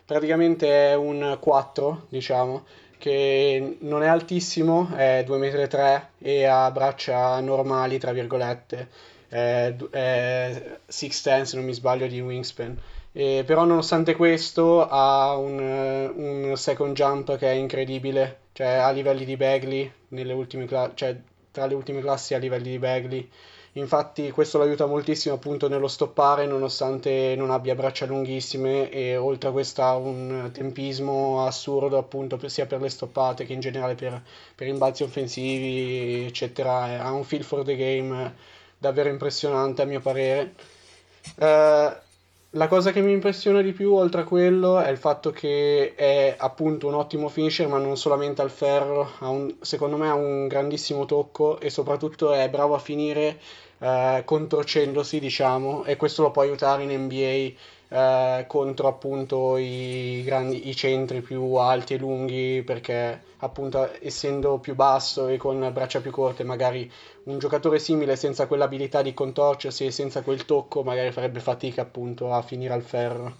praticamente 0.04 0.90
è 0.90 0.94
un 0.94 1.36
4, 1.40 2.06
diciamo, 2.08 2.64
che 2.98 3.76
non 3.80 4.02
è 4.02 4.06
altissimo, 4.06 4.90
è 4.94 5.24
2,3 5.26 6.00
m 6.00 6.26
e 6.26 6.44
ha 6.44 6.70
braccia 6.70 7.40
normali, 7.40 7.98
tra 7.98 8.12
virgolette, 8.12 8.88
è, 9.28 9.74
è 9.90 10.78
6'10 10.90 11.42
se 11.42 11.56
non 11.56 11.64
mi 11.64 11.72
sbaglio 11.72 12.06
di 12.06 12.20
wingspan. 12.20 12.80
E 13.16 13.44
però 13.46 13.64
nonostante 13.64 14.16
questo 14.16 14.88
ha 14.88 15.36
un, 15.36 15.60
eh, 15.60 16.06
un 16.06 16.56
second 16.56 16.96
jump 16.96 17.36
che 17.36 17.48
è 17.48 17.54
incredibile, 17.54 18.40
cioè 18.52 18.66
a 18.66 18.90
livelli 18.90 19.24
di 19.24 19.36
Bagley, 19.36 19.88
cla- 20.66 20.90
cioè 20.94 21.16
tra 21.52 21.66
le 21.66 21.74
ultime 21.74 22.00
classi 22.00 22.34
a 22.34 22.38
livelli 22.38 22.70
di 22.70 22.78
Bagley. 22.80 23.30
Infatti 23.74 24.30
questo 24.32 24.58
lo 24.58 24.64
aiuta 24.64 24.86
moltissimo 24.86 25.36
appunto 25.36 25.68
nello 25.68 25.86
stoppare 25.86 26.46
nonostante 26.46 27.34
non 27.36 27.50
abbia 27.50 27.76
braccia 27.76 28.06
lunghissime 28.06 28.90
e 28.90 29.16
oltre 29.16 29.48
a 29.48 29.52
questo 29.52 29.82
ha 29.82 29.96
un 29.96 30.50
tempismo 30.52 31.44
assurdo 31.44 31.98
appunto 31.98 32.36
sia 32.48 32.66
per 32.66 32.80
le 32.80 32.88
stoppate 32.88 33.44
che 33.44 33.52
in 33.52 33.60
generale 33.60 33.94
per, 33.94 34.22
per 34.56 34.66
rimbalzi 34.66 35.04
offensivi 35.04 36.24
eccetera. 36.26 37.00
Ha 37.00 37.12
un 37.12 37.22
feel 37.24 37.44
for 37.44 37.64
the 37.64 37.76
game 37.76 38.34
davvero 38.76 39.08
impressionante 39.08 39.82
a 39.82 39.84
mio 39.84 40.00
parere. 40.00 40.54
Eh, 41.38 41.96
la 42.54 42.68
cosa 42.68 42.90
che 42.92 43.00
mi 43.00 43.12
impressiona 43.12 43.60
di 43.62 43.72
più, 43.72 43.92
oltre 43.94 44.20
a 44.22 44.24
quello, 44.24 44.80
è 44.80 44.88
il 44.90 44.96
fatto 44.96 45.30
che 45.30 45.94
è 45.96 46.34
appunto 46.38 46.86
un 46.86 46.94
ottimo 46.94 47.28
finisher, 47.28 47.66
ma 47.68 47.78
non 47.78 47.96
solamente 47.96 48.42
al 48.42 48.50
ferro, 48.50 49.10
un- 49.20 49.56
secondo 49.60 49.96
me 49.96 50.08
ha 50.08 50.14
un 50.14 50.46
grandissimo 50.46 51.04
tocco 51.04 51.58
e 51.60 51.68
soprattutto 51.70 52.32
è 52.32 52.48
bravo 52.48 52.74
a 52.74 52.78
finire 52.78 53.40
eh, 53.78 54.22
controcendosi, 54.24 55.18
diciamo, 55.18 55.84
e 55.84 55.96
questo 55.96 56.22
lo 56.22 56.30
può 56.30 56.42
aiutare 56.42 56.84
in 56.84 56.90
NBA 56.92 57.58
eh, 57.88 58.44
contro 58.46 58.88
appunto 58.88 59.56
i, 59.56 60.22
grandi, 60.24 60.68
i 60.68 60.74
centri 60.76 61.20
più 61.20 61.54
alti 61.54 61.94
e 61.94 61.98
lunghi, 61.98 62.62
perché 62.64 63.32
appunto 63.38 63.90
essendo 64.00 64.58
più 64.58 64.74
basso 64.74 65.28
e 65.28 65.36
con 65.36 65.70
braccia 65.72 66.00
più 66.00 66.10
corte, 66.10 66.44
magari 66.44 66.90
un 67.24 67.38
giocatore 67.38 67.78
simile 67.78 68.16
senza 68.16 68.46
quell'abilità 68.46 69.02
di 69.02 69.14
contorcersi 69.14 69.86
e 69.86 69.90
senza 69.90 70.22
quel 70.22 70.44
tocco 70.44 70.82
magari 70.82 71.12
farebbe 71.12 71.40
fatica 71.40 71.82
appunto 71.82 72.32
a 72.32 72.42
finire 72.42 72.72
al 72.72 72.82
ferro. 72.82 73.36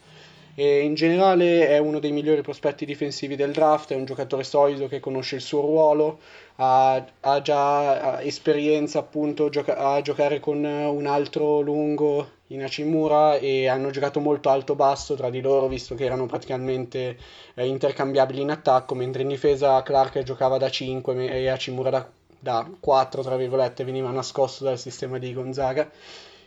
E 0.56 0.82
in 0.82 0.94
generale 0.94 1.66
è 1.66 1.78
uno 1.78 1.98
dei 1.98 2.12
migliori 2.12 2.40
prospetti 2.42 2.84
difensivi 2.86 3.34
del 3.34 3.50
draft, 3.50 3.90
è 3.92 3.96
un 3.96 4.04
giocatore 4.04 4.44
solido 4.44 4.86
che 4.86 5.00
conosce 5.00 5.34
il 5.36 5.40
suo 5.40 5.60
ruolo, 5.62 6.20
ha, 6.56 7.04
ha 7.20 7.42
già 7.42 8.22
esperienza 8.22 9.00
appunto 9.00 9.48
gioca- 9.48 9.76
a 9.76 10.00
giocare 10.00 10.38
con 10.38 10.62
un 10.62 11.06
altro 11.06 11.60
lungo 11.60 12.33
in 12.48 12.62
Hachimura 12.62 13.36
e 13.36 13.68
hanno 13.68 13.90
giocato 13.90 14.20
molto 14.20 14.50
alto-basso 14.50 15.14
tra 15.14 15.30
di 15.30 15.40
loro 15.40 15.66
visto 15.66 15.94
che 15.94 16.04
erano 16.04 16.26
praticamente 16.26 17.16
eh, 17.54 17.66
intercambiabili 17.66 18.42
in 18.42 18.50
attacco, 18.50 18.94
mentre 18.94 19.22
in 19.22 19.28
difesa 19.28 19.82
Clark 19.82 20.22
giocava 20.22 20.58
da 20.58 20.68
5 20.68 21.30
e 21.30 21.48
Hachimura 21.48 21.90
da, 21.90 22.08
da 22.38 22.70
4, 22.78 23.22
tra 23.22 23.36
virgolette, 23.36 23.84
veniva 23.84 24.10
nascosto 24.10 24.64
dal 24.64 24.78
sistema 24.78 25.18
di 25.18 25.32
Gonzaga. 25.32 25.90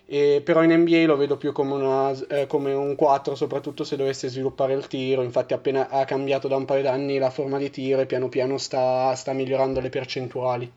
E, 0.10 0.42
però 0.42 0.64
in 0.64 0.72
NBA 0.72 1.06
lo 1.06 1.18
vedo 1.18 1.36
più 1.36 1.52
come, 1.52 1.74
una, 1.74 2.12
eh, 2.30 2.48
come, 2.48 2.74
un 2.74 2.96
4, 2.96 3.36
soprattutto 3.36 3.84
se 3.84 3.98
dovesse 3.98 4.30
sviluppare 4.30 4.74
il 4.74 4.88
tiro. 4.88 5.22
Infatti, 5.22 5.54
appena 5.54 5.90
ha 5.90 6.06
cambiato 6.06 6.48
da 6.48 6.56
un 6.56 6.66
paio 6.66 6.84
d'anni 6.84 7.18
la 7.18 7.30
forma 7.30 7.58
di 7.58 7.70
tiro 7.70 8.00
e 8.00 8.06
piano 8.06 8.30
piano 8.30 8.58
sta, 8.58 9.14
sta 9.16 9.34
migliorando 9.34 9.82
le 9.82 9.90
percentuali. 9.90 10.72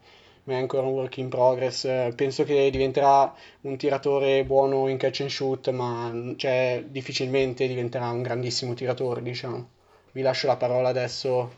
Ma 0.51 0.57
è 0.57 0.59
ancora 0.59 0.85
un 0.85 0.95
work 0.95 1.19
in 1.19 1.29
progress. 1.29 1.83
Penso 2.17 2.43
che 2.43 2.71
diventerà 2.71 3.33
un 3.61 3.77
tiratore 3.77 4.45
buono 4.45 4.89
in 4.89 4.97
catch 4.97 5.21
and 5.21 5.31
shoot, 5.31 5.71
ma 5.71 6.13
cioè, 6.35 6.85
difficilmente 6.89 7.69
diventerà 7.69 8.11
un 8.11 8.21
grandissimo 8.21 8.75
tiratore, 8.75 9.23
diciamo. 9.23 9.69
Vi 10.11 10.23
lascio 10.23 10.49
la 10.49 10.57
parola 10.57 10.89
adesso 10.89 11.53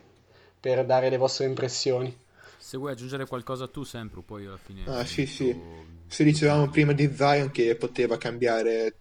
per 0.61 0.85
dare 0.85 1.09
le 1.09 1.16
vostre 1.16 1.46
impressioni. 1.46 2.14
Se 2.59 2.76
vuoi 2.76 2.92
aggiungere 2.92 3.24
qualcosa 3.26 3.66
tu, 3.66 3.83
sempre, 3.83 4.20
poi 4.20 4.44
alla 4.44 4.59
fine. 4.62 4.83
Ah, 4.85 5.07
sì, 5.07 5.24
sì. 5.24 5.59
Se 6.07 6.22
dicevamo 6.22 6.68
prima 6.68 6.92
di 6.92 7.11
Zion 7.14 7.50
che 7.50 7.74
poteva 7.76 8.18
cambiare 8.18 8.94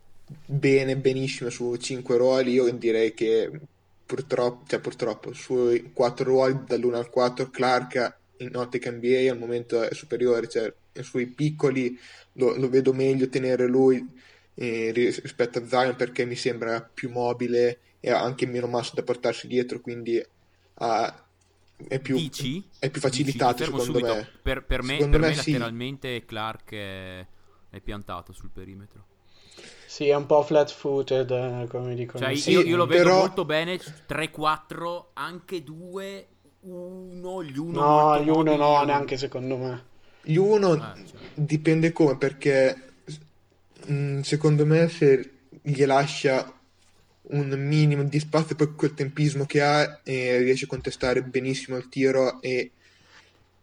bene, 0.46 0.96
benissimo 0.96 1.50
su 1.50 1.76
5 1.76 2.16
ruoli, 2.16 2.54
io 2.54 2.72
direi 2.72 3.14
che 3.14 3.52
purtroppo, 4.06 4.64
cioè 4.68 4.80
purtroppo 4.80 5.34
sui 5.34 5.92
4 5.92 6.24
ruoli 6.24 6.60
dall'1 6.66 6.94
al 6.94 7.10
4 7.10 7.50
Clark 7.50 8.20
in 8.42 8.56
ottica 8.56 8.92
NBA 8.92 9.30
al 9.32 9.38
momento 9.38 9.82
è 9.82 9.94
superiore, 9.94 10.48
cioè 10.48 10.74
sui 11.02 11.28
piccoli 11.28 11.98
lo, 12.34 12.56
lo 12.58 12.70
vedo 12.70 12.94
meglio 12.94 13.30
tenere 13.30 13.68
lui 13.68 14.06
eh, 14.56 14.92
rispetto 14.94 15.60
a 15.60 15.68
Zion 15.68 15.96
perché 15.96 16.26
mi 16.26 16.36
sembra 16.36 16.82
più 16.82 17.10
mobile 17.10 17.80
e 18.00 18.12
ha 18.12 18.22
anche 18.22 18.46
meno 18.46 18.68
massa 18.68 18.94
da 18.96 19.04
portarsi 19.04 19.48
dietro, 19.48 19.80
quindi 19.80 20.24
ha 20.76 21.26
è 21.88 22.00
più, 22.00 22.16
Dici? 22.16 22.64
è 22.78 22.90
più 22.92 23.02
facilitato 23.02 23.64
Dici, 23.64 23.66
secondo 23.66 23.86
subito. 23.86 24.14
me. 24.14 24.28
Per, 24.42 24.64
per 24.66 24.84
me, 24.84 24.94
Secondo 24.96 25.18
per 25.18 25.30
me 25.30 25.36
me 25.36 25.42
sì. 25.42 25.52
lateralmente 25.52 26.26
Clark 26.26 26.72
è, 26.74 27.26
è 27.72 27.80
piantato 27.82 28.34
sul 28.34 28.52
perimetro. 28.52 29.06
Sì, 29.86 30.08
è 30.08 30.16
un 30.16 30.26
po' 30.26 30.42
flat 30.44 30.72
footed, 30.72 31.30
eh, 31.32 31.68
come 31.68 31.96
dicono. 31.96 32.24
Cioè, 32.24 32.36
Sì, 32.36 32.52
io, 32.52 32.62
io 32.62 32.78
lo 32.78 32.86
vedo 32.86 33.04
però- 33.04 33.18
molto 33.20 33.46
bene 33.46 33.78
3-4, 34.06 35.10
anche 35.14 35.64
2 35.64 36.28
1 36.62 37.44
gli 37.44 37.58
1 37.58 37.72
No, 37.72 38.22
gli 38.24 38.30
uno 38.30 38.56
no, 38.56 38.84
neanche 38.84 39.18
secondo 39.18 39.58
me. 39.58 39.84
Gli 40.22 40.36
uno 40.36 40.74
Ah, 40.74 40.96
cioè. 40.96 41.20
dipende 41.34 41.92
come, 41.92 42.18
perché 42.18 42.92
mh, 43.88 44.20
secondo 44.22 44.66
me 44.66 44.88
se 44.90 45.32
gli 45.62 45.84
lascia 45.86 46.54
un 47.24 47.50
minimo 47.58 48.04
di 48.04 48.20
spazio, 48.20 48.56
poi 48.56 48.74
quel 48.76 48.94
tempismo 48.94 49.46
che 49.46 49.62
ha, 49.62 50.02
eh, 50.04 50.38
riesce 50.40 50.66
a 50.66 50.68
contestare 50.68 51.24
benissimo 51.24 51.78
il 51.78 51.88
tiro 51.90 52.42
e, 52.42 52.72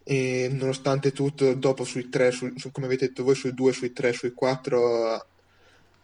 e 0.03 0.49
nonostante 0.51 1.13
tutto, 1.13 1.55
dopo 1.55 1.85
sui 1.85 2.09
3, 2.09 2.33
come 2.73 2.87
avete 2.87 3.07
detto 3.09 3.25
voi, 3.25 3.35
sui 3.35 3.53
2, 3.55 3.73
sui 3.73 3.93
3, 3.93 4.13
sui 4.13 4.33
4 4.33 5.27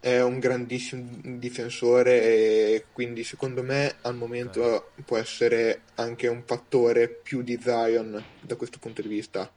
è 0.05 0.21
un 0.21 0.38
grandissimo 0.38 1.09
difensore 1.38 2.23
e 2.23 2.85
quindi 2.93 3.25
secondo 3.25 3.62
me 3.62 3.97
al 4.03 4.14
momento 4.14 4.90
può 5.07 5.17
essere 5.17 5.85
anche 5.95 6.27
un 6.29 6.43
fattore 6.45 7.09
più 7.09 7.40
di 7.40 7.59
Zion 7.59 8.23
da 8.43 8.57
questo 8.57 8.79
punto 8.79 9.01
di 9.01 9.09
vista. 9.09 9.51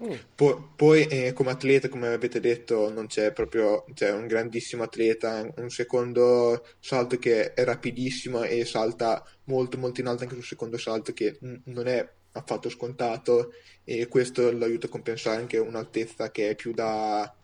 Mm. 0.00 0.12
Po- 0.36 0.70
poi 0.76 1.08
eh, 1.08 1.32
come 1.32 1.50
atleta, 1.50 1.88
come 1.88 2.06
avete 2.06 2.38
detto, 2.38 2.88
non 2.92 3.08
c'è 3.08 3.32
proprio, 3.32 3.84
c'è 3.92 4.12
un 4.12 4.28
grandissimo 4.28 4.84
atleta, 4.84 5.52
un 5.56 5.70
secondo 5.70 6.64
salto 6.78 7.18
che 7.18 7.52
è 7.52 7.64
rapidissimo 7.64 8.44
e 8.44 8.64
salta 8.64 9.26
molto 9.46 9.76
molto 9.76 10.00
in 10.00 10.06
alto 10.06 10.22
anche 10.22 10.36
sul 10.36 10.44
secondo 10.44 10.78
salto 10.78 11.12
che 11.12 11.36
n- 11.40 11.62
non 11.64 11.88
è 11.88 12.08
affatto 12.32 12.68
scontato 12.68 13.54
e 13.82 14.06
questo 14.06 14.52
lo 14.52 14.64
aiuta 14.66 14.86
a 14.86 14.90
compensare 14.90 15.40
anche 15.40 15.58
un'altezza 15.58 16.30
che 16.30 16.50
è 16.50 16.54
più 16.54 16.72
da, 16.72 17.34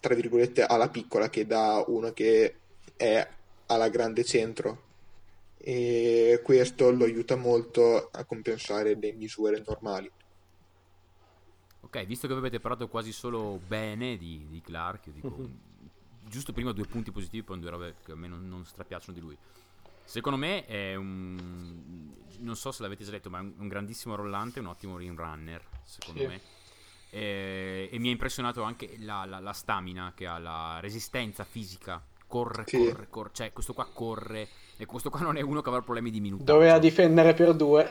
tra 0.00 0.14
virgolette, 0.14 0.62
alla 0.64 0.88
piccola 0.90 1.28
che 1.28 1.46
da 1.46 1.84
uno 1.86 2.12
che 2.12 2.56
è 2.96 3.28
alla 3.66 3.88
grande 3.88 4.24
centro 4.24 4.86
e 5.56 6.40
questo 6.42 6.90
lo 6.90 7.04
aiuta 7.04 7.36
molto 7.36 8.08
a 8.10 8.24
compensare 8.24 8.94
le 8.94 9.12
misure 9.12 9.62
normali. 9.66 10.10
Ok, 11.80 12.04
visto 12.06 12.26
che 12.26 12.32
voi 12.32 12.42
avete 12.42 12.60
parlato 12.60 12.88
quasi 12.88 13.12
solo 13.12 13.60
bene 13.64 14.16
di, 14.16 14.46
di 14.48 14.60
Clark, 14.60 15.06
io 15.06 15.12
dico 15.12 15.28
Mhm. 15.28 15.58
giusto 16.26 16.52
prima 16.52 16.72
due 16.72 16.86
punti 16.86 17.10
positivi, 17.12 17.42
poi 17.44 17.58
due 17.60 17.70
robe 17.70 17.94
che 18.04 18.12
a 18.12 18.16
me 18.16 18.28
non, 18.28 18.46
non 18.48 18.64
strapiacciono 18.64 19.14
di 19.14 19.20
lui. 19.20 19.36
Secondo 20.04 20.38
me 20.38 20.64
è 20.66 20.94
un. 20.94 22.12
Non 22.40 22.56
so 22.56 22.72
se 22.72 22.82
l'avete 22.82 23.04
già 23.04 23.10
detto, 23.10 23.30
ma 23.30 23.38
è 23.38 23.40
un, 23.42 23.54
un 23.58 23.68
grandissimo 23.68 24.14
rollante, 24.14 24.60
un 24.60 24.66
ottimo 24.66 24.96
ring 24.96 25.18
runner. 25.18 25.62
Secondo 25.84 26.20
Sì. 26.20 26.26
me. 26.26 26.40
E, 27.10 27.88
e 27.90 27.98
mi 27.98 28.08
ha 28.08 28.10
impressionato 28.12 28.62
anche 28.62 28.96
la, 29.00 29.24
la- 29.24 29.38
la 29.40 29.52
stamina 29.52 30.12
che 30.14 30.26
ha, 30.26 30.38
la 30.38 30.78
resistenza 30.80 31.44
fisica. 31.44 32.02
Corre, 32.26 32.64
Sì. 32.66 32.76
corre, 32.78 33.06
corre. 33.08 33.30
Cioè, 33.32 33.52
questo 33.52 33.72
qua 33.72 33.88
corre. 33.92 34.48
E 34.76 34.84
questo 34.86 35.08
qua 35.10 35.20
non 35.20 35.36
è 35.36 35.40
uno 35.40 35.62
che 35.62 35.68
avrà 35.70 35.80
problemi 35.80 36.10
di 36.10 36.20
minutaggio. 36.20 36.52
Doveva 36.52 36.78
difendere 36.78 37.32
per 37.34 37.54
due. 37.54 37.90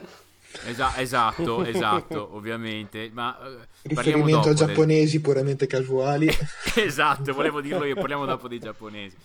Esa- 0.65 0.95
esatto, 0.97 1.63
esatto, 1.65 2.36
ovviamente. 2.36 3.10
Ma 3.12 3.38
eh, 3.39 3.67
Riferimento 3.84 4.36
dopo 4.38 4.49
a 4.49 4.53
del- 4.53 4.67
giapponesi 4.67 5.19
puramente 5.19 5.65
casuali. 5.67 6.30
esatto, 6.77 7.34
volevo 7.34 7.60
dirlo 7.62 7.84
io, 7.86 7.95
parliamo 7.95 8.25
dopo 8.25 8.47
dei 8.47 8.60
giapponesi. 8.60 9.15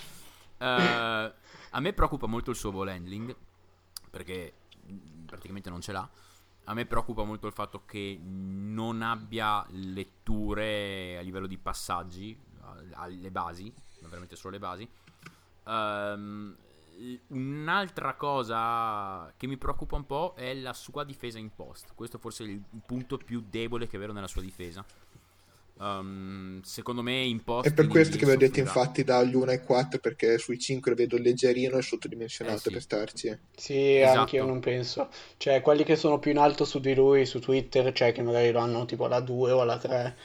Eh, 0.59 0.65
a 1.75 1.81
me 1.81 1.93
preoccupa 1.93 2.27
molto 2.27 2.51
il 2.51 2.57
suo 2.57 2.73
ball 2.73 2.89
handling, 2.89 3.35
perché 4.11 4.53
praticamente 5.27 5.71
non 5.71 5.81
ce 5.81 5.93
l'ha. 5.93 6.09
A 6.65 6.75
me 6.75 6.87
preoccupa 6.87 7.25
molto 7.25 7.47
il 7.47 7.53
fatto 7.53 7.85
che 7.85 8.19
non 8.23 9.03
abbia 9.03 9.67
letture 9.71 11.19
a 11.19 11.21
livello 11.21 11.47
di 11.47 11.59
passaggi, 11.59 12.39
alle 12.93 13.31
basi, 13.31 13.73
ma 14.01 14.09
veramente 14.09 14.37
solo 14.37 14.53
le 14.53 14.59
basi. 14.61 14.89
Ehm, 15.67 16.57
un'altra 17.29 18.15
cosa 18.15 19.33
che 19.37 19.47
mi 19.47 19.57
preoccupa 19.57 19.97
un 19.97 20.07
po' 20.07 20.35
è 20.37 20.55
la 20.55 20.73
sua 20.73 21.05
difesa 21.05 21.39
in 21.39 21.55
post. 21.55 21.95
Questo 21.95 22.19
forse 22.19 22.45
è 22.45 22.49
il 22.49 22.63
punto 22.85 23.17
più 23.17 23.45
debole 23.49 23.89
che 23.89 23.97
avere 23.97 24.13
nella 24.13 24.29
sua 24.29 24.43
difesa. 24.43 24.85
Ehm, 25.83 26.61
secondo 26.63 27.03
me 27.03 27.21
in 27.23 27.43
post 27.43 27.69
È 27.71 27.73
per 27.75 27.89
questo 27.89 28.17
che 28.17 28.25
vi 28.27 28.33
ho 28.33 28.37
detto 28.37 28.61
infatti 28.61 29.03
dagli 29.05 29.35
1 29.35 29.51
ai 29.51 29.61
4 29.63 29.99
perché 29.99 30.39
sui 30.39 30.59
5 30.59 30.91
lo 30.93 30.97
vedo 30.97 31.17
leggerino 31.19 31.77
e 31.79 31.83
sottodimensionato 31.83 32.57
Eh 32.57 32.59
sì. 32.59 32.71
per 32.71 32.83
starci. 32.83 33.39
Sì, 33.57 33.99
Esatto. 34.01 34.19
anche 34.21 34.37
io 34.37 34.45
non 34.47 34.61
penso. 34.61 35.09
Cioè, 35.37 35.61
quelli 35.61 35.85
che 35.85 35.97
sono 35.97 36.19
più 36.19 36.31
in 36.31 36.39
alto 36.39 36.65
su 36.65 36.81
di 36.81 36.95
lui 36.95 37.27
su 37.27 37.39
Twitter, 37.41 37.93
cioè 37.93 38.13
che 38.13 38.23
magari 38.23 38.51
lo 38.53 38.61
hanno 38.61 38.85
tipo 38.87 39.05
alla 39.07 39.21
2 39.21 39.51
o 39.53 39.61
alla 39.61 39.79
3, 39.79 40.17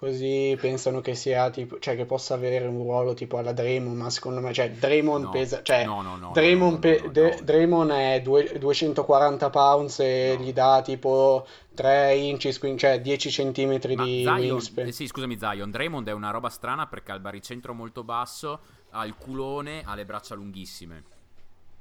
così 0.00 0.56
pensano 0.58 1.02
che 1.02 1.14
sia 1.14 1.50
tipo, 1.50 1.78
cioè 1.78 1.94
che 1.94 2.06
possa 2.06 2.32
avere 2.32 2.66
un 2.66 2.78
ruolo 2.78 3.12
tipo 3.12 3.36
alla 3.36 3.52
Draymond, 3.52 3.96
ma 3.98 4.08
secondo 4.08 4.40
me, 4.40 4.50
cioè 4.54 4.70
Draymond 4.70 5.24
No, 5.24 5.30
pesa, 5.30 5.62
cioè 5.62 5.84
no, 5.84 6.00
no, 6.00 6.16
no, 6.16 6.30
Draymond, 6.32 6.72
no, 6.72 6.90
no, 6.90 6.96
pe- 7.02 7.10
De- 7.12 7.34
no. 7.36 7.42
Draymond 7.42 7.90
è 7.90 8.20
due- 8.22 8.58
240 8.58 9.50
pounds 9.50 9.98
e 10.00 10.36
No. 10.38 10.42
gli 10.42 10.52
dà 10.54 10.80
tipo 10.82 11.46
3 11.74 12.14
inches, 12.16 12.58
quindi 12.58 12.78
cioè 12.78 12.98
10 13.02 13.30
centimetri 13.30 13.94
Ma 13.94 14.04
di 14.04 14.22
Zion, 14.22 14.36
wingspan. 14.38 14.86
eh 14.86 14.92
sì, 14.92 15.06
scusami 15.06 15.38
Zion, 15.38 15.70
Draymond 15.70 16.08
è 16.08 16.12
una 16.12 16.30
roba 16.30 16.48
strana 16.48 16.86
perché 16.86 17.12
ha 17.12 17.14
il 17.14 17.20
baricentro 17.20 17.74
molto 17.74 18.02
basso, 18.02 18.60
ha 18.92 19.04
il 19.04 19.14
culone, 19.16 19.82
ha 19.84 19.94
le 19.94 20.06
braccia 20.06 20.34
lunghissime. 20.34 21.04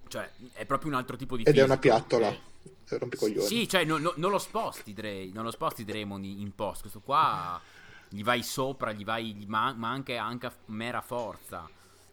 Cioè, 0.09 0.29
è 0.53 0.65
proprio 0.65 0.91
un 0.91 0.97
altro 0.97 1.15
tipo 1.15 1.37
di 1.37 1.43
Ed 1.43 1.57
è 1.57 1.63
una 1.63 1.77
fisico. 1.77 1.95
piattola. 1.95 2.27
Eh, 2.27 2.97
Rompicoglioni. 2.97 3.45
Sì, 3.47 3.69
cioè 3.69 3.85
no- 3.85 3.97
no- 3.97 4.13
non 4.17 4.31
lo 4.31 4.39
sposti 4.39 4.93
Dray, 4.93 5.31
non 5.31 5.43
lo 5.45 5.51
sposti 5.51 5.85
Draymond 5.85 6.25
in 6.25 6.39
in 6.41 6.55
post, 6.55 6.81
questo 6.81 6.99
qua 6.99 7.61
gli 8.09 8.23
vai 8.23 8.43
sopra, 8.43 8.91
gli 8.91 9.05
vai 9.05 9.33
gli 9.33 9.45
ma, 9.45 9.75
anche, 9.81 10.17
anche 10.17 10.47
a 10.47 10.53
mera 10.65 11.01
forza. 11.01 11.69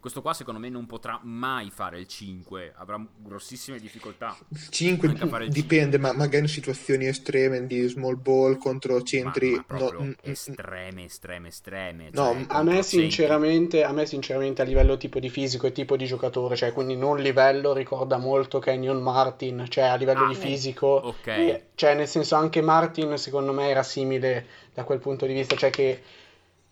Questo 0.07 0.23
qua 0.23 0.35
secondo 0.35 0.61
me 0.61 0.69
non 0.69 0.87
potrà 0.87 1.19
mai 1.25 1.69
fare 1.69 1.99
il 1.99 2.07
5, 2.07 2.75
avrà 2.77 3.05
grossissime 3.17 3.81
difficoltà. 3.81 4.37
5 4.71 5.09
Anche 5.09 5.25
a 5.25 5.27
fare 5.27 5.45
il 5.47 5.51
dipende, 5.51 5.99
ma 5.99 6.13
magari 6.13 6.45
in 6.45 6.49
situazioni 6.49 7.09
estreme 7.09 7.67
di 7.67 7.89
small 7.89 8.15
ball 8.15 8.57
contro 8.57 9.03
centri. 9.03 9.51
ma, 9.51 9.65
ma 9.69 9.79
no, 9.79 9.87
proprio 9.89 10.03
mm, 10.03 10.09
mm, 10.11 10.13
estreme, 10.21 11.05
estreme, 11.07 11.49
estreme. 11.49 12.11
No, 12.13 12.35
cioè, 12.35 12.45
a 12.47 12.63
me, 12.63 12.85
sinceramente, 12.85 13.83
a 13.83 13.91
me 13.91 14.07
sinceramente 14.07 14.63
a 14.63 14.65
livello 14.65 14.97
tipo 14.97 15.19
di 15.19 15.29
fisico 15.29 15.67
e 15.67 15.73
tipo 15.73 15.97
di 15.97 16.07
giocatore, 16.07 16.55
cioè 16.55 16.73
quindi 16.73 16.95
non 16.95 17.19
livello, 17.19 17.73
ricorda 17.73 18.17
molto 18.17 18.61
Kenyon 18.61 19.03
Martin, 19.03 19.67
cioè 19.69 19.87
a 19.87 19.97
livello 19.97 20.23
Ah, 20.23 20.29
di 20.29 20.37
fisico, 20.37 20.87
ok. 20.87 21.27
eh, 21.27 21.63
cioè 21.75 21.97
nel 21.97 22.07
senso 22.07 22.37
anche 22.37 22.61
Martin 22.61 23.19
secondo 23.19 23.53
me 23.53 23.71
era 23.71 23.83
simile 23.83 24.47
da 24.73 24.85
quel 24.85 25.01
punto 25.01 25.27
di 25.27 25.33
vista, 25.33 25.57
cioè 25.57 25.71
che 25.71 26.01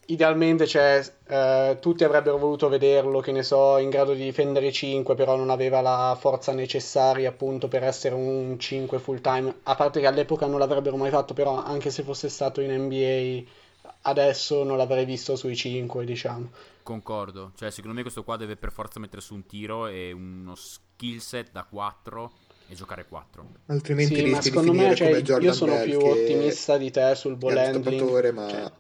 idealmente 0.07 0.67
cioè, 0.67 1.03
eh, 1.27 1.79
tutti 1.81 2.05
avrebbero 2.05 2.38
voluto 2.38 2.69
vederlo, 2.69 3.21
che 3.21 3.33
ne 3.33 3.43
so, 3.43 3.79
in 3.79 3.90
grado 3.90 4.12
di 4.12 4.25
difendere 4.25 4.71
5, 4.73 5.14
però 5.14 5.37
non 5.37 5.51
aveva 5.51 5.81
la 5.81 6.17
forza 6.19 6.53
necessaria 6.53 7.29
appunto 7.29 7.69
per 7.69 7.85
essere 7.85 8.14
un 8.14 8.59
5 8.59 8.99
full 8.99 9.21
time, 9.21 9.55
a 9.62 9.75
parte 9.75 10.01
che 10.01 10.07
all'epoca 10.07 10.47
non 10.47 10.59
l'avrebbero 10.59 10.97
mai 10.97 11.11
fatto, 11.11 11.35
però 11.35 11.62
anche 11.62 11.90
se 11.90 12.03
fosse 12.03 12.29
stato 12.29 12.61
in 12.61 12.73
NBA 12.73 13.43
adesso 14.03 14.64
non 14.64 14.77
l'avrei 14.77 15.05
visto 15.05 15.37
sui 15.37 15.57
5, 15.57 16.05
diciamo. 16.05 16.51
Concordo, 16.83 17.53
cioè 17.57 17.71
secondo 17.71 17.97
me 17.97 18.03
questo 18.03 18.25
qua 18.25 18.37
deve 18.37 18.57
per 18.57 18.71
forza 18.71 19.01
mettere 19.01 19.23
su 19.23 19.35
un 19.35 19.47
tiro 19.47 19.87
e 19.87 20.12
uno 20.12 20.55
skill 20.55 21.19
set 21.19 21.51
da 21.51 21.64
4 21.64 22.33
e 22.69 22.75
giocare 22.75 23.07
4. 23.07 23.47
Altrimenti 23.67 24.14
Sì, 24.14 24.27
ma 24.27 24.40
secondo 24.43 24.73
me 24.73 24.95
cioè, 24.95 25.23
io 25.40 25.53
sono 25.53 25.73
Bell, 25.73 25.88
più 25.88 25.99
ottimista 26.01 26.77
di 26.77 26.90
te 26.90 27.14
sul 27.14 27.37
ball 27.37 27.57
handling. 27.57 28.31
ma 28.33 28.49
Cioè, 28.49 28.73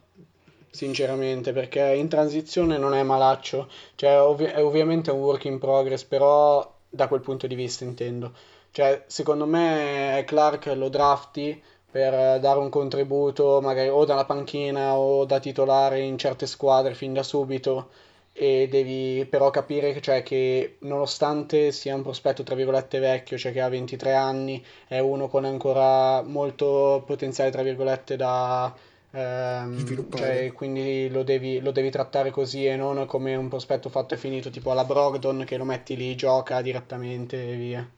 sinceramente, 0.74 1.52
perché 1.52 1.80
in 1.94 2.08
transizione 2.08 2.78
non 2.78 2.94
è 2.94 3.02
malaccio, 3.04 3.68
cioè 3.94 4.20
ovvi- 4.20 4.44
è 4.46 4.62
ovviamente 4.62 5.10
un 5.12 5.20
work 5.20 5.44
in 5.44 5.58
progress, 5.58 6.02
però 6.04 6.68
da 6.88 7.06
quel 7.08 7.20
punto 7.20 7.46
di 7.46 7.54
vista 7.54 7.84
intendo. 7.84 8.32
Cioè, 8.72 9.04
secondo 9.06 9.46
me 9.46 10.24
Clark 10.26 10.66
lo 10.74 10.88
drafti 10.88 11.62
per 11.90 12.40
dare 12.40 12.58
un 12.58 12.70
contributo 12.70 13.60
magari 13.62 13.88
o 13.88 14.04
dalla 14.04 14.24
panchina 14.24 14.96
o 14.96 15.24
da 15.24 15.38
titolare 15.38 16.00
in 16.00 16.18
certe 16.18 16.46
squadre 16.46 16.94
fin 16.94 17.12
da 17.12 17.22
subito 17.22 17.90
e 18.32 18.66
devi 18.68 19.24
però 19.26 19.50
capire 19.50 20.00
cioè, 20.00 20.24
che 20.24 20.76
nonostante 20.80 21.70
sia 21.70 21.94
un 21.94 22.02
prospetto 22.02 22.42
tra 22.42 22.56
virgolette 22.56 22.98
vecchio, 22.98 23.38
cioè 23.38 23.52
che 23.52 23.60
ha 23.60 23.68
23 23.68 24.12
anni, 24.12 24.64
è 24.88 24.98
uno 24.98 25.28
con 25.28 25.44
ancora 25.44 26.20
molto 26.22 27.02
potenziale 27.06 27.50
tra 27.50 27.62
virgolette 27.62 28.16
da 28.16 28.74
Ehm, 29.14 30.08
cioè, 30.10 30.52
quindi 30.52 31.08
lo 31.08 31.22
devi, 31.22 31.60
lo 31.60 31.70
devi 31.70 31.88
trattare 31.88 32.32
così 32.32 32.66
e 32.66 32.74
non 32.74 33.06
come 33.06 33.36
un 33.36 33.48
prospetto 33.48 33.88
fatto 33.88 34.14
e 34.14 34.16
finito, 34.16 34.50
tipo 34.50 34.72
alla 34.72 34.84
Brogdon 34.84 35.44
che 35.44 35.56
lo 35.56 35.64
metti 35.64 35.96
lì, 35.96 36.16
gioca 36.16 36.60
direttamente 36.60 37.52
e 37.52 37.56
via. 37.56 37.90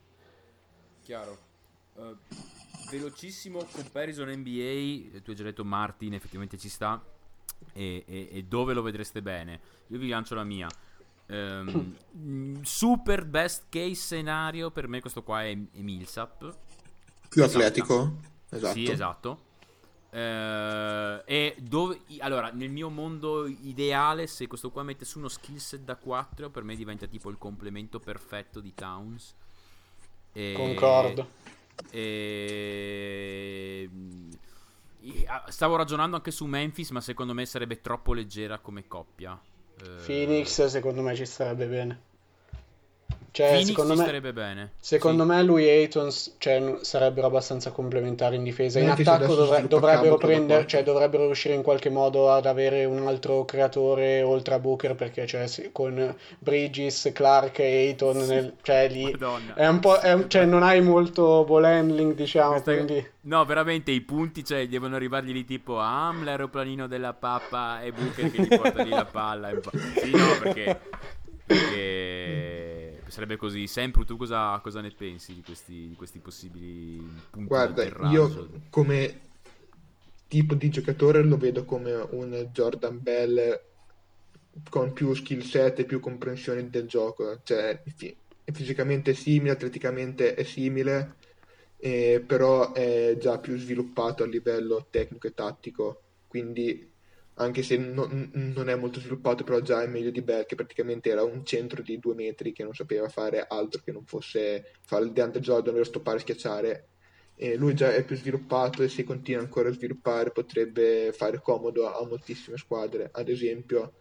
Chiaro. 1.03 1.39
Uh, 1.95 2.15
velocissimo 2.91 3.65
comparison 3.73 4.29
NBA, 4.29 5.21
tu 5.23 5.31
hai 5.31 5.37
già 5.37 5.43
detto 5.43 5.65
Martin, 5.65 6.13
effettivamente 6.13 6.59
ci 6.59 6.69
sta. 6.69 7.03
E, 7.73 8.05
e- 8.07 8.29
e 8.31 8.43
dove 8.43 8.75
lo 8.75 8.83
vedreste 8.83 9.23
bene? 9.23 9.61
Io 9.87 9.99
vi 9.99 10.09
lancio 10.09 10.35
la 10.35 10.45
mia. 10.45 10.69
Mm, 11.33 12.61
super 12.63 13.25
best 13.25 13.65
case 13.69 13.95
scenario 13.95 14.71
per 14.71 14.87
me 14.87 15.01
questo 15.01 15.23
qua 15.23 15.43
è, 15.43 15.51
è 15.51 15.81
Millsap. 15.81 16.55
più 17.29 17.43
Esatto. 17.43 17.65
atletico. 17.65 18.17
Esatto. 18.51 18.73
Sì, 18.75 18.91
esatto. 18.91 19.41
Eh, 20.17 21.23
e 21.27 21.57
dove 21.61 22.01
allora, 22.21 22.51
nel 22.51 22.71
mio 22.71 22.89
mondo 22.89 23.47
ideale, 23.47 24.27
se 24.27 24.47
questo 24.47 24.71
qua 24.71 24.83
mette 24.83 25.05
su 25.05 25.19
uno 25.19 25.29
skill 25.29 25.57
set 25.57 25.83
da 25.83 25.97
4, 25.97 26.49
per 26.49 26.63
me 26.63 26.75
diventa 26.75 27.07
tipo 27.07 27.29
il 27.29 27.37
complemento 27.37 28.01
perfetto 28.01 28.61
di 28.61 28.73
Towns. 28.73 29.35
E- 30.33 30.55
Concordo. 30.57 31.29
e- 31.91 33.91
Stavo 35.49 35.77
ragionando 35.77 36.17
anche 36.17 36.31
su 36.31 36.47
Memphis, 36.47 36.91
ma 36.91 37.03
secondo 37.03 37.35
me 37.35 37.45
sarebbe 37.45 37.83
troppo 37.83 38.15
leggera 38.15 38.59
come 38.59 38.89
coppia. 38.89 39.39
Eh, 39.83 40.03
Phoenix 40.07 40.65
secondo 40.65 41.03
me 41.03 41.15
ci 41.15 41.27
starebbe 41.27 41.67
bene. 41.67 42.01
Cioè, 43.37 43.49
Phoenix 43.49 43.67
secondo 43.67 43.93
ci 43.93 43.99
me, 43.99 44.05
starebbe 44.05 44.33
bene. 44.33 44.71
secondo 44.81 45.23
Sì. 45.25 45.29
me 45.29 45.43
lui 45.43 45.67
e 45.67 45.71
Ayton 45.83 46.09
cioè, 46.39 46.77
sarebbero 46.81 47.27
abbastanza 47.27 47.71
complementari 47.71 48.37
in 48.37 48.43
difesa. 48.45 48.79
In 48.79 48.87
Memphis 48.87 49.07
attacco 49.07 49.35
dovre- 49.35 49.67
dovrebbero 49.69 50.17
prendere, 50.17 50.67
cioè, 50.67 50.83
dovrebbero 50.83 51.27
riuscire 51.27 51.53
in 51.53 51.61
qualche 51.63 51.91
modo 51.91 52.33
ad 52.33 52.47
avere 52.47 52.87
un 52.87 53.07
altro 53.07 53.45
creatore 53.45 54.23
oltre 54.23 54.55
a 54.55 54.59
Booker 54.59 54.95
perché 54.95 55.27
cioè, 55.27 55.45
con 55.71 56.17
Bridges, 56.39 57.11
Clark 57.13 57.59
e 57.59 57.65
Ayton, 57.89 58.17
nel- 58.17 58.55
cioè, 58.63 58.89
lì 58.89 59.15
è 59.55 59.67
un 59.67 59.81
po', 59.81 60.01
è 60.01 60.15
un- 60.15 60.31
cioè, 60.31 60.47
non 60.47 60.63
hai 60.63 60.81
molto 60.81 61.45
ball 61.45 61.65
handling, 61.65 62.15
diciamo, 62.15 62.53
Questa- 62.53 62.73
quindi... 62.73 63.07
No, 63.27 63.45
veramente 63.45 63.91
i 63.91 64.01
punti, 64.01 64.45
cioè, 64.45 64.67
devono 64.67 64.97
arrivargli 64.97 65.33
lì 65.33 65.45
tipo 65.45 65.79
Am, 65.79 66.25
l'aeroplanino 66.25 66.87
della 66.87 67.13
pappa 67.13 67.83
e 67.83 67.93
Booker 67.93 68.31
che 68.31 68.41
gli 68.41 68.49
porta 68.49 68.83
lì 68.83 68.89
la 68.89 69.05
palla. 69.05 69.51
e. 69.51 69.61
Sì, 70.01 70.11
no, 70.11 70.25
perché, 70.41 70.81
perché 71.45 72.56
sarebbe 73.11 73.37
così. 73.37 73.67
Sempre 73.67 74.05
tu 74.05 74.17
cosa, 74.17 74.59
cosa 74.63 74.81
ne 74.81 74.91
pensi 74.91 75.35
di 75.35 75.43
questi, 75.43 75.89
di 75.89 75.95
questi 75.95 76.19
possibili 76.19 76.97
punti 77.31 77.49
Guarda, 77.49 78.11
io 78.11 78.49
come 78.71 79.21
tipo 80.29 80.55
di 80.55 80.69
giocatore 80.71 81.23
lo 81.23 81.37
vedo 81.37 81.65
come 81.65 81.93
un 81.93 82.49
Jordan 82.53 83.01
Bell 83.01 83.61
con 84.69 84.93
più 84.93 85.15
skill 85.15 85.41
set 85.41 85.81
e 85.81 85.85
più 85.85 86.01
comprensione 86.01 86.69
del 86.69 86.87
gioco. 86.87 87.41
Cioè, 87.43 87.83
è 88.45 88.53
fisicamente 88.53 89.15
simile, 89.15 89.53
atleticamente 89.53 90.35
è 90.35 90.43
simile, 90.43 91.17
eh, 91.79 92.23
però 92.27 92.73
è 92.73 93.17
già 93.19 93.39
più 93.39 93.57
sviluppato 93.57 94.23
a 94.23 94.27
livello 94.27 94.87
tecnico 94.91 95.27
e 95.27 95.35
tattico. 95.35 96.03
Quindi, 96.27 96.93
anche 97.39 97.63
se 97.63 97.77
non, 97.77 98.31
non 98.33 98.69
è 98.69 98.75
molto 98.77 99.01
sviluppato, 99.01 99.45
però 99.45 99.61
già 99.61 99.83
è 99.83 99.87
meglio 99.87 100.11
di 100.11 100.23
Bell, 100.23 100.47
che 100.47 100.55
praticamente 100.55 101.11
era 101.11 101.23
un 101.23 101.45
centro 101.45 101.83
di 101.83 101.99
due 101.99 102.15
metri 102.15 102.53
che 102.53 102.63
non 102.65 102.75
sapeva 102.75 103.09
fare 103.09 103.45
altro 103.47 103.83
che 103.85 103.93
non 103.93 104.07
fosse 104.07 104.73
fare 104.83 105.05
il 105.05 105.13
DeAndre 105.13 105.41
Jordan, 105.41 105.71
ovvero 105.71 105.85
stoppare 105.85 106.17
e 106.17 106.21
schiacciare. 106.21 106.89
E 107.37 107.57
lui 107.57 107.75
già 107.75 107.93
è 107.93 108.03
più 108.05 108.17
sviluppato 108.17 108.83
e 108.83 108.89
se 108.89 109.05
continua 109.05 109.43
ancora 109.43 109.69
a 109.69 109.73
sviluppare 109.73 110.31
potrebbe 110.31 111.13
fare 111.13 111.41
comodo 111.43 111.87
a 111.95 112.07
moltissime 112.07 112.57
squadre. 112.57 113.11
Ad 113.13 113.29
esempio, 113.29 113.93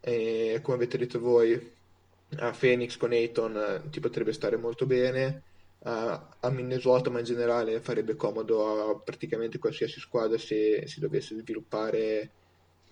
eh, 0.00 0.60
come 0.62 0.76
avete 0.76 0.98
detto 0.98 1.18
voi, 1.18 1.72
a 2.36 2.50
Phoenix 2.50 2.98
con 2.98 3.12
Ayton 3.12 3.56
eh, 3.56 3.90
ti 3.90 4.00
potrebbe 4.00 4.34
stare 4.34 4.56
molto 4.56 4.84
bene. 4.84 5.42
A, 5.86 6.36
a 6.40 6.50
Minnesota, 6.50 7.08
ma 7.10 7.18
in 7.18 7.24
generale 7.24 7.80
farebbe 7.80 8.14
comodo 8.16 8.90
a 8.90 8.98
praticamente 8.98 9.58
qualsiasi 9.58 10.00
squadra 10.00 10.38
se 10.38 10.86
si 10.86 11.00
dovesse 11.00 11.36
sviluppare 11.36 12.30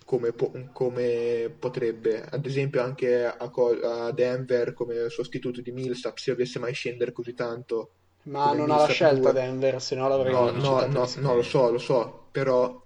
come, 0.05 0.33
po- 0.33 0.51
come 0.71 1.55
potrebbe. 1.59 2.21
Ad 2.23 2.45
esempio, 2.45 2.81
anche 2.81 3.25
a, 3.25 3.49
co- 3.49 3.79
a 3.79 4.11
Denver 4.11 4.73
come 4.73 5.09
sostituto 5.09 5.61
di 5.61 5.71
Millsap, 5.71 6.17
se 6.17 6.31
dovesse 6.31 6.59
mai 6.59 6.73
scendere 6.73 7.11
così 7.11 7.33
tanto. 7.33 7.95
Ma 8.23 8.53
non 8.53 8.71
ha 8.71 8.77
la 8.77 8.87
Millsap 8.87 8.87
scelta 8.87 9.31
due. 9.31 9.31
Denver, 9.31 9.81
se 9.81 9.95
no 9.95 10.07
l'avrei 10.07 10.35
No, 10.35 10.51
no, 10.51 10.85
no, 10.87 11.07
no, 11.17 11.35
lo 11.35 11.41
so, 11.43 11.71
lo 11.71 11.77
so, 11.77 12.27
però 12.31 12.81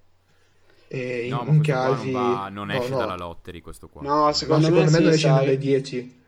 eh, 0.88 1.28
in, 1.28 1.38
No, 1.38 1.44
ma 1.46 1.54
in 1.54 1.62
qua 1.64 1.64
casi... 1.64 1.96
non, 1.96 2.10
va- 2.10 2.50
non 2.50 2.72
no, 2.72 2.72
esce 2.72 2.96
no. 2.96 2.96
dalla 2.96 3.16
lottery 3.16 3.62
questo 3.62 3.88
qua. 3.90 4.08
No, 4.08 4.32
secondo, 4.34 4.70
secondo 4.70 4.90
me 4.90 4.90
me 4.90 5.00
non 5.00 5.08
sì, 5.08 5.12
esce 5.12 5.32
dalle 5.32 5.58
sai. 5.58 5.58
10. 5.58 6.26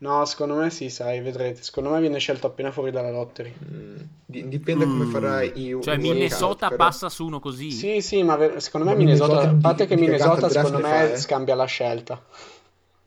No, 0.00 0.24
secondo 0.24 0.54
me 0.54 0.70
sì, 0.70 0.88
sai, 0.88 1.20
vedrete. 1.20 1.62
Secondo 1.62 1.90
me 1.90 2.00
viene 2.00 2.18
scelto 2.18 2.46
appena 2.46 2.70
fuori 2.72 2.90
dalla 2.90 3.10
lottery. 3.10 3.54
Mm, 3.70 3.96
di- 4.24 4.48
dipende 4.48 4.86
come 4.86 5.04
farai 5.04 5.52
i 5.60 5.78
Cioè, 5.82 5.98
Minnesota 5.98 6.46
workout, 6.46 6.58
però- 6.70 6.76
passa 6.76 7.08
su 7.10 7.26
uno 7.26 7.38
così. 7.38 7.70
Sì, 7.70 8.00
sì, 8.00 8.22
ma 8.22 8.36
ver- 8.36 8.56
secondo 8.60 8.86
me 8.86 8.92
Ma 8.94 8.98
Minnesota, 8.98 9.32
Minnesota 9.34 9.56
a 9.56 9.60
parte 9.60 9.86
che 9.86 9.96
di 9.96 10.00
Minnesota 10.00 10.48
secondo 10.48 10.78
me 10.78 10.88
fa, 10.88 11.12
eh. 11.12 11.16
scambia 11.18 11.54
la 11.54 11.66
scelta. 11.66 12.22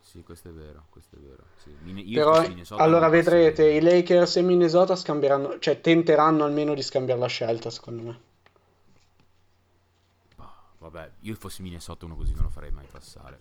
Sì, 0.02 0.22
questo 0.22 0.50
è 0.50 0.52
vero, 0.52 0.86
questo 0.92 1.16
è 1.16 1.20
vero. 1.20 1.44
Sì. 1.64 1.72
Io 2.12 2.24
Però 2.32 2.78
allora 2.78 3.10
vedrete, 3.10 3.68
i 3.68 3.82
Lakers 3.82 4.36
e 4.36 4.42
Minnesota 4.44 4.96
scambieranno, 4.96 5.58
cioè 5.58 5.82
tenteranno 5.82 6.44
almeno 6.44 6.76
di 6.76 6.84
scambiare 6.84 7.20
la 7.20 7.26
scelta, 7.26 7.72
secondo 7.72 8.04
me. 8.04 8.20
Bah, 10.36 10.54
Vabbè, 10.78 11.10
io 11.22 11.34
fossi 11.34 11.64
Minnesota 11.64 12.06
uno 12.06 12.16
così 12.16 12.34
non 12.36 12.44
lo 12.44 12.50
farei 12.50 12.70
mai 12.70 12.86
passare. 12.92 13.40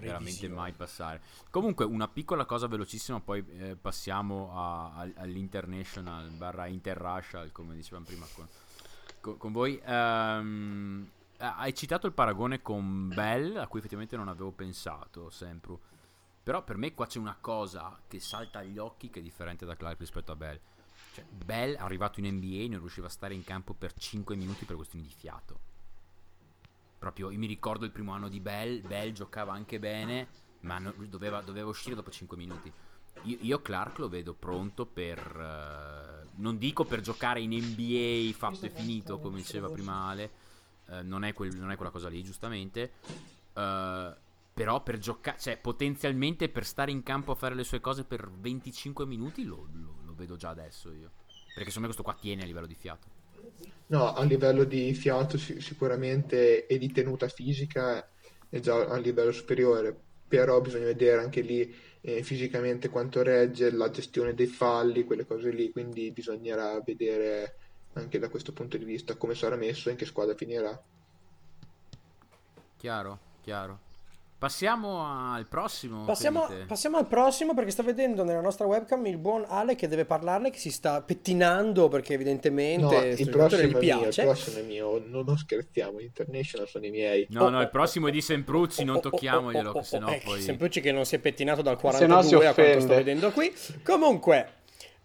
Veramente 0.00 0.48
mai 0.48 0.72
passare. 0.72 1.22
Comunque, 1.50 1.84
una 1.84 2.08
piccola 2.08 2.44
cosa 2.44 2.66
velocissima, 2.66 3.20
poi 3.20 3.44
eh, 3.58 3.76
passiamo 3.76 4.50
a- 4.52 4.94
al- 4.94 5.14
all'international 5.16 6.30
barra 6.30 6.66
interracial, 6.66 7.52
come 7.52 7.74
dicevamo 7.74 8.04
prima 8.04 8.26
con, 8.34 8.46
con- 9.20 9.36
con 9.36 9.52
voi. 9.52 9.78
Eh, 9.78 11.12
hai 11.36 11.74
citato 11.74 12.06
il 12.06 12.12
paragone 12.12 12.62
con 12.62 13.08
Bell, 13.08 13.56
a 13.56 13.66
cui 13.66 13.78
effettivamente 13.78 14.16
non 14.16 14.28
avevo 14.28 14.50
pensato, 14.52 15.30
sempre. 15.30 15.76
Però 16.42 16.62
per 16.62 16.76
me 16.76 16.92
qua 16.94 17.06
c'è 17.06 17.18
una 17.18 17.36
cosa 17.40 17.98
che 18.06 18.20
salta 18.20 18.58
agli 18.60 18.78
occhi 18.78 19.08
che 19.10 19.20
è 19.20 19.22
differente 19.22 19.64
da 19.64 19.74
Clark 19.76 19.98
rispetto 19.98 20.30
a 20.32 20.36
Bell. 20.36 20.60
Cioè, 21.14 21.24
Bell, 21.24 21.76
arrivato 21.78 22.20
in 22.20 22.26
NBA, 22.26 22.68
non 22.68 22.80
riusciva 22.80 23.06
a 23.06 23.10
stare 23.10 23.34
in 23.34 23.44
campo 23.44 23.72
per 23.72 23.94
5 23.94 24.36
minuti 24.36 24.64
per 24.64 24.76
questioni 24.76 25.04
di 25.06 25.12
fiato. 25.16 25.72
Proprio, 27.04 27.30
io 27.30 27.38
mi 27.38 27.46
ricordo 27.46 27.84
il 27.84 27.90
primo 27.90 28.12
anno 28.12 28.30
di 28.30 28.40
Bell, 28.40 28.80
Bell 28.80 29.12
giocava 29.12 29.52
anche 29.52 29.78
bene, 29.78 30.26
ma 30.60 30.78
no- 30.78 30.94
doveva, 31.06 31.42
doveva 31.42 31.68
uscire 31.68 31.94
dopo 31.94 32.10
5 32.10 32.34
minuti. 32.34 32.72
Io, 33.24 33.36
io 33.42 33.60
Clark 33.60 33.98
lo 33.98 34.08
vedo 34.08 34.32
pronto 34.32 34.86
per... 34.86 35.18
eh, 35.18 36.26
non 36.36 36.56
dico 36.56 36.84
per 36.86 37.02
giocare 37.02 37.42
in 37.42 37.50
NBA 37.52 38.32
fatto 38.34 38.64
e 38.64 38.70
finito, 38.70 39.18
come 39.18 39.36
diceva 39.36 39.68
prima 39.68 40.06
Ale, 40.08 40.30
eh, 40.88 41.02
non, 41.02 41.24
è 41.24 41.34
quel- 41.34 41.54
non 41.54 41.70
è 41.70 41.76
quella 41.76 41.90
cosa 41.90 42.08
lì, 42.08 42.22
giustamente. 42.24 42.92
eh, 43.52 44.16
però 44.54 44.82
per 44.82 44.96
giocare, 44.96 45.38
cioè 45.38 45.58
potenzialmente 45.58 46.48
per 46.48 46.64
stare 46.64 46.90
in 46.90 47.02
campo 47.02 47.32
a 47.32 47.34
fare 47.34 47.54
le 47.54 47.64
sue 47.64 47.82
cose 47.82 48.04
per 48.04 48.30
25 48.30 49.04
minuti 49.04 49.44
lo, 49.44 49.68
lo- 49.74 49.98
lo 50.06 50.14
vedo 50.14 50.36
già 50.36 50.48
adesso 50.48 50.90
io. 50.90 51.10
Perché 51.52 51.68
secondo 51.70 51.80
me 51.80 51.86
questo 51.94 52.02
qua 52.02 52.14
tiene 52.14 52.44
a 52.44 52.46
livello 52.46 52.66
di 52.66 52.74
fiato. 52.74 53.13
No, 53.86 54.12
a 54.14 54.22
livello 54.24 54.64
di 54.64 54.92
fiato 54.94 55.36
si- 55.38 55.60
sicuramente 55.60 56.66
e 56.66 56.78
di 56.78 56.90
tenuta 56.90 57.28
fisica 57.28 58.06
è 58.48 58.58
già 58.60 58.86
a 58.86 58.96
livello 58.96 59.32
superiore, 59.32 59.94
però 60.26 60.60
bisogna 60.60 60.86
vedere 60.86 61.20
anche 61.20 61.40
lì 61.42 61.74
eh, 62.00 62.22
fisicamente 62.22 62.88
quanto 62.88 63.22
regge, 63.22 63.70
la 63.70 63.90
gestione 63.90 64.34
dei 64.34 64.46
falli, 64.46 65.04
quelle 65.04 65.26
cose 65.26 65.50
lì, 65.50 65.70
quindi 65.70 66.10
bisognerà 66.12 66.80
vedere 66.80 67.56
anche 67.94 68.18
da 68.18 68.28
questo 68.28 68.52
punto 68.52 68.76
di 68.76 68.84
vista 68.84 69.16
come 69.16 69.34
sarà 69.34 69.56
messo 69.56 69.88
e 69.88 69.92
in 69.92 69.98
che 69.98 70.06
squadra 70.06 70.34
finirà. 70.34 70.82
Chiaro, 72.76 73.18
chiaro. 73.42 73.78
Passiamo 74.44 75.32
al 75.32 75.46
prossimo. 75.46 76.04
Passiamo, 76.04 76.46
passiamo, 76.66 76.98
al 76.98 77.06
prossimo 77.06 77.54
perché 77.54 77.70
sto 77.70 77.82
vedendo 77.82 78.24
nella 78.24 78.42
nostra 78.42 78.66
webcam 78.66 79.06
il 79.06 79.16
buon 79.16 79.46
Ale 79.48 79.74
che 79.74 79.88
deve 79.88 80.04
parlarne, 80.04 80.50
che 80.50 80.58
si 80.58 80.70
sta 80.70 81.00
pettinando 81.00 81.88
perché 81.88 82.12
evidentemente 82.12 82.84
no, 82.84 83.04
il 83.06 83.30
prossimo 83.30 83.62
gli 83.62 83.76
piace. 83.78 84.22
Mio, 84.22 84.30
il 84.32 84.36
prossimo 84.36 84.58
è 84.58 84.62
mio, 84.62 85.02
non, 85.06 85.24
non 85.24 85.38
scherziamo, 85.38 85.98
International 85.98 86.68
sono 86.68 86.84
i 86.84 86.90
miei. 86.90 87.26
No, 87.30 87.44
oh, 87.44 87.48
no, 87.48 87.62
il 87.62 87.70
prossimo 87.70 88.08
è 88.08 88.10
di 88.10 88.20
Sempruzzi, 88.20 88.82
oh, 88.82 88.84
non 88.84 89.00
tocchiamoglielo, 89.00 89.70
oh, 89.70 89.78
oh, 89.78 89.82
sennò 89.82 90.08
eh, 90.08 90.20
poi... 90.22 90.42
Sempruzzi 90.42 90.82
che 90.82 90.92
non 90.92 91.06
si 91.06 91.14
è 91.14 91.20
pettinato 91.20 91.62
dal 91.62 91.78
42 91.78 92.46
a 92.46 92.52
quanto 92.52 92.80
sto 92.80 92.94
vedendo 92.94 93.30
qui. 93.30 93.50
Comunque... 93.82 94.56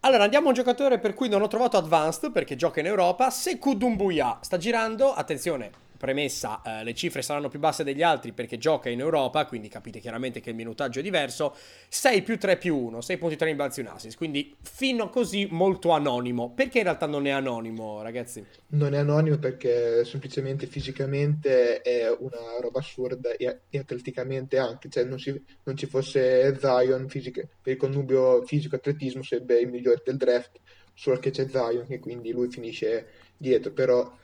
Allora 0.02 0.24
andiamo 0.24 0.46
a 0.46 0.50
un 0.50 0.56
giocatore 0.56 0.98
per 0.98 1.14
cui 1.14 1.28
non 1.28 1.42
ho 1.42 1.48
trovato 1.48 1.76
Advanced 1.76 2.32
perché 2.32 2.56
gioca 2.56 2.80
in 2.80 2.86
Europa, 2.86 3.30
Sekou 3.30 3.74
Dumbuya. 3.74 4.40
Sta 4.42 4.58
girando, 4.58 5.12
attenzione, 5.14 5.72
premessa, 6.00 6.62
eh, 6.66 6.84
le 6.86 6.96
cifre 6.96 7.22
saranno 7.22 7.50
più 7.50 7.60
basse 7.60 7.84
degli 7.84 8.02
altri 8.02 8.32
perché 8.32 8.58
gioca 8.58 8.88
in 8.90 9.02
Europa, 9.02 9.46
quindi 9.46 9.68
capite 9.68 10.00
chiaramente 10.00 10.40
che 10.40 10.52
il 10.52 10.56
minutaggio 10.56 11.00
è 11.00 11.04
diverso, 11.04 11.54
6 11.90 12.22
più 12.22 12.38
3 12.38 12.58
più 12.58 12.78
1, 12.78 13.00
6.3 13.00 13.48
in 13.50 13.56
balzi 13.58 13.82
un 13.82 13.88
assist, 13.88 14.16
quindi 14.16 14.56
fino 14.62 15.04
a 15.04 15.10
così 15.10 15.48
molto 15.52 15.92
anonimo. 15.92 16.54
Perché 16.54 16.78
in 16.78 16.86
realtà 16.86 17.06
non 17.06 17.28
è 17.28 17.32
anonimo, 17.32 18.02
ragazzi? 18.02 18.46
Non 18.68 18.94
è 18.94 18.98
anonimo 18.98 19.38
perché 19.38 20.06
semplicemente 20.06 20.68
fisicamente 20.68 21.82
è 21.82 22.10
una 22.18 22.60
roba 22.62 22.80
assurda 22.80 23.36
e, 23.36 23.60
e 23.70 23.78
atleticamente 23.78 24.58
anche, 24.58 24.88
cioè 24.90 25.04
non, 25.04 25.20
si, 25.20 25.44
non 25.64 25.76
ci 25.76 25.86
fosse 25.86 26.58
Zion 26.58 27.10
fisica, 27.10 27.46
per 27.62 27.74
il 27.74 27.80
connubio 27.80 28.42
fisico-atletismo 28.44 29.22
sarebbe 29.22 29.60
il 29.60 29.68
migliore 29.68 30.02
del 30.06 30.16
draft, 30.16 30.62
solo 30.94 31.20
che 31.20 31.32
c'è 31.32 31.46
Zion 31.50 31.88
e 31.90 32.00
quindi 32.00 32.32
lui 32.32 32.50
finisce 32.50 33.06
dietro, 33.36 33.74
però... 33.74 34.16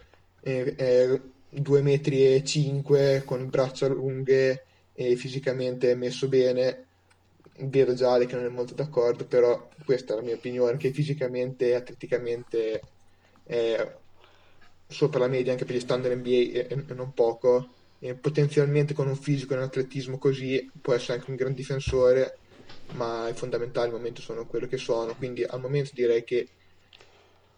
È, 0.45 0.75
è 0.75 1.19
2 1.49 1.81
metri 1.81 2.25
e 2.35 2.43
5 2.43 3.23
con 3.25 3.49
braccia 3.49 3.87
lunghe 3.87 4.65
e 4.93 5.15
fisicamente 5.15 5.95
messo 5.95 6.27
bene. 6.27 6.83
Vedo 7.57 7.93
già 7.93 8.17
che 8.17 8.35
non 8.35 8.45
è 8.45 8.49
molto 8.49 8.73
d'accordo 8.73 9.25
però 9.25 9.69
questa 9.85 10.13
è 10.13 10.15
la 10.17 10.21
mia 10.23 10.35
opinione 10.35 10.77
che 10.77 10.91
fisicamente 10.91 11.69
e 11.69 11.75
atleticamente 11.75 12.81
è 13.43 13.95
sopra 14.87 15.19
la 15.19 15.27
media 15.27 15.53
anche 15.53 15.63
per 15.63 15.75
gli 15.75 15.79
standard 15.79 16.17
NBA 16.17 16.29
e, 16.29 16.83
non 16.93 17.13
poco. 17.13 17.69
E 17.99 18.13
potenzialmente 18.13 18.93
con 18.93 19.07
un 19.07 19.15
fisico 19.15 19.53
e 19.53 19.57
un 19.57 19.63
atletismo 19.63 20.17
così 20.17 20.69
può 20.81 20.93
essere 20.93 21.17
anche 21.17 21.29
un 21.29 21.37
gran 21.37 21.53
difensore 21.53 22.37
ma 22.93 23.27
i 23.29 23.33
fondamentali 23.33 23.87
al 23.89 23.95
momento 23.95 24.21
sono 24.21 24.45
quello 24.45 24.67
che 24.67 24.77
sono. 24.77 25.15
Quindi 25.15 25.43
al 25.43 25.61
momento 25.61 25.91
direi 25.93 26.23
che 26.23 26.47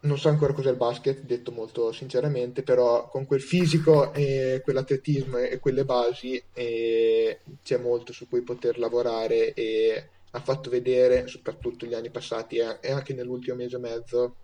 non 0.02 0.18
so 0.18 0.30
ancora 0.30 0.54
cos'è 0.54 0.70
il 0.70 0.76
basket, 0.78 1.22
detto 1.22 1.52
molto 1.52 1.92
sinceramente, 1.92 2.62
però 2.64 3.10
con 3.10 3.26
quel 3.26 3.42
fisico 3.42 4.14
e 4.14 4.62
quell'atletismo 4.64 5.38
e 5.38 5.60
quelle 5.60 5.86
basi 5.86 6.42
e 6.54 7.40
c'è 7.64 7.78
molto 7.78 8.14
su 8.14 8.28
cui 8.28 8.42
poter 8.42 8.78
lavorare 8.78 9.54
e 9.54 10.10
ha 10.32 10.40
fatto 10.40 10.70
vedere, 10.70 11.28
soprattutto 11.28 11.86
gli 11.86 11.94
anni 11.94 12.12
passati 12.12 12.58
e 12.58 12.92
anche 12.92 13.14
nell'ultimo 13.14 13.56
mese 13.56 13.78
e 13.78 13.80
mezzo, 13.80 14.36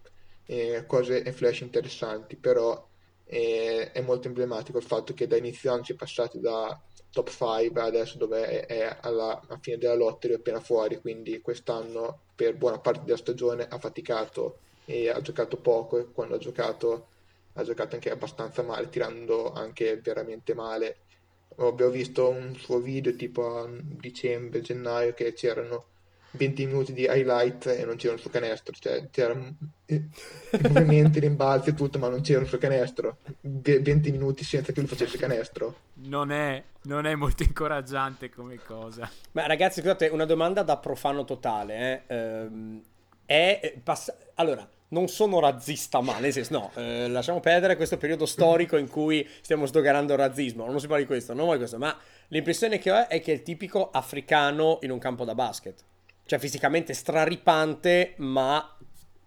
eh, 0.45 0.85
cose 0.87 1.23
e 1.23 1.31
flash 1.31 1.61
interessanti, 1.61 2.35
però 2.35 2.87
eh, 3.25 3.91
è 3.91 4.01
molto 4.01 4.27
emblematico 4.27 4.77
il 4.77 4.83
fatto 4.83 5.13
che 5.13 5.27
da 5.27 5.37
inizio 5.37 5.71
anno 5.71 5.83
si 5.83 5.93
è 5.93 5.95
passati 5.95 6.39
da 6.39 6.79
top 7.11 7.29
5 7.29 7.79
adesso 7.79 8.17
dove 8.17 8.65
è 8.65 8.97
alla, 9.01 9.39
alla 9.47 9.59
fine 9.61 9.77
della 9.77 9.95
lotta 9.95 10.27
è 10.27 10.33
appena 10.33 10.59
fuori, 10.59 10.99
quindi 10.99 11.41
quest'anno 11.41 12.21
per 12.35 12.55
buona 12.55 12.79
parte 12.79 13.03
della 13.05 13.17
stagione 13.17 13.67
ha 13.67 13.77
faticato 13.77 14.57
e 14.85 15.09
ha 15.09 15.21
giocato 15.21 15.57
poco 15.57 15.99
e 15.99 16.11
quando 16.11 16.35
ha 16.35 16.39
giocato 16.39 17.07
ha 17.53 17.63
giocato 17.63 17.95
anche 17.95 18.09
abbastanza 18.09 18.63
male, 18.63 18.89
tirando 18.89 19.51
anche 19.53 19.99
veramente 20.01 20.53
male. 20.53 20.97
Abbiamo 21.57 21.91
visto 21.91 22.29
un 22.29 22.55
suo 22.55 22.79
video 22.79 23.15
tipo 23.15 23.57
a 23.57 23.69
dicembre, 23.69 24.61
gennaio, 24.61 25.13
che 25.13 25.33
c'erano 25.33 25.85
20 26.31 26.65
minuti 26.65 26.93
di 26.93 27.03
highlight 27.03 27.67
e 27.67 27.85
non 27.85 27.95
c'era 27.95 28.13
un 28.13 28.19
suo 28.19 28.31
canestro, 28.31 28.73
cioè 28.73 29.07
c'erano 29.11 29.55
movimenti, 30.61 31.19
rimbalzi 31.21 31.69
e 31.69 31.73
tutto, 31.75 31.99
ma 31.99 32.09
non 32.09 32.21
c'era 32.21 32.39
un 32.39 32.47
suo 32.47 32.57
canestro. 32.57 33.17
20 33.41 34.11
minuti 34.11 34.43
senza 34.43 34.71
che 34.71 34.79
lui 34.79 34.89
facesse 34.89 35.19
canestro. 35.19 35.75
Non 36.05 36.31
è, 36.31 36.63
non 36.83 37.05
è 37.05 37.13
molto 37.13 37.43
incoraggiante 37.43 38.31
come 38.31 38.57
cosa. 38.63 39.07
Ma 39.33 39.45
ragazzi, 39.45 39.81
scusate, 39.81 40.07
una 40.07 40.25
domanda 40.25 40.63
da 40.63 40.77
profano 40.77 41.23
totale. 41.23 42.03
Eh? 42.07 42.15
Ehm, 42.15 42.81
è 43.25 43.75
pass- 43.83 44.15
allora 44.35 44.67
non 44.89 45.07
sono 45.07 45.39
razzista 45.39 46.01
ma 46.01 46.19
nel 46.19 46.31
senso 46.31 46.53
no 46.53 46.71
eh, 46.75 47.07
lasciamo 47.07 47.39
perdere 47.39 47.75
questo 47.75 47.97
periodo 47.97 48.25
storico 48.25 48.77
in 48.77 48.89
cui 48.89 49.27
stiamo 49.41 49.65
sdoganando 49.65 50.13
il 50.13 50.19
razzismo 50.19 50.65
non 50.65 50.79
si 50.79 50.87
parla 50.87 51.01
di 51.01 51.07
questo 51.07 51.33
non 51.33 51.45
vuoi 51.45 51.57
questo 51.57 51.77
ma 51.77 51.95
l'impressione 52.27 52.77
che 52.77 52.91
ho 52.91 53.07
è 53.07 53.21
che 53.21 53.31
è 53.31 53.35
il 53.35 53.43
tipico 53.43 53.89
africano 53.89 54.79
in 54.81 54.91
un 54.91 54.99
campo 54.99 55.25
da 55.25 55.33
basket 55.33 55.83
cioè 56.25 56.39
fisicamente 56.39 56.93
straripante 56.93 58.13
ma 58.17 58.77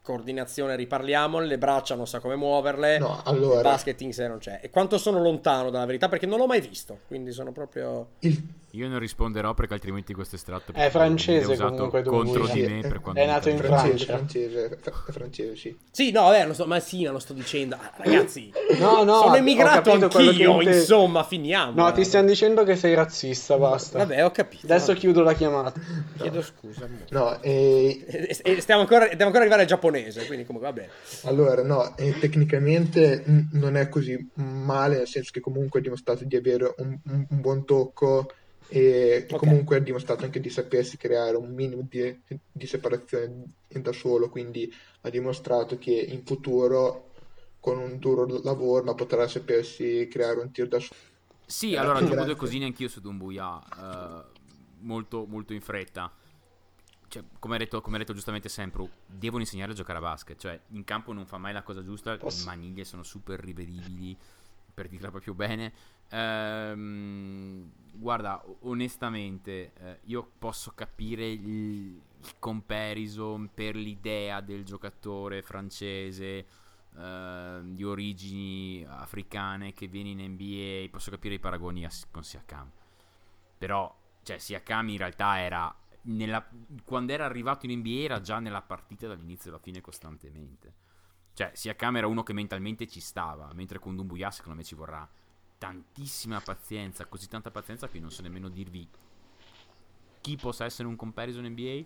coordinazione 0.06 0.76
riparliamo, 0.76 1.40
le 1.40 1.58
braccia 1.58 1.96
non 1.96 2.06
sa 2.06 2.20
come 2.20 2.36
muoverle, 2.36 2.98
no, 2.98 3.20
allora... 3.24 3.56
il 3.56 3.62
basket 3.62 4.08
se 4.10 4.28
non 4.28 4.38
c'è. 4.38 4.60
E 4.62 4.70
quanto 4.70 4.98
sono 4.98 5.20
lontano 5.20 5.68
dalla 5.68 5.84
verità 5.84 6.08
perché 6.08 6.26
non 6.26 6.38
l'ho 6.38 6.46
mai 6.46 6.60
visto, 6.60 7.00
quindi 7.08 7.32
sono 7.32 7.50
proprio... 7.50 8.10
Il... 8.20 8.40
Io 8.76 8.88
non 8.88 8.98
risponderò 8.98 9.54
perché 9.54 9.72
altrimenti 9.72 10.12
questo 10.12 10.36
estratto 10.36 10.72
è 10.74 10.90
francese 10.90 11.56
comunque 11.56 12.02
contro 12.02 12.46
di 12.46 12.60
me 12.60 12.80
per 12.82 13.00
quando 13.00 13.22
è 13.22 13.26
nato 13.26 13.48
in 13.48 13.56
francese, 13.56 14.04
francese, 14.04 14.78
è 14.82 14.90
francese, 15.12 15.56
sì. 15.56 15.74
Sì, 15.90 16.10
no, 16.10 16.24
vabbè, 16.24 16.44
non 16.44 16.52
sto, 16.52 16.66
ma 16.66 16.78
sì, 16.78 17.02
non 17.02 17.18
sto 17.18 17.32
dicendo, 17.32 17.76
ah, 17.76 17.92
ragazzi. 17.96 18.52
no, 18.78 19.02
no, 19.02 19.20
sono 19.20 19.36
emigrato 19.36 19.92
anch'io, 19.92 20.58
te... 20.58 20.64
insomma, 20.64 21.24
finiamo. 21.24 21.72
No, 21.82 21.90
ti 21.92 22.04
stiamo 22.04 22.28
dicendo 22.28 22.64
che 22.64 22.76
sei 22.76 22.92
razzista, 22.92 23.56
basta. 23.56 23.96
Vabbè, 23.96 24.26
ho 24.26 24.30
capito. 24.30 24.66
Adesso 24.66 24.88
vabbè. 24.88 24.98
chiudo 24.98 25.22
la 25.22 25.32
chiamata. 25.32 25.80
No. 25.80 26.04
Chiedo 26.18 26.42
scusa. 26.42 26.86
No, 27.08 27.40
e... 27.40 28.04
E, 28.06 28.38
e 28.42 28.60
stiamo 28.60 28.82
ancora, 28.82 29.06
devo 29.06 29.24
ancora 29.24 29.40
arrivare 29.40 29.62
al 29.62 29.68
giapponese, 29.68 30.26
quindi 30.26 30.44
comunque 30.44 30.70
va 30.70 30.78
bene. 30.78 30.90
Allora, 31.22 31.62
no, 31.62 31.94
tecnicamente 32.20 33.24
non 33.52 33.78
è 33.78 33.88
così 33.88 34.32
male, 34.34 34.98
nel 34.98 35.08
senso 35.08 35.30
che 35.32 35.40
comunque 35.40 35.80
ha 35.80 35.82
dimostrato 35.82 36.24
di 36.24 36.36
avere 36.36 36.74
un, 36.76 36.98
un, 37.04 37.26
un 37.30 37.40
buon 37.40 37.64
tocco 37.64 38.26
e 38.68 39.24
okay. 39.24 39.38
comunque 39.38 39.76
ha 39.76 39.80
dimostrato 39.80 40.24
anche 40.24 40.40
di 40.40 40.50
sapersi 40.50 40.96
creare 40.96 41.36
un 41.36 41.52
minimo 41.52 41.86
di, 41.88 42.20
di, 42.50 42.66
separazione 42.66 43.44
da 43.68 43.92
solo, 43.92 44.28
quindi 44.28 44.72
ha 45.02 45.10
dimostrato 45.10 45.78
che 45.78 45.92
in 45.92 46.24
futuro 46.24 47.10
con 47.60 47.78
un 47.78 47.98
duro 47.98 48.40
lavoro 48.42 48.84
ma 48.84 48.94
potrà 48.94 49.26
sapersi 49.28 50.08
creare 50.10 50.40
un 50.40 50.50
tiro 50.50 50.68
da 50.68 50.78
solo. 50.78 51.00
Sì, 51.46 51.72
eh, 51.72 51.78
allora 51.78 51.98
aggiungo 51.98 52.24
due 52.24 52.36
cosine 52.36 52.64
anch'io 52.64 52.88
su 52.88 53.00
Dumbuya, 53.00 53.56
uh, 53.56 54.24
molto, 54.80 55.26
molto 55.26 55.52
in 55.52 55.60
fretta. 55.60 56.12
Cioè, 57.08 57.22
come, 57.38 57.54
ha 57.54 57.58
detto, 57.58 57.80
come 57.80 57.96
ha 57.96 57.98
detto 58.00 58.14
giustamente 58.14 58.48
sempre, 58.48 58.88
devono 59.06 59.42
insegnare 59.42 59.70
a 59.70 59.74
giocare 59.74 59.98
a 59.98 60.02
basket, 60.02 60.38
cioè 60.38 60.60
in 60.70 60.82
campo 60.82 61.12
non 61.12 61.24
fa 61.24 61.38
mai 61.38 61.52
la 61.52 61.62
cosa 61.62 61.84
giusta, 61.84 62.16
Posso... 62.16 62.40
le 62.40 62.56
maniglie 62.56 62.84
sono 62.84 63.04
super 63.04 63.38
rivedibili, 63.38 64.16
per 64.76 64.88
dirla 64.88 65.08
proprio 65.08 65.32
bene. 65.32 65.72
Ehm, 66.10 67.72
guarda, 67.94 68.44
onestamente, 68.60 69.72
eh, 69.72 70.00
io 70.04 70.32
posso 70.38 70.72
capire 70.74 71.26
il, 71.26 71.48
il, 71.48 72.38
comparison 72.38 73.48
per 73.54 73.74
l'idea 73.74 74.42
del 74.42 74.64
giocatore 74.64 75.40
francese 75.40 76.46
eh, 76.94 77.60
di 77.62 77.84
origini 77.84 78.84
africane 78.86 79.72
che 79.72 79.86
viene 79.86 80.10
in 80.10 80.32
NBA. 80.32 80.90
Posso 80.90 81.10
capire 81.10 81.36
i 81.36 81.40
paragoni 81.40 81.86
a, 81.86 81.90
con 82.10 82.22
Siakam. 82.22 82.70
Però, 83.56 83.98
cioè, 84.24 84.36
Siakam 84.36 84.90
in 84.90 84.98
realtà 84.98 85.40
era. 85.40 85.74
Nella, 86.08 86.46
quando 86.84 87.12
era 87.12 87.24
arrivato 87.24 87.64
in 87.64 87.78
NBA 87.78 88.02
era 88.04 88.20
già 88.20 88.40
nella 88.40 88.60
partita 88.60 89.06
dall'inizio 89.08 89.50
alla 89.50 89.58
fine 89.58 89.80
costantemente. 89.80 90.84
Cioè, 91.36 91.50
Siakam 91.52 91.98
era 91.98 92.06
uno 92.06 92.22
che 92.22 92.32
mentalmente 92.32 92.86
ci 92.86 92.98
stava, 92.98 93.50
mentre 93.52 93.78
con 93.78 93.94
Dumbuya 93.94 94.30
secondo 94.30 94.56
me 94.56 94.64
ci 94.64 94.74
vorrà 94.74 95.06
tantissima 95.58 96.40
pazienza, 96.40 97.04
così 97.04 97.28
tanta 97.28 97.50
pazienza 97.50 97.88
che 97.88 98.00
non 98.00 98.10
so 98.10 98.22
nemmeno 98.22 98.48
dirvi 98.48 98.88
chi 100.22 100.36
possa 100.36 100.64
essere 100.64 100.88
un 100.88 100.96
comparison 100.96 101.44
NBA, 101.44 101.84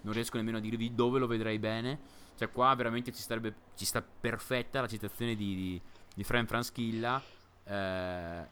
non 0.00 0.12
riesco 0.12 0.36
nemmeno 0.36 0.56
a 0.56 0.60
dirvi 0.60 0.96
dove 0.96 1.20
lo 1.20 1.28
vedrei 1.28 1.60
bene. 1.60 1.96
Cioè 2.36 2.50
qua 2.50 2.74
veramente 2.74 3.12
ci, 3.12 3.22
starebbe, 3.22 3.54
ci 3.76 3.84
sta 3.84 4.02
perfetta 4.02 4.80
la 4.80 4.88
citazione 4.88 5.36
di, 5.36 5.54
di, 5.54 5.80
di 6.16 6.24
Fran 6.24 6.48
Franschilla. 6.48 7.22
Eh, 7.62 8.42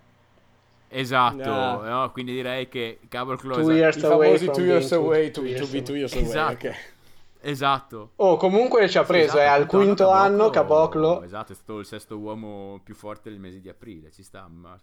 esatto, 0.90 1.44
no. 1.44 1.82
No, 1.82 2.12
quindi 2.12 2.32
direi 2.32 2.68
che 2.68 3.00
Cable 3.08 3.36
Close... 3.36 3.62
Two 3.62 3.72
years 3.72 4.00
away, 4.04 4.38
two 4.38 4.64
years 4.64 4.92
away, 4.92 5.28
to, 5.32 5.42
to 5.42 5.66
be 5.66 5.82
two 5.82 5.96
years 5.96 6.12
away. 6.12 6.24
Esatto. 6.24 6.52
Okay. 6.52 6.76
Esatto. 7.48 8.10
Oh, 8.16 8.36
comunque 8.36 8.88
ci 8.88 8.98
ha 8.98 9.04
preso, 9.04 9.38
esatto, 9.38 9.40
è 9.40 9.46
al 9.46 9.66
quinto 9.66 10.10
anno 10.10 10.50
Caboclo. 10.50 11.22
Esatto, 11.22 11.52
è 11.52 11.54
stato 11.54 11.78
il 11.78 11.86
sesto 11.86 12.18
uomo 12.18 12.80
più 12.82 12.96
forte 12.96 13.30
del 13.30 13.38
mese 13.38 13.60
di 13.60 13.68
aprile, 13.68 14.10
ci 14.10 14.24
sta. 14.24 14.48
Ma... 14.52 14.76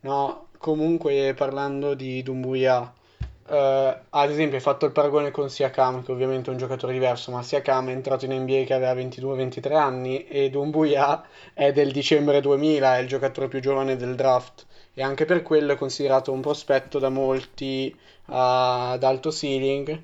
No, 0.00 0.48
comunque 0.58 1.32
parlando 1.36 1.94
di 1.94 2.24
Dumbuya, 2.24 2.92
eh, 3.46 3.98
ad 4.10 4.30
esempio 4.30 4.56
hai 4.56 4.62
fatto 4.62 4.84
il 4.86 4.90
paragone 4.90 5.30
con 5.30 5.48
Siakam, 5.48 6.02
che 6.02 6.10
ovviamente 6.10 6.50
è 6.50 6.52
un 6.52 6.58
giocatore 6.58 6.92
diverso, 6.92 7.30
ma 7.30 7.40
Siakam 7.40 7.88
è 7.88 7.92
entrato 7.92 8.24
in 8.24 8.32
NBA 8.32 8.64
che 8.64 8.74
aveva 8.74 8.94
22-23 8.94 9.74
anni 9.74 10.26
e 10.26 10.50
Dumbuya 10.50 11.24
è 11.52 11.70
del 11.70 11.92
dicembre 11.92 12.40
2000, 12.40 12.96
è 12.96 13.00
il 13.00 13.06
giocatore 13.06 13.46
più 13.46 13.60
giovane 13.60 13.94
del 13.94 14.16
draft 14.16 14.66
e 14.92 15.04
anche 15.04 15.24
per 15.24 15.42
quello 15.42 15.72
è 15.72 15.76
considerato 15.76 16.32
un 16.32 16.40
prospetto 16.40 16.98
da 16.98 17.10
molti 17.10 17.94
uh, 17.94 18.32
ad 18.32 19.04
alto 19.04 19.30
ceiling. 19.30 20.02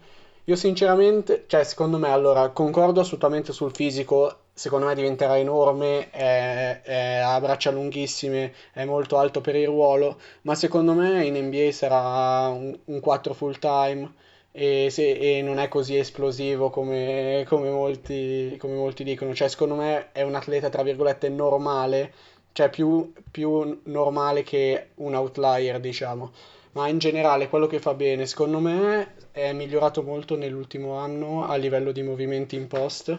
Io 0.50 0.56
sinceramente, 0.56 1.44
cioè 1.46 1.62
secondo 1.62 1.96
me 1.96 2.10
allora 2.10 2.48
concordo 2.48 2.98
assolutamente 2.98 3.52
sul 3.52 3.72
fisico 3.72 4.46
secondo 4.52 4.86
me 4.86 4.96
diventerà 4.96 5.38
enorme, 5.38 6.10
è, 6.10 6.80
è, 6.82 7.18
ha 7.18 7.38
braccia 7.40 7.70
lunghissime, 7.70 8.52
è 8.72 8.84
molto 8.84 9.16
alto 9.16 9.40
per 9.40 9.54
il 9.54 9.66
ruolo, 9.66 10.18
ma 10.42 10.56
secondo 10.56 10.92
me 10.92 11.24
in 11.24 11.36
NBA 11.36 11.70
sarà 11.70 12.48
un, 12.48 12.76
un 12.84 12.98
4 12.98 13.32
full 13.32 13.60
time 13.60 14.12
e, 14.50 14.88
se, 14.90 15.12
e, 15.12 15.40
non 15.42 15.58
è 15.60 15.68
così 15.68 15.96
esplosivo 15.96 16.68
come, 16.68 17.44
come, 17.46 17.70
molti, 17.70 18.56
come, 18.58 18.74
molti, 18.74 19.04
dicono, 19.04 19.32
cioè 19.32 19.46
secondo 19.48 19.76
me 19.76 20.10
è 20.10 20.22
un 20.22 20.34
atleta 20.34 20.68
tra 20.68 20.82
virgolette 20.82 21.28
normale, 21.28 22.12
cioè 22.50 22.70
più, 22.70 23.12
più 23.30 23.82
normale 23.84 24.42
che 24.42 24.88
un 24.96 25.14
outlier 25.14 25.78
diciamo. 25.78 26.32
Ma 26.72 26.88
in 26.88 26.98
generale 26.98 27.48
quello 27.48 27.66
che 27.66 27.80
fa 27.80 27.94
bene, 27.94 28.26
secondo 28.26 28.60
me, 28.60 29.14
è 29.32 29.52
migliorato 29.52 30.02
molto 30.02 30.36
nell'ultimo 30.36 30.94
anno 30.94 31.46
a 31.46 31.56
livello 31.56 31.90
di 31.92 32.02
movimenti 32.02 32.54
in 32.56 32.68
post 32.68 33.16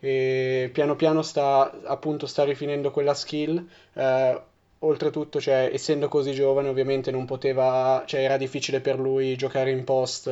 e 0.00 0.68
piano 0.72 0.94
piano 0.96 1.22
sta 1.22 1.70
appunto 1.84 2.26
sta 2.26 2.44
rifinendo 2.44 2.90
quella 2.90 3.14
skill. 3.14 3.66
Eh, 3.94 4.40
oltretutto, 4.80 5.40
cioè, 5.40 5.70
essendo 5.72 6.08
così 6.08 6.32
giovane, 6.34 6.68
ovviamente 6.68 7.10
non 7.10 7.24
poteva, 7.24 8.02
cioè, 8.06 8.20
era 8.20 8.36
difficile 8.36 8.80
per 8.80 8.98
lui 8.98 9.34
giocare 9.36 9.70
in 9.70 9.82
post 9.84 10.26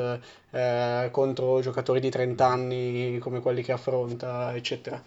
eh, 0.51 1.09
contro 1.11 1.61
giocatori 1.61 2.01
di 2.01 2.11
30 2.11 2.47
anni 2.47 3.19
come 3.19 3.41
quelli 3.41 3.63
che 3.63 3.73
affronta, 3.73 4.55
eccetera. 4.55 5.03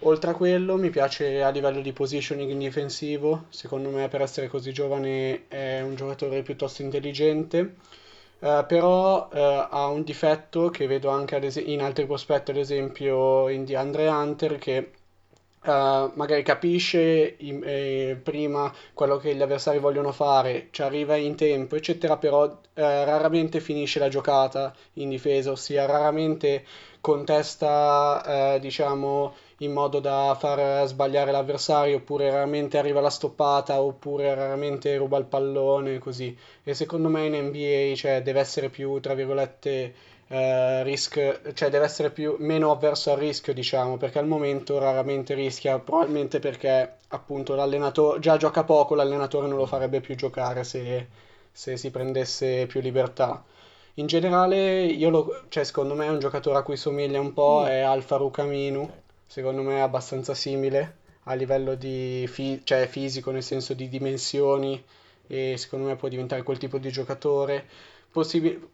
Oltre 0.00 0.30
a 0.30 0.34
quello, 0.34 0.76
mi 0.76 0.90
piace 0.90 1.42
a 1.42 1.48
livello 1.50 1.80
di 1.80 1.92
positioning 1.92 2.56
difensivo. 2.56 3.46
Secondo 3.48 3.90
me, 3.90 4.08
per 4.08 4.22
essere 4.22 4.46
così 4.48 4.72
giovane, 4.72 5.48
è 5.48 5.80
un 5.80 5.96
giocatore 5.96 6.42
piuttosto 6.42 6.82
intelligente. 6.82 7.76
Uh, 8.40 8.64
però 8.66 9.28
uh, 9.32 9.66
ha 9.70 9.86
un 9.88 10.04
difetto 10.04 10.70
che 10.70 10.86
vedo 10.86 11.08
anche 11.10 11.36
es- 11.38 11.56
in 11.64 11.82
altri 11.82 12.06
prospetti, 12.06 12.52
ad 12.52 12.56
esempio 12.58 13.48
in 13.48 13.64
DeAndre 13.64 14.06
Hunter, 14.08 14.58
che 14.58 14.92
uh, 15.64 16.12
magari 16.14 16.42
capisce 16.44 17.34
in, 17.38 17.62
eh, 17.64 18.18
prima 18.22 18.72
quello 18.94 19.16
che 19.16 19.34
gli 19.34 19.42
avversari 19.42 19.80
vogliono 19.80 20.12
fare, 20.12 20.68
ci 20.70 20.82
arriva 20.82 21.16
in 21.16 21.34
tempo, 21.34 21.74
eccetera, 21.76 22.16
però 22.16 22.60
raramente 22.74 23.58
finisce 23.60 23.98
la 23.98 24.08
giocata 24.08 24.72
in 24.94 25.08
difesa, 25.08 25.50
ossia 25.50 25.84
raramente 25.86 26.64
contesta, 27.00 28.58
diciamo 28.60 29.34
in 29.58 29.72
modo 29.72 29.98
da 30.00 30.36
far 30.38 30.86
sbagliare 30.86 31.32
l'avversario, 31.32 31.96
oppure 31.96 32.30
raramente 32.30 32.78
arriva 32.78 33.00
la 33.00 33.10
stoppata, 33.10 33.80
oppure 33.80 34.34
raramente 34.34 34.96
ruba 34.96 35.18
il 35.18 35.24
pallone, 35.24 35.98
così. 35.98 36.36
E 36.62 36.74
secondo 36.74 37.08
me 37.08 37.26
in 37.26 37.34
NBA 37.34 37.94
cioè, 37.96 38.22
deve 38.22 38.40
essere 38.40 38.68
più, 38.68 39.00
tra 39.00 39.14
virgolette, 39.14 39.94
eh, 40.28 40.82
risk, 40.84 41.52
cioè 41.54 41.70
deve 41.70 41.84
essere 41.84 42.10
più, 42.10 42.36
meno 42.38 42.70
avverso 42.70 43.10
al 43.10 43.18
rischio, 43.18 43.52
diciamo, 43.52 43.96
perché 43.96 44.18
al 44.18 44.26
momento 44.28 44.78
raramente 44.78 45.34
rischia, 45.34 45.78
probabilmente 45.78 46.38
perché 46.38 46.96
appunto 47.08 47.54
l'allenatore 47.54 48.20
già 48.20 48.36
gioca 48.36 48.62
poco, 48.64 48.94
l'allenatore 48.94 49.48
non 49.48 49.56
lo 49.56 49.66
farebbe 49.66 50.00
più 50.00 50.14
giocare 50.14 50.62
se, 50.64 51.08
se 51.50 51.76
si 51.76 51.90
prendesse 51.90 52.66
più 52.66 52.80
libertà. 52.80 53.42
In 53.94 54.06
generale, 54.06 54.84
io 54.84 55.10
lo, 55.10 55.42
cioè, 55.48 55.64
secondo 55.64 55.94
me 55.94 56.06
è 56.06 56.10
un 56.10 56.20
giocatore 56.20 56.58
a 56.58 56.62
cui 56.62 56.76
somiglia 56.76 57.18
un 57.18 57.32
po', 57.32 57.62
mm. 57.64 57.66
è 57.66 57.80
Alfa 57.80 58.16
Rukaminu 58.16 58.88
secondo 59.28 59.62
me 59.62 59.76
è 59.76 59.80
abbastanza 59.80 60.34
simile 60.34 60.96
a 61.24 61.34
livello 61.34 61.76
di 61.76 62.26
fi- 62.28 62.60
cioè 62.64 62.86
fisico, 62.88 63.30
nel 63.32 63.44
senso 63.44 63.74
di 63.74 63.88
dimensioni, 63.88 64.82
e 65.28 65.56
secondo 65.58 65.86
me 65.86 65.96
può 65.96 66.08
diventare 66.08 66.42
quel 66.42 66.58
tipo 66.58 66.78
di 66.78 66.90
giocatore. 66.90 67.66
Possib- 68.10 68.66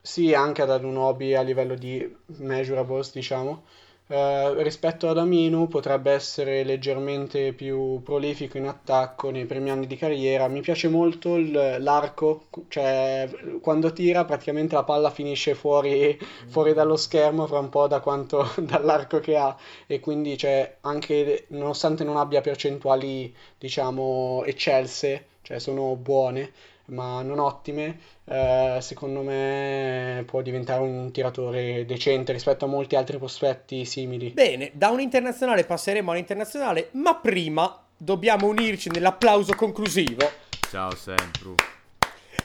sì, 0.00 0.34
anche 0.34 0.62
ad 0.62 0.82
un 0.84 0.96
hobby 0.96 1.34
a 1.34 1.42
livello 1.42 1.74
di 1.74 2.04
measurables, 2.38 3.12
diciamo, 3.12 3.64
eh, 4.08 4.62
rispetto 4.62 5.08
ad 5.08 5.18
Aminu 5.18 5.68
potrebbe 5.68 6.12
essere 6.12 6.64
leggermente 6.64 7.52
più 7.52 8.02
prolifico 8.02 8.58
in 8.58 8.66
attacco 8.66 9.30
nei 9.30 9.46
primi 9.46 9.70
anni 9.70 9.86
di 9.86 9.96
carriera. 9.96 10.48
Mi 10.48 10.60
piace 10.60 10.88
molto 10.88 11.36
il, 11.36 11.76
l'arco, 11.78 12.46
cioè 12.68 13.28
quando 13.60 13.92
tira 13.92 14.24
praticamente 14.24 14.74
la 14.74 14.84
palla 14.84 15.10
finisce 15.10 15.54
fuori, 15.54 16.18
fuori 16.46 16.74
dallo 16.74 16.96
schermo 16.96 17.46
fra 17.46 17.58
un 17.58 17.68
po' 17.70 17.86
da 17.86 18.00
quanto, 18.00 18.46
dall'arco 18.60 19.20
che 19.20 19.36
ha 19.36 19.56
e 19.86 20.00
quindi 20.00 20.36
cioè, 20.36 20.76
anche 20.82 21.46
nonostante 21.48 22.04
non 22.04 22.16
abbia 22.16 22.40
percentuali 22.40 23.34
diciamo 23.58 24.42
eccelse, 24.44 25.26
cioè 25.42 25.58
sono 25.58 25.96
buone 25.96 26.52
ma 26.92 27.22
non 27.22 27.38
ottime, 27.38 27.98
eh, 28.24 28.78
secondo 28.80 29.22
me 29.22 30.22
può 30.26 30.42
diventare 30.42 30.82
un 30.82 31.10
tiratore 31.10 31.84
decente 31.84 32.32
rispetto 32.32 32.64
a 32.64 32.68
molti 32.68 32.96
altri 32.96 33.18
prospetti 33.18 33.84
simili. 33.84 34.30
Bene, 34.30 34.70
da 34.74 34.88
un 34.90 35.00
internazionale 35.00 35.64
passeremo 35.64 36.12
all'internazionale, 36.12 36.88
ma 36.92 37.16
prima 37.16 37.82
dobbiamo 37.96 38.46
unirci 38.46 38.90
nell'applauso 38.90 39.54
conclusivo. 39.54 40.28
Ciao 40.70 40.94
Sempru. 40.94 41.54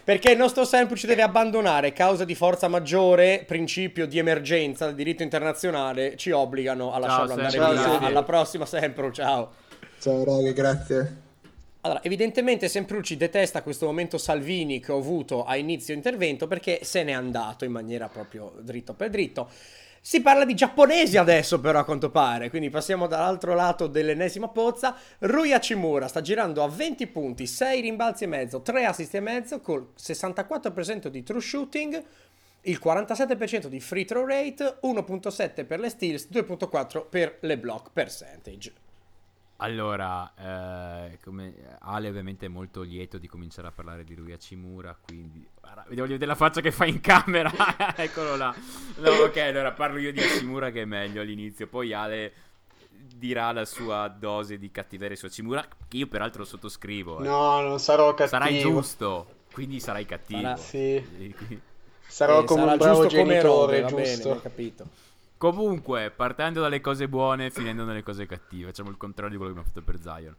Perché 0.03 0.31
il 0.31 0.37
nostro 0.37 0.63
Sempru 0.63 0.95
ci 0.95 1.05
deve 1.05 1.21
abbandonare, 1.21 1.91
causa 1.91 2.23
di 2.23 2.33
forza 2.33 2.69
maggiore, 2.69 3.43
principio 3.45 4.07
di 4.07 4.17
emergenza 4.17 4.85
del 4.85 4.95
diritto 4.95 5.21
internazionale, 5.21 6.15
ci 6.15 6.31
obbligano 6.31 6.93
a 6.93 6.99
lasciarlo 6.99 7.35
ciao, 7.35 7.65
andare 7.65 7.73
via. 7.73 7.99
Alla 7.99 8.23
prossima 8.23 8.65
Sempru, 8.65 9.11
ciao. 9.11 9.51
Ciao 9.99 10.23
ragazzi, 10.23 10.53
grazie. 10.53 11.26
Allora, 11.87 12.03
evidentemente 12.03 12.67
Semprucci 12.67 13.15
detesta 13.15 13.61
questo 13.61 13.85
momento 13.85 14.17
Salvini 14.17 14.81
che 14.81 14.91
ho 14.91 14.97
avuto 14.97 15.45
a 15.45 15.55
inizio 15.55 15.93
intervento 15.93 16.45
perché 16.45 16.79
se 16.83 17.01
n'è 17.01 17.13
andato 17.13 17.63
in 17.63 17.71
maniera 17.71 18.09
proprio 18.09 18.55
dritto 18.59 18.93
per 18.93 19.09
dritto. 19.09 19.49
Si 20.01 20.19
parla 20.19 20.43
di 20.43 20.53
giapponesi 20.53 21.15
adesso 21.15 21.61
però 21.61 21.79
a 21.79 21.85
quanto 21.85 22.09
pare, 22.09 22.49
quindi 22.49 22.69
passiamo 22.69 23.07
dall'altro 23.07 23.55
lato 23.55 23.87
dell'ennesima 23.87 24.49
pozza. 24.49 24.97
Rui 25.19 25.53
Hachimura 25.53 26.09
sta 26.09 26.19
girando 26.19 26.61
a 26.61 26.67
20 26.67 27.07
punti, 27.07 27.47
6 27.47 27.79
rimbalzi 27.79 28.25
e 28.25 28.27
mezzo, 28.27 28.61
3 28.61 28.83
assist 28.83 29.15
e 29.15 29.19
mezzo, 29.21 29.61
col 29.61 29.93
64% 29.97 31.07
di 31.07 31.23
true 31.23 31.39
shooting, 31.39 32.03
il 32.63 32.81
47% 32.83 33.67
di 33.67 33.79
free 33.79 34.03
throw 34.03 34.25
rate, 34.25 34.79
1.7 34.83 35.65
per 35.65 35.79
le 35.79 35.87
steals, 35.87 36.27
2.4 36.29 37.05
per 37.09 37.37
le 37.39 37.57
block 37.57 37.91
percentage. 37.93 38.86
Allora, 39.57 40.33
eh, 41.09 41.17
come 41.23 41.77
Ale 41.79 42.09
ovviamente 42.09 42.45
è 42.45 42.49
molto 42.49 42.81
lieto 42.81 43.17
di 43.17 43.27
cominciare 43.27 43.67
a 43.67 43.71
parlare 43.71 44.03
di 44.03 44.13
lui 44.13 44.31
a 44.31 44.37
Cimura, 44.37 44.95
quindi 45.03 45.47
guarda, 45.59 45.83
voglio 45.87 46.03
vedere 46.03 46.27
la 46.27 46.35
faccia 46.35 46.61
che 46.61 46.71
fa 46.71 46.85
in 46.85 47.01
camera, 47.01 47.51
eccolo 47.97 48.35
là. 48.35 48.53
No, 48.97 49.09
ok, 49.09 49.37
allora 49.37 49.71
parlo 49.71 49.97
io 49.97 50.11
di 50.11 50.21
Cimura 50.21 50.69
che 50.69 50.83
è 50.83 50.85
meglio 50.85 51.21
all'inizio, 51.21 51.65
poi 51.65 51.91
Ale 51.91 52.33
dirà 52.89 53.51
la 53.51 53.65
sua 53.65 54.07
dose 54.07 54.59
di 54.59 54.69
cattiveria 54.69 55.15
su 55.15 55.27
Cimura, 55.27 55.65
che 55.87 55.97
io 55.97 56.07
peraltro 56.07 56.45
sottoscrivo. 56.45 57.21
Eh. 57.21 57.23
No, 57.23 57.59
non 57.61 57.79
sarò 57.79 58.09
cattivo. 58.13 58.27
Sarai 58.27 58.59
giusto, 58.59 59.27
quindi 59.51 59.79
sarai 59.79 60.05
cattivo. 60.05 60.39
Sarà, 60.39 60.57
sì. 60.57 61.35
Sarò 62.07 62.41
eh, 62.41 62.45
come 62.45 62.61
sarà 62.61 62.71
un 62.71 62.77
bravo 62.77 63.05
genitore, 63.07 63.81
come 63.81 63.89
Rode, 63.89 64.03
giusto. 64.03 64.29
Bene, 64.29 64.41
capito. 64.41 64.87
Comunque, 65.37 66.09
partendo 66.09 66.61
dalle 66.61 66.81
cose 66.81 67.07
buone, 67.07 67.51
finendo 67.51 67.85
nelle 67.85 68.01
cose 68.01 68.25
cattive. 68.25 68.67
Facciamo 68.67 68.89
il 68.89 68.97
contrario 68.97 69.31
di 69.31 69.37
quello 69.37 69.53
che 69.53 69.59
abbiamo 69.59 69.73
fatto 69.73 69.85
per 69.85 70.01
Zion. 70.01 70.35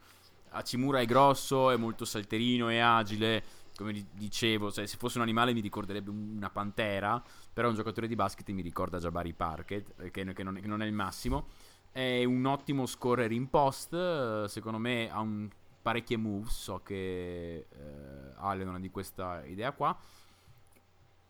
Hachimura 0.51 0.99
è 0.99 1.07
grosso, 1.07 1.70
è 1.70 1.76
molto 1.76 2.05
salterino, 2.05 2.68
è 2.68 2.78
agile. 2.78 3.44
Come 3.76 4.07
dicevo, 4.12 4.70
se 4.70 4.88
fosse 4.88 5.18
un 5.18 5.22
animale 5.22 5.53
mi 5.53 5.61
ricorderebbe 5.61 6.11
una 6.11 6.51
pantera. 6.51 7.22
Però 7.53 7.68
un 7.68 7.76
giocatore 7.76 8.09
di 8.09 8.16
basket 8.16 8.49
mi 8.51 8.62
ricorda 8.62 8.99
Jabari 8.99 9.32
Parket, 9.34 9.94
eh, 10.01 10.11
che, 10.11 10.32
che, 10.32 10.42
non, 10.42 10.59
che 10.61 10.66
non 10.66 10.82
è 10.82 10.86
il 10.86 10.92
massimo. 10.92 11.46
È 11.92 12.24
un 12.24 12.44
ottimo 12.46 12.84
scorer 12.84 13.30
in 13.30 13.49
post. 13.49 14.46
Secondo 14.46 14.78
me 14.78 15.09
ha 15.12 15.20
un, 15.20 15.49
parecchie 15.80 16.16
moves. 16.16 16.61
So 16.61 16.80
che 16.82 17.66
eh, 17.70 18.32
Ale 18.36 18.64
non 18.64 18.74
ha 18.74 18.80
di 18.80 18.90
questa 18.90 19.44
idea 19.44 19.70
qua 19.70 19.96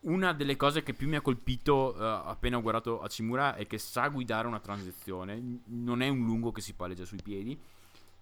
una 0.01 0.33
delle 0.33 0.57
cose 0.57 0.83
che 0.83 0.95
più 0.95 1.09
mi 1.09 1.17
ha 1.17 1.21
colpito 1.21 1.95
uh, 1.97 2.03
appena 2.03 2.57
ho 2.57 2.63
guardato 2.63 3.01
Hachimura 3.01 3.57
è 3.57 3.67
che 3.67 3.79
sa 3.79 4.09
guidare 4.09 4.47
una 4.47 4.61
transizione, 4.61 5.61
non 5.67 6.03
è 6.03 6.09
un 6.09 6.25
lungo 6.25 6.53
che 6.53 6.61
si 6.61 6.75
palleggia 6.75 7.05
sui 7.05 7.21
piedi, 7.23 7.59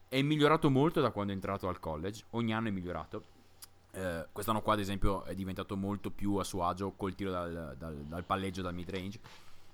è 0.09 0.22
migliorato 0.22 0.70
molto 0.70 1.01
da 1.01 1.11
quando 1.11 1.33
è 1.33 1.35
entrato 1.35 1.68
al 1.68 1.79
college, 1.79 2.24
ogni 2.31 2.55
anno 2.55 2.68
è 2.68 2.70
migliorato. 2.70 3.35
Uh, 3.93 4.27
quest'anno 4.31 4.61
qua 4.61 4.74
ad 4.74 4.81
esempio 4.81 5.24
è 5.24 5.35
diventato 5.35 5.74
molto 5.74 6.11
più 6.11 6.35
a 6.35 6.45
suo 6.45 6.64
agio 6.66 6.93
col 6.93 7.14
tiro 7.14 7.31
dal, 7.31 7.74
dal, 7.79 7.95
dal 7.95 8.24
palleggio, 8.24 8.62
dal 8.62 8.74
mid 8.74 8.91
range. 8.91 9.18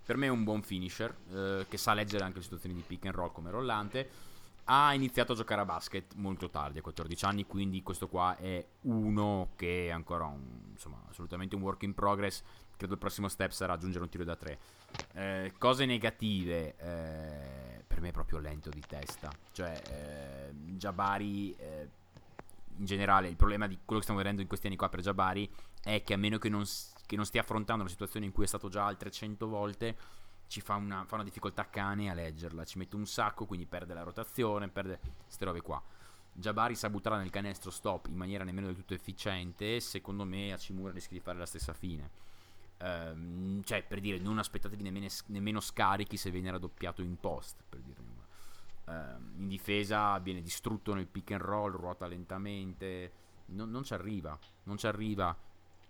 Per 0.05 0.17
me 0.17 0.27
è 0.27 0.31
un 0.31 0.45
buon 0.45 0.63
finisher 0.63 1.15
uh, 1.29 1.65
che 1.69 1.77
sa 1.77 1.93
leggere 1.95 2.25
anche 2.25 2.39
le 2.39 2.45
situazioni 2.45 2.75
di 2.75 2.83
pick 2.87 3.07
and 3.07 3.15
roll 3.15 3.33
come 3.33 3.51
rollante 3.51 4.31
ha 4.65 4.95
iniziato 4.95 5.33
a 5.33 5.35
giocare 5.35 5.61
a 5.61 5.65
basket 5.65 6.15
molto 6.15 6.49
tardi, 6.49 6.79
a 6.79 6.83
14 6.83 7.25
anni, 7.25 7.47
quindi 7.47 7.83
questo 7.83 8.09
qua 8.09 8.37
è 8.37 8.65
uno 8.83 9.51
che 9.57 9.87
è 9.89 9.91
ancora 9.91 10.25
un, 10.25 10.71
insomma, 10.71 11.03
assolutamente 11.09 11.57
un 11.57 11.63
work 11.63 11.83
in 11.83 11.95
progress. 11.95 12.43
Credo 12.77 12.95
il 12.95 12.99
prossimo 12.99 13.29
step 13.29 13.51
sarà 13.51 13.75
aggiungere 13.75 14.05
un 14.05 14.11
tiro 14.11 14.25
da 14.25 14.37
tre. 14.37 14.59
Eh, 15.15 15.53
cose 15.59 15.85
negative, 15.85 16.75
eh, 16.77 17.85
per 17.87 18.01
me 18.01 18.09
è 18.09 18.13
proprio 18.13 18.39
lento 18.39 18.71
di 18.71 18.83
testa. 18.87 19.31
Cioè, 19.53 19.83
eh, 19.89 20.55
Jabari, 20.77 21.55
eh, 21.57 21.89
in 22.79 22.85
generale, 22.85 23.29
il 23.29 23.37
problema 23.37 23.67
di 23.67 23.75
quello 23.85 23.97
che 23.97 24.03
stiamo 24.03 24.21
vedendo 24.21 24.43
in 24.43 24.49
questi 24.49 24.67
anni 24.67 24.77
qua 24.77 24.89
per 24.89 25.01
Jabari 25.01 25.51
è 25.83 26.03
che 26.03 26.15
a 26.15 26.17
meno 26.17 26.39
che 26.39 26.49
non, 26.49 26.65
che 27.07 27.17
non 27.17 27.25
stia 27.25 27.41
affrontando 27.43 27.83
una 27.83 27.91
situazione 27.91 28.27
in 28.27 28.33
cui 28.33 28.45
è 28.45 28.49
stato 28.49 28.69
già 28.69 28.87
altre 28.87 29.11
100 29.11 29.47
volte, 29.49 29.97
ci 30.53 30.61
fa 30.61 30.75
una, 30.75 31.07
fa 31.07 31.15
una 31.15 31.25
difficoltà 31.25 31.71
cane 31.71 32.11
a 32.11 32.15
leggerla, 32.15 32.65
ci 32.65 32.77
mette 32.77 32.95
un 32.95 33.07
sacco, 33.07 33.47
quindi 33.47 33.65
perde 33.65 33.95
la 33.95 34.03
rotazione, 34.03 34.69
perde 34.69 35.01
queste 35.25 35.47
robe 35.47 35.63
qua. 35.63 35.83
Jabari 36.31 36.75
sa 36.75 36.91
buttare 36.91 37.17
nel 37.17 37.31
canestro 37.31 37.71
stop 37.71 38.09
in 38.09 38.17
maniera 38.17 38.45
nemmeno 38.45 38.67
del 38.67 38.77
tutto 38.77 38.93
efficiente, 38.93 39.81
secondo 39.81 40.25
me 40.25 40.53
a 40.53 40.59
Cimura 40.59 40.93
rischia 40.93 41.17
di 41.17 41.23
fare 41.23 41.39
la 41.39 41.47
stessa 41.47 41.73
fine. 41.73 42.11
Ehm, 42.77 43.63
cioè, 43.63 43.83
per 43.83 44.01
dire, 44.01 44.19
non 44.19 44.37
aspettatevi 44.37 44.83
nemmeno, 44.83 45.07
nemmeno, 45.29 45.59
scarichi 45.61 46.19
se 46.19 46.31
viene 46.31 46.51
raddoppiato 46.51 47.01
in 47.01 47.19
post, 47.19 47.63
per 47.67 47.81
dire. 47.81 48.01
Ehm, 48.89 49.33
in 49.39 49.49
difesa 49.49 50.19
viene 50.19 50.43
distrutto 50.43 50.93
nel 50.93 51.07
pick 51.07 51.31
and 51.31 51.41
roll, 51.41 51.73
ruota 51.73 52.07
lentamente, 52.07 53.13
non, 53.47 53.71
non 53.71 53.85
ci 53.85 53.95
arriva, 53.95 54.39
non 54.65 54.77
ci 54.77 54.87
arriva. 54.87 55.35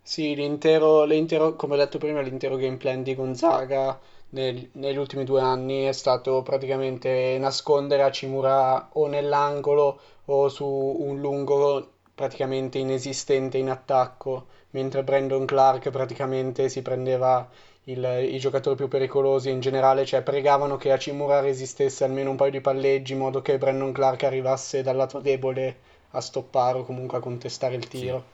Sì, 0.05 0.35
l'intero, 0.37 1.03
l'intero, 1.05 1.55
come 1.57 1.75
ho 1.75 1.77
detto 1.77 1.99
prima, 1.99 2.21
l'intero 2.21 2.55
game 2.57 2.77
plan 2.77 3.03
di 3.03 3.15
Gonzaga 3.17 3.99
nel- 4.31 4.69
negli 4.75 4.97
ultimi 4.97 5.25
due 5.25 5.41
anni 5.41 5.85
è 5.85 5.93
stato 5.93 6.43
praticamente 6.43 7.37
nascondere 7.41 8.03
Hachimura 8.03 8.91
o 8.93 9.07
nell'angolo 9.09 9.99
o 10.27 10.49
su 10.49 10.65
un 10.67 11.19
lungo 11.21 11.91
praticamente 12.15 12.79
inesistente 12.79 13.59
in 13.59 13.71
attacco, 13.71 14.47
mentre 14.71 15.03
Brandon 15.03 15.45
Clark 15.47 15.91
praticamente 15.91 16.69
si 16.69 16.81
prendeva 16.83 17.49
il- 17.85 18.29
i 18.33 18.39
giocatori 18.39 18.77
più 18.77 18.87
pericolosi 18.89 19.51
in 19.51 19.59
generale, 19.61 20.05
cioè 20.05 20.23
pregavano 20.23 20.77
che 20.77 20.93
Hachimura 20.93 21.41
resistesse 21.41 22.05
almeno 22.05 22.31
un 22.31 22.37
paio 22.37 22.51
di 22.53 22.61
palleggi 22.61 23.13
in 23.15 23.19
modo 23.19 23.43
che 23.43 23.59
Brandon 23.59 23.91
Clark 23.93 24.23
arrivasse 24.25 24.83
dal 24.83 24.95
lato 24.97 25.19
debole 25.21 25.77
a 26.11 26.21
stoppare 26.21 26.79
o 26.79 26.85
comunque 26.85 27.19
a 27.19 27.21
contestare 27.21 27.75
il 27.75 27.83
Sì. 27.85 27.89
tiro. 27.89 28.25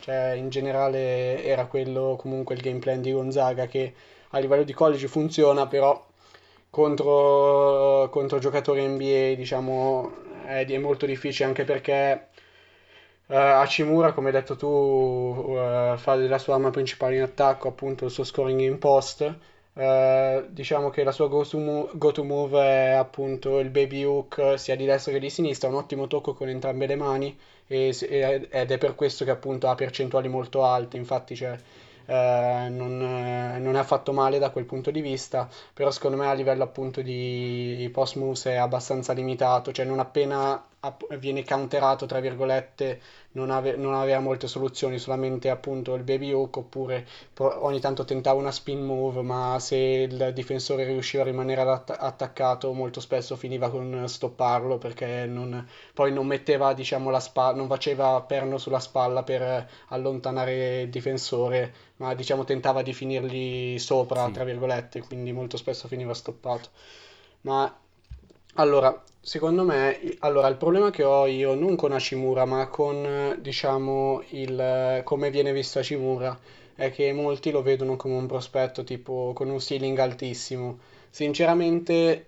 Cioè, 0.00 0.32
in 0.32 0.48
generale 0.48 1.42
era 1.44 1.66
quello 1.66 2.16
comunque 2.18 2.54
il 2.54 2.60
game 2.62 2.78
plan 2.78 3.00
di 3.02 3.12
Gonzaga 3.12 3.66
che 3.66 3.94
a 4.30 4.38
livello 4.38 4.64
di 4.64 4.72
college 4.72 5.08
funziona, 5.08 5.66
però 5.66 6.06
contro, 6.70 8.08
contro 8.10 8.38
giocatori 8.38 8.86
NBA, 8.86 9.34
diciamo, 9.36 10.12
è, 10.46 10.64
è 10.66 10.78
molto 10.78 11.06
difficile 11.06 11.48
anche 11.48 11.64
perché 11.64 12.28
eh, 13.26 13.36
Hachimura, 13.36 14.12
come 14.12 14.28
hai 14.28 14.34
detto 14.34 14.56
tu, 14.56 15.44
eh, 15.56 15.94
fa 15.96 16.16
della 16.16 16.38
sua 16.38 16.54
arma 16.54 16.70
principale 16.70 17.16
in 17.16 17.22
attacco, 17.22 17.68
appunto 17.68 18.04
il 18.06 18.10
suo 18.10 18.24
scoring 18.24 18.60
in 18.60 18.78
post. 18.78 19.38
Eh, 19.82 20.44
diciamo 20.50 20.90
che 20.90 21.02
la 21.04 21.10
sua 21.12 21.26
go-to 21.28 22.22
move, 22.24 22.60
è 22.60 22.90
appunto 22.90 23.58
il 23.60 23.70
baby 23.70 24.02
hook 24.02 24.58
sia 24.58 24.76
di 24.76 24.84
destra 24.84 25.12
che 25.12 25.18
di 25.18 25.30
sinistra, 25.30 25.68
un 25.68 25.76
ottimo 25.76 26.06
tocco 26.06 26.34
con 26.34 26.48
entrambe 26.50 26.84
le 26.86 26.96
mani 26.96 27.34
e- 27.66 27.96
e- 27.98 28.46
ed 28.50 28.70
è 28.72 28.76
per 28.78 28.94
questo 28.94 29.24
che 29.24 29.30
appunto 29.30 29.68
ha 29.68 29.74
percentuali 29.74 30.28
molto 30.28 30.64
alte, 30.64 30.96
infatti 30.98 31.34
cioè, 31.34 31.56
eh, 32.06 32.66
non, 32.68 33.00
eh, 33.02 33.58
non 33.58 33.74
è 33.76 33.78
affatto 33.78 34.12
male 34.12 34.38
da 34.38 34.50
quel 34.50 34.64
punto 34.66 34.90
di 34.90 35.00
vista, 35.00 35.48
però 35.72 35.90
secondo 35.90 36.16
me 36.18 36.26
a 36.26 36.32
livello 36.34 36.62
appunto 36.64 37.00
di 37.00 37.88
post 37.92 38.16
moves 38.16 38.44
è 38.46 38.54
abbastanza 38.56 39.12
limitato, 39.14 39.72
cioè 39.72 39.86
non 39.86 39.98
appena 39.98 40.62
app- 40.80 41.14
viene 41.16 41.42
counterato, 41.44 42.04
tra 42.06 42.20
virgolette, 42.20 43.00
non, 43.32 43.50
ave- 43.50 43.76
non 43.76 43.94
aveva 43.94 44.20
molte 44.20 44.48
soluzioni, 44.48 44.98
solamente 44.98 45.48
appunto 45.50 45.94
il 45.94 46.02
baby 46.02 46.32
hook 46.32 46.56
oppure 46.58 47.06
po- 47.32 47.64
ogni 47.64 47.80
tanto 47.80 48.04
tentava 48.04 48.38
una 48.38 48.50
spin 48.52 48.82
move, 48.84 49.22
ma 49.22 49.58
se 49.60 49.76
il 49.76 50.32
difensore 50.34 50.84
riusciva 50.84 51.22
a 51.22 51.26
rimanere 51.26 51.60
att- 51.62 51.96
attaccato 51.98 52.72
molto 52.72 53.00
spesso 53.00 53.36
finiva 53.36 53.70
con 53.70 54.04
stopparlo 54.08 54.78
perché 54.78 55.26
non, 55.26 55.66
poi 55.94 56.12
non 56.12 56.26
metteva, 56.26 56.72
diciamo, 56.74 57.10
la 57.10 57.20
spalla, 57.20 57.56
non 57.56 57.66
faceva 57.68 58.20
perno 58.22 58.58
sulla 58.58 58.80
spalla 58.80 59.22
per 59.22 59.68
allontanare 59.88 60.82
il 60.82 60.90
difensore, 60.90 61.72
ma 61.96 62.14
diciamo 62.14 62.44
tentava 62.44 62.82
di 62.82 62.92
finirgli 62.92 63.78
sopra, 63.78 64.26
Sì. 64.26 64.32
tra 64.32 64.44
virgolette, 64.44 65.00
quindi 65.02 65.32
molto 65.32 65.56
spesso 65.56 65.88
finiva 65.88 66.14
stoppato. 66.14 66.68
Ma 67.42 67.74
allora, 68.60 69.02
secondo 69.20 69.64
me, 69.64 69.98
allora, 70.20 70.46
il 70.48 70.56
problema 70.56 70.90
che 70.90 71.02
ho 71.02 71.26
io 71.26 71.54
non 71.54 71.76
con 71.76 71.92
Hashimura, 71.92 72.44
ma 72.44 72.68
con, 72.68 73.38
diciamo, 73.40 74.22
il, 74.30 75.00
come 75.04 75.30
viene 75.30 75.52
visto 75.52 75.78
Hashimura, 75.78 76.38
è 76.74 76.90
che 76.92 77.12
molti 77.12 77.50
lo 77.50 77.62
vedono 77.62 77.96
come 77.96 78.14
un 78.16 78.26
prospetto 78.26 78.84
tipo 78.84 79.32
con 79.34 79.48
un 79.48 79.60
ceiling 79.60 79.98
altissimo. 79.98 80.78
Sinceramente, 81.08 82.26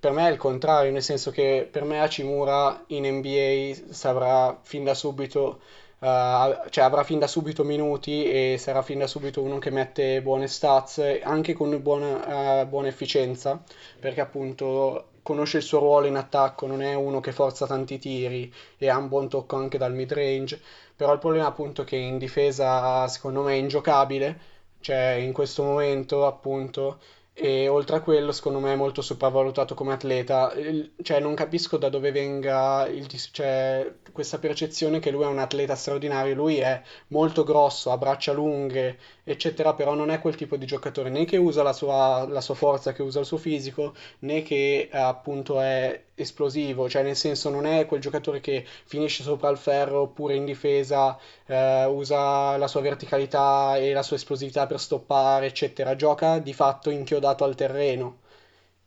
per 0.00 0.12
me 0.12 0.28
è 0.28 0.30
il 0.30 0.38
contrario, 0.38 0.90
nel 0.92 1.02
senso 1.02 1.30
che 1.30 1.68
per 1.70 1.84
me 1.84 2.00
Hachimura 2.00 2.84
in 2.88 3.04
NBA 3.18 3.92
saprà 3.92 4.58
fin 4.62 4.84
da 4.84 4.94
subito, 4.94 5.60
eh, 6.00 6.58
cioè 6.70 6.84
avrà 6.84 7.04
fin 7.04 7.18
da 7.18 7.26
subito 7.26 7.64
minuti 7.64 8.24
e 8.24 8.56
sarà 8.58 8.82
fin 8.82 8.98
da 8.98 9.06
subito 9.06 9.42
uno 9.42 9.58
che 9.58 9.70
mette 9.70 10.22
buone 10.22 10.46
stats, 10.48 11.02
anche 11.22 11.52
con 11.52 11.80
buona, 11.82 12.60
eh, 12.62 12.66
buona 12.66 12.88
efficienza, 12.88 13.62
perché 14.00 14.20
appunto 14.22 15.08
conosce 15.26 15.56
il 15.56 15.64
suo 15.64 15.80
ruolo 15.80 16.06
in 16.06 16.14
attacco, 16.14 16.68
non 16.68 16.82
è 16.82 16.94
uno 16.94 17.18
che 17.18 17.32
forza 17.32 17.66
tanti 17.66 17.98
tiri 17.98 18.52
e 18.78 18.88
ha 18.88 18.96
un 18.96 19.08
buon 19.08 19.28
tocco 19.28 19.56
anche 19.56 19.76
dal 19.76 19.92
mid 19.92 20.12
range, 20.12 20.60
però 20.94 21.12
il 21.12 21.18
problema 21.18 21.46
appunto 21.46 21.82
è 21.82 21.84
che 21.84 21.96
in 21.96 22.16
difesa 22.16 23.08
secondo 23.08 23.42
me 23.42 23.54
è 23.54 23.56
ingiocabile, 23.56 24.38
cioè 24.80 25.14
in 25.20 25.32
questo 25.32 25.64
momento 25.64 26.26
appunto 26.26 27.00
e 27.38 27.68
oltre 27.68 27.96
a 27.96 28.00
quello, 28.00 28.32
secondo 28.32 28.58
me 28.60 28.72
è 28.72 28.76
molto 28.76 29.02
sopravvalutato 29.02 29.74
come 29.74 29.92
atleta. 29.92 30.52
Il- 30.54 30.92
cioè, 31.02 31.20
non 31.20 31.34
capisco 31.34 31.76
da 31.76 31.88
dove 31.90 32.10
venga 32.10 32.86
il 32.88 33.06
cioè, 33.08 33.92
questa 34.12 34.38
percezione 34.38 34.98
che 35.00 35.10
lui 35.10 35.22
è 35.24 35.26
un 35.26 35.38
atleta 35.38 35.74
straordinario. 35.74 36.34
Lui 36.34 36.58
è 36.58 36.80
molto 37.08 37.44
grosso, 37.44 37.90
ha 37.90 37.98
braccia 37.98 38.32
lunghe, 38.32 38.98
eccetera, 39.22 39.74
però 39.74 39.94
non 39.94 40.10
è 40.10 40.18
quel 40.20 40.34
tipo 40.36 40.56
di 40.56 40.64
giocatore 40.66 41.10
né 41.10 41.24
che 41.26 41.36
usa 41.36 41.62
la 41.62 41.72
sua, 41.74 42.26
la 42.26 42.40
sua 42.40 42.54
forza, 42.54 42.92
che 42.92 43.02
usa 43.02 43.20
il 43.20 43.26
suo 43.26 43.36
fisico, 43.36 43.94
né 44.20 44.42
che 44.42 44.88
appunto 44.92 45.60
è 45.60 46.02
esplosivo. 46.16 46.88
Cioè, 46.88 47.02
nel 47.02 47.16
senso, 47.16 47.50
non 47.50 47.66
è 47.66 47.86
quel 47.86 48.00
giocatore 48.00 48.40
che 48.40 48.64
finisce 48.84 49.22
sopra 49.22 49.48
il 49.50 49.58
ferro 49.58 50.02
oppure 50.02 50.34
in 50.34 50.44
difesa 50.44 51.16
eh, 51.46 51.84
usa 51.84 52.56
la 52.56 52.66
sua 52.66 52.80
verticalità 52.80 53.76
e 53.76 53.92
la 53.92 54.02
sua 54.02 54.16
esplosività 54.16 54.66
per 54.66 54.80
stoppare, 54.80 55.46
eccetera. 55.46 55.94
Gioca 55.96 56.38
di 56.38 56.52
fatto 56.52 56.90
inchiodato 56.90 57.44
al 57.44 57.54
terreno. 57.54 58.24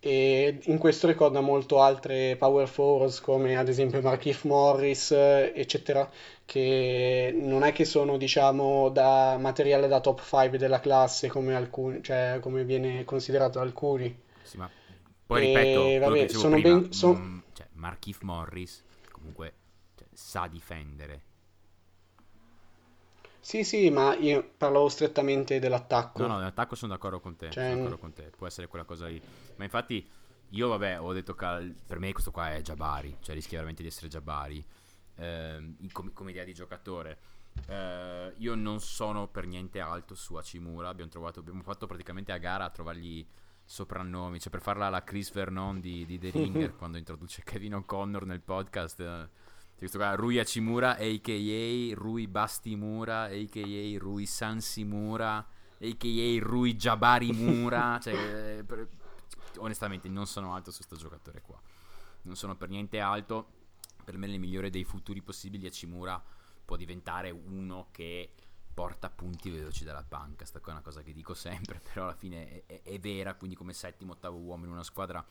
E 0.01 0.59
in 0.63 0.77
questo 0.77 1.07
ricorda 1.07 1.41
molto 1.41 1.81
altre 1.81 2.37
power 2.37 2.69
forwards 2.69 3.19
come 3.19 3.57
ad 3.57 3.67
esempio 3.67 4.01
Markieff 4.01 4.43
Morris, 4.45 5.11
eccetera, 5.11 6.09
che 6.45 7.33
non 7.37 7.63
è 7.63 7.73
che 7.73 7.83
sono, 7.83 8.17
diciamo, 8.17 8.89
da 8.89 9.37
materiale 9.37 9.87
da 9.89 9.99
top 9.99 10.23
5 10.23 10.57
della 10.57 10.79
classe 10.79 11.27
come 11.27 11.53
alcuni, 11.53 12.01
cioè 12.01 12.39
come 12.41 12.63
viene 12.63 13.03
considerato 13.03 13.59
da 13.59 13.65
alcuni. 13.65 14.17
Sì, 14.41 14.57
ma 14.57 14.69
poi 15.29 15.41
E 15.41 15.41
ripeto, 15.41 15.99
quello 16.01 16.15
vabbè, 16.15 16.17
che 16.17 16.25
dicevo 16.25 16.41
sono 16.41 16.55
prima, 16.55 16.79
ben, 16.79 16.91
so- 16.91 17.15
mm, 17.15 17.39
cioè, 17.53 17.67
Markieff 17.73 18.21
Morris 18.21 18.83
comunque 19.11 19.53
cioè, 19.95 20.07
sa 20.13 20.47
difendere. 20.47 21.21
Sì, 23.41 23.63
sì, 23.63 23.89
ma 23.89 24.15
io 24.15 24.53
parlavo 24.57 24.87
strettamente 24.89 25.59
dell'attacco. 25.59 26.19
No, 26.19 26.27
no, 26.27 26.37
nell'attacco 26.37 26.75
sono 26.75 26.91
d'accordo 26.93 27.19
con 27.21 27.35
te, 27.37 27.49
Cioè, 27.49 27.63
sono 27.63 27.75
d'accordo 27.75 27.97
con 27.97 28.13
te, 28.13 28.31
può 28.35 28.45
essere 28.47 28.67
quella 28.67 28.83
cosa 28.85 29.07
lì. 29.07 29.21
Ma 29.55 29.63
infatti 29.63 30.05
io, 30.49 30.67
vabbè, 30.67 30.99
ho 30.99 31.13
detto 31.13 31.33
che 31.35 31.73
per 31.85 31.99
me 31.99 32.11
questo 32.11 32.31
qua 32.31 32.51
è 32.53 32.61
Jabari, 32.61 33.17
cioè 33.21 33.35
rischia 33.35 33.57
veramente 33.57 33.81
di 33.81 33.87
essere 33.87 34.07
Jabari 34.09 34.65
in- 35.17 35.89
come, 35.91 36.11
come 36.13 36.31
idea 36.31 36.43
di 36.43 36.53
giocatore. 36.53 37.19
Eh, 37.67 38.33
io 38.37 38.55
non 38.55 38.79
sono 38.81 39.27
per 39.27 39.45
niente 39.45 39.79
alto 39.79 40.15
su 40.15 40.35
Hachimura, 40.35 40.89
abbiamo 40.89 41.09
trovato, 41.11 41.39
abbiamo 41.39 41.61
fatto 41.61 41.87
praticamente 41.87 42.31
a 42.31 42.37
gara 42.37 42.65
a 42.65 42.69
trovargli 42.69 43.25
soprannomi, 43.69 44.39
cioè 44.39 44.49
per 44.49 44.61
farla 44.61 44.87
alla 44.87 45.03
Chris 45.03 45.31
Vernon 45.31 45.79
di, 45.79 46.03
di 46.03 46.17
The 46.17 46.31
Ringer 46.31 46.73
quando 46.75 46.97
introduce 46.97 47.43
Kevin 47.43 47.75
O'Connor 47.75 48.25
nel 48.25 48.41
podcast. 48.41 48.99
eh, 48.99 49.29
questo 49.77 49.99
qua, 49.99 50.15
Rui 50.15 50.39
Hachimura, 50.39 50.97
a.k.a. 50.97 51.93
Rui 51.93 52.27
Bastimura, 52.27 53.25
a.k.a. 53.25 53.99
Rui 53.99 54.25
Sansimura, 54.25 55.37
a.k.a. 55.37 56.39
Rui 56.41 56.75
Jabari 56.75 57.31
Mura. 57.31 57.99
cioè, 58.01 58.57
eh, 58.57 58.63
per- 58.63 58.89
onestamente 59.57 60.09
non 60.09 60.25
sono 60.25 60.55
alto 60.55 60.71
su 60.71 60.81
sto 60.81 60.95
giocatore 60.95 61.41
qua. 61.41 61.61
Non 62.23 62.35
sono 62.35 62.55
per 62.55 62.69
niente 62.69 62.99
alto. 62.99 63.51
Per 64.03 64.17
me 64.17 64.25
il 64.25 64.39
migliore 64.39 64.71
dei 64.71 64.83
futuri 64.83 65.21
possibili 65.21 65.67
Hachimura 65.67 66.21
può 66.65 66.75
diventare 66.75 67.29
uno 67.29 67.89
che 67.91 68.31
porta 68.79 69.09
punti 69.09 69.49
veloci 69.49 69.83
dalla 69.83 70.05
banca. 70.07 70.45
Sta 70.45 70.61
qua 70.61 70.69
è 70.71 70.75
una 70.75 70.81
cosa 70.81 71.01
che 71.01 71.11
dico 71.11 71.33
sempre, 71.33 71.81
però 71.83 72.03
alla 72.05 72.15
fine 72.15 72.63
è, 72.65 72.81
è- 72.81 72.81
è 72.83 72.97
vera, 72.97 73.33
quindi 73.33 73.57
come 73.57 73.73
settimo, 73.73 74.13
ottavo 74.13 74.37
uomo 74.37 74.63
in 74.63 74.71
una 74.71 74.83
squadra 74.83 75.21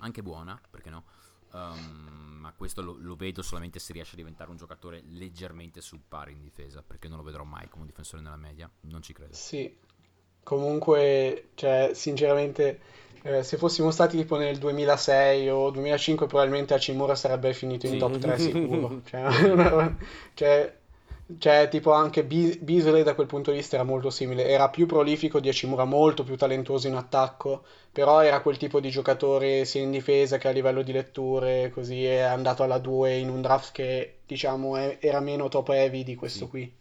anche 0.00 0.22
buona, 0.22 0.60
perché 0.68 0.90
no? 0.90 1.04
Um, 1.52 2.36
ma 2.40 2.52
questo 2.52 2.82
lo, 2.82 2.94
lo, 3.00 3.16
vedo 3.16 3.40
solamente 3.40 3.78
se 3.78 3.94
riesce 3.94 4.12
a 4.12 4.16
diventare 4.16 4.50
un 4.50 4.56
giocatore 4.58 5.02
leggermente 5.06 5.80
sul 5.80 6.00
pari 6.06 6.32
in 6.32 6.42
difesa, 6.42 6.82
perché 6.82 7.08
non 7.08 7.16
lo 7.16 7.22
vedrò 7.22 7.42
mai 7.42 7.68
come 7.68 7.82
un 7.82 7.86
difensore 7.86 8.20
nella 8.20 8.36
media, 8.36 8.70
non 8.82 9.00
ci 9.00 9.14
credo. 9.14 9.32
Sì, 9.32 9.74
comunque, 10.42 11.52
cioè, 11.54 11.92
sinceramente, 11.94 12.80
eh, 13.22 13.42
se 13.42 13.56
fossimo 13.56 13.90
stati 13.90 14.18
tipo 14.18 14.36
nel 14.36 14.58
2006 14.58 15.48
o 15.48 15.70
2005 15.70 16.26
probabilmente 16.26 16.74
Hachimura 16.74 17.14
sarebbe 17.14 17.54
finito 17.54 17.86
in 17.86 17.92
Sì. 17.92 17.98
top 17.98 18.18
3 18.18 18.38
sicuro. 18.38 19.00
Cioè, 19.08 19.94
cioè, 20.34 20.79
cioè, 21.38 21.68
tipo 21.70 21.92
anche 21.92 22.24
Be- 22.24 22.58
Beasley 22.60 23.02
da 23.02 23.14
quel 23.14 23.26
punto 23.26 23.50
di 23.50 23.58
vista 23.58 23.76
era 23.76 23.84
molto 23.84 24.10
simile, 24.10 24.46
era 24.48 24.68
più 24.68 24.86
prolifico 24.86 25.40
di 25.40 25.48
Hachimura, 25.48 25.84
molto 25.84 26.24
più 26.24 26.36
talentuoso 26.36 26.88
in 26.88 26.94
attacco, 26.94 27.64
però 27.92 28.22
era 28.22 28.40
quel 28.40 28.56
tipo 28.56 28.80
di 28.80 28.90
giocatore 28.90 29.64
sia 29.64 29.82
in 29.82 29.90
difesa 29.90 30.38
che 30.38 30.48
a 30.48 30.52
livello 30.52 30.82
di 30.82 30.92
letture, 30.92 31.70
così 31.70 32.04
è 32.04 32.20
andato 32.20 32.62
alla 32.62 32.78
2 32.78 33.16
in 33.16 33.28
un 33.28 33.40
draft 33.40 33.72
che 33.72 34.18
diciamo 34.26 34.76
è- 34.76 34.98
era 35.00 35.20
meno 35.20 35.48
top 35.48 35.68
heavy 35.70 36.02
di 36.04 36.14
questo 36.14 36.44
Sì. 36.44 36.50
qui 36.50 36.72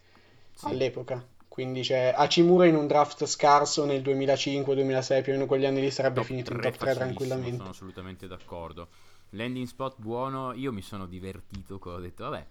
Sì. 0.53 0.65
all'epoca. 0.67 1.25
Quindi 1.47 1.81
c'è 1.81 2.13
Hachimura 2.15 2.65
in 2.67 2.75
un 2.75 2.87
draft 2.87 3.25
scarso 3.25 3.83
nel 3.85 4.01
2005-2006, 4.01 5.21
più 5.21 5.31
o 5.33 5.35
meno 5.35 5.47
quegli 5.47 5.65
anni 5.65 5.81
lì 5.81 5.91
sarebbe 5.91 6.17
Top 6.21 6.25
finito 6.25 6.53
in 6.53 6.59
3 6.59 6.69
top 6.71 6.79
3 6.79 6.93
facilissimo, 6.93 7.15
tranquillamente. 7.17 7.57
Sono 7.57 7.69
assolutamente 7.69 8.27
d'accordo. 8.27 8.87
Landing 9.31 9.67
spot 9.67 9.95
buono, 9.97 10.53
io 10.53 10.71
mi 10.71 10.81
sono 10.81 11.05
divertito, 11.05 11.79
ho 11.83 11.99
detto, 11.99 12.23
vabbè, 12.23 12.45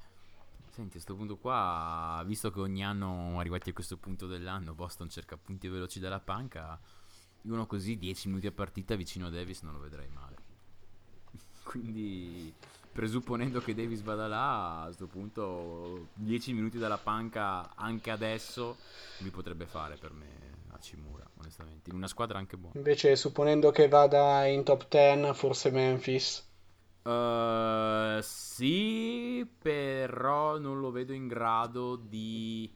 senti, 0.78 0.96
a 0.96 1.00
questo 1.02 1.16
punto 1.16 1.36
qua, 1.36 2.22
visto 2.24 2.52
che 2.52 2.60
ogni 2.60 2.84
anno 2.84 3.40
arrivati 3.40 3.70
a 3.70 3.72
questo 3.72 3.96
punto 3.96 4.28
dell'anno 4.28 4.74
Boston 4.74 5.08
cerca 5.08 5.36
punti 5.36 5.66
veloci 5.66 5.98
dalla 5.98 6.20
panca, 6.20 6.78
uno 7.42 7.66
così 7.66 7.98
10 7.98 8.28
minuti 8.28 8.46
a 8.46 8.52
partita 8.52 8.94
vicino 8.94 9.26
a 9.26 9.30
Davis 9.30 9.62
non 9.62 9.72
lo 9.72 9.80
vedrei 9.80 10.08
male. 10.08 10.36
Quindi, 11.64 12.52
presupponendo 12.92 13.60
che 13.60 13.74
Davis 13.74 14.02
vada 14.02 14.28
là, 14.28 14.82
a 14.82 14.84
questo 14.84 15.06
punto 15.06 16.08
10 16.14 16.52
minuti 16.52 16.78
dalla 16.78 16.98
panca 16.98 17.74
anche 17.74 18.12
adesso 18.12 18.76
mi 19.18 19.30
potrebbe 19.30 19.66
fare 19.66 19.96
per 19.96 20.12
me 20.12 20.26
a 20.70 20.78
Cimura, 20.78 21.28
onestamente. 21.38 21.90
In 21.90 21.96
una 21.96 22.06
squadra 22.06 22.38
anche 22.38 22.56
buona. 22.56 22.76
Invece, 22.76 23.16
supponendo 23.16 23.72
che 23.72 23.88
vada 23.88 24.46
in 24.46 24.62
top 24.62 24.86
10, 24.88 25.34
forse 25.34 25.70
Memphis. 25.72 26.47
Uh, 27.08 28.20
sì, 28.20 29.48
però 29.58 30.58
non 30.58 30.78
lo 30.78 30.90
vedo 30.90 31.14
in 31.14 31.26
grado 31.26 31.96
di, 31.96 32.70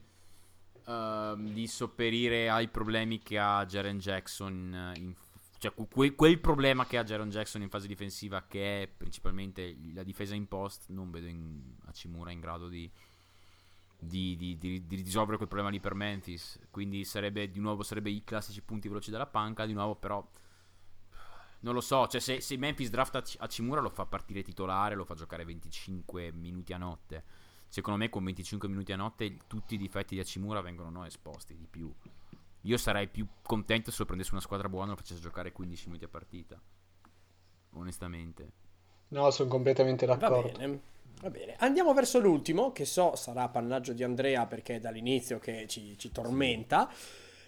ehm, 0.85 1.53
di 1.53 1.67
sopperire 1.67 2.49
ai 2.49 2.67
problemi 2.67 3.19
che 3.19 3.37
ha 3.37 3.63
Jaren 3.65 3.99
Jackson. 3.99 4.73
eh, 4.95 4.99
in- 4.99 5.13
cioè, 5.59 5.71
que- 5.87 6.15
quel 6.15 6.39
problema 6.39 6.85
che 6.85 6.97
ha 6.97 7.03
Jaron 7.03 7.29
Jackson 7.29 7.61
in 7.61 7.69
fase 7.69 7.87
difensiva, 7.87 8.43
che 8.47 8.83
è 8.83 8.87
principalmente 8.87 9.77
la 9.93 10.03
difesa 10.03 10.35
in 10.35 10.47
post, 10.47 10.89
non 10.89 11.09
vedo 11.11 11.27
in, 11.27 11.61
Hachimura 11.85 12.31
in 12.31 12.39
grado 12.41 12.67
di, 12.67 12.89
di, 13.97 14.35
di- 14.35 14.57
di- 14.57 14.85
di 14.85 14.95
risolvere 14.97 15.37
quel 15.37 15.47
problema 15.47 15.71
lì 15.71 15.79
per 15.79 15.93
Memphis. 15.93 16.59
Quindi 16.69 17.05
sarebbe 17.05 17.49
di 17.49 17.59
nuovo 17.59 17.83
sarebbe 17.83 18.09
i 18.09 18.23
classici 18.25 18.61
punti 18.61 18.87
veloci 18.89 19.11
dalla 19.11 19.25
panca. 19.27 19.65
Di 19.65 19.73
nuovo, 19.73 19.95
però, 19.95 20.27
non 21.63 21.73
lo 21.73 21.81
so. 21.81 22.07
Cioè, 22.07 22.21
se, 22.21 22.41
se 22.41 22.57
Memphis 22.57 22.89
drafta 22.89 23.21
Hachimura 23.39 23.81
lo 23.81 23.89
fa 23.89 24.05
partire 24.05 24.41
titolare, 24.41 24.95
lo 24.95 25.05
fa 25.05 25.15
giocare 25.15 25.43
25 25.43 26.31
minuti 26.31 26.73
a 26.73 26.77
notte. 26.77 27.23
Secondo 27.67 27.99
me, 27.99 28.09
con 28.09 28.23
25 28.23 28.67
minuti 28.67 28.91
a 28.91 28.95
notte, 28.95 29.37
tutti 29.47 29.73
i 29.73 29.77
difetti 29.77 30.15
di 30.15 30.21
Hachimura 30.21 30.61
vengono 30.61 30.89
no, 30.89 31.05
esposti 31.05 31.55
di 31.55 31.67
più. 31.67 31.91
Io 32.61 32.77
sarei 32.77 33.07
più 33.07 33.27
contento 33.41 33.91
se 33.91 33.97
lo 33.99 34.05
prendesse 34.05 34.31
una 34.31 34.41
squadra 34.41 34.69
buona 34.69 34.87
e 34.87 34.89
lo 34.91 34.95
facesse 34.97 35.19
giocare 35.19 35.51
15 35.51 35.85
minuti 35.87 36.05
a 36.05 36.07
partita. 36.07 36.61
Onestamente. 37.71 38.51
No, 39.09 39.31
sono 39.31 39.49
completamente 39.49 40.05
Va 40.05 40.15
d'accordo. 40.15 40.57
bene, 40.57 40.81
va 41.21 41.29
bene. 41.29 41.55
Andiamo 41.59 41.93
verso 41.93 42.19
l'ultimo, 42.19 42.71
che 42.71 42.85
so 42.85 43.15
sarà 43.15 43.43
appannaggio 43.43 43.93
di 43.93 44.03
Andrea 44.03 44.45
perché 44.45 44.75
è 44.75 44.79
dall'inizio 44.79 45.39
che 45.39 45.65
ci, 45.67 45.97
ci 45.97 46.11
tormenta. 46.11 46.91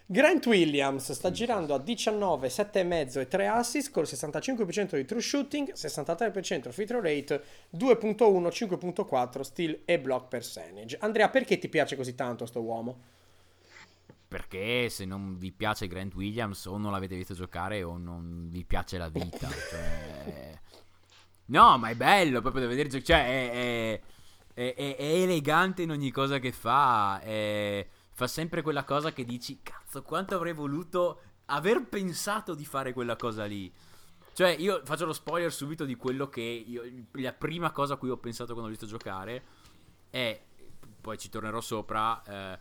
Grant 0.07 0.45
Williams 0.45 1.11
sta 1.13 1.31
girando 1.31 1.73
a 1.73 1.79
19, 1.79 2.47
7,5 2.47 3.19
e 3.21 3.27
3 3.27 3.47
assist 3.47 3.91
con 3.91 4.03
il 4.03 4.09
65% 4.11 4.95
di 4.95 5.05
true 5.05 5.19
shooting, 5.21 5.73
63% 5.73 6.69
free 6.71 6.85
throw 6.85 7.01
rate, 7.01 7.43
2.1, 7.75 8.15
5.4 8.15 9.41
steal 9.41 9.79
e 9.83 9.99
block 9.99 10.27
percentage. 10.27 10.97
Andrea, 10.99 11.29
perché 11.29 11.57
ti 11.57 11.69
piace 11.69 11.95
così 11.95 12.13
tanto 12.13 12.45
sto 12.45 12.61
uomo? 12.61 13.01
Perché 14.27 14.89
se 14.89 15.05
non 15.05 15.37
vi 15.39 15.51
piace 15.51 15.87
Grant 15.87 16.13
Williams 16.13 16.65
o 16.65 16.77
non 16.77 16.91
l'avete 16.91 17.15
visto 17.15 17.33
giocare 17.33 17.81
o 17.81 17.97
non 17.97 18.47
vi 18.49 18.63
piace 18.63 18.99
la 18.99 19.09
vita. 19.09 19.47
cioè... 19.69 20.59
No, 21.45 21.77
ma 21.79 21.89
è 21.89 21.95
bello 21.95 22.41
proprio 22.41 22.61
da 22.63 22.67
vedere 22.67 22.89
giocare. 22.89 23.23
Cioè, 23.27 23.51
è, 23.51 24.01
è- 24.53 24.73
è- 24.75 24.95
è 24.97 25.03
elegante 25.21 25.81
in 25.81 25.89
ogni 25.91 26.11
cosa 26.11 26.37
che 26.37 26.51
fa. 26.51 27.19
è- 27.21 27.87
Fa 28.17 28.27
sempre 28.27 28.61
quella 28.61 28.85
cosa 28.85 29.11
che 29.11 29.25
dici, 29.25 29.59
cazzo, 29.61 30.01
quanto 30.01 30.35
avrei 30.35 30.53
voluto 30.53 31.19
aver 31.47 31.85
pensato 31.85 32.55
di 32.55 32.63
fare 32.63 32.93
quella 32.93 33.17
cosa 33.17 33.43
lì. 33.43 33.69
Cioè, 34.31 34.55
io 34.57 34.79
faccio 34.85 35.05
lo 35.05 35.11
spoiler 35.11 35.51
subito 35.51 35.83
di 35.83 35.95
quello 35.95 36.29
che 36.29 36.41
io, 36.41 36.81
la 37.11 37.33
prima 37.33 37.71
cosa 37.71 37.95
a 37.95 37.97
cui 37.97 38.09
ho 38.09 38.15
pensato 38.15 38.53
quando 38.53 38.67
ho 38.67 38.71
visto 38.71 38.85
giocare 38.85 39.43
è, 40.09 40.41
poi 41.01 41.17
ci 41.17 41.27
tornerò 41.27 41.59
sopra, 41.59 42.23
eh, 42.23 42.59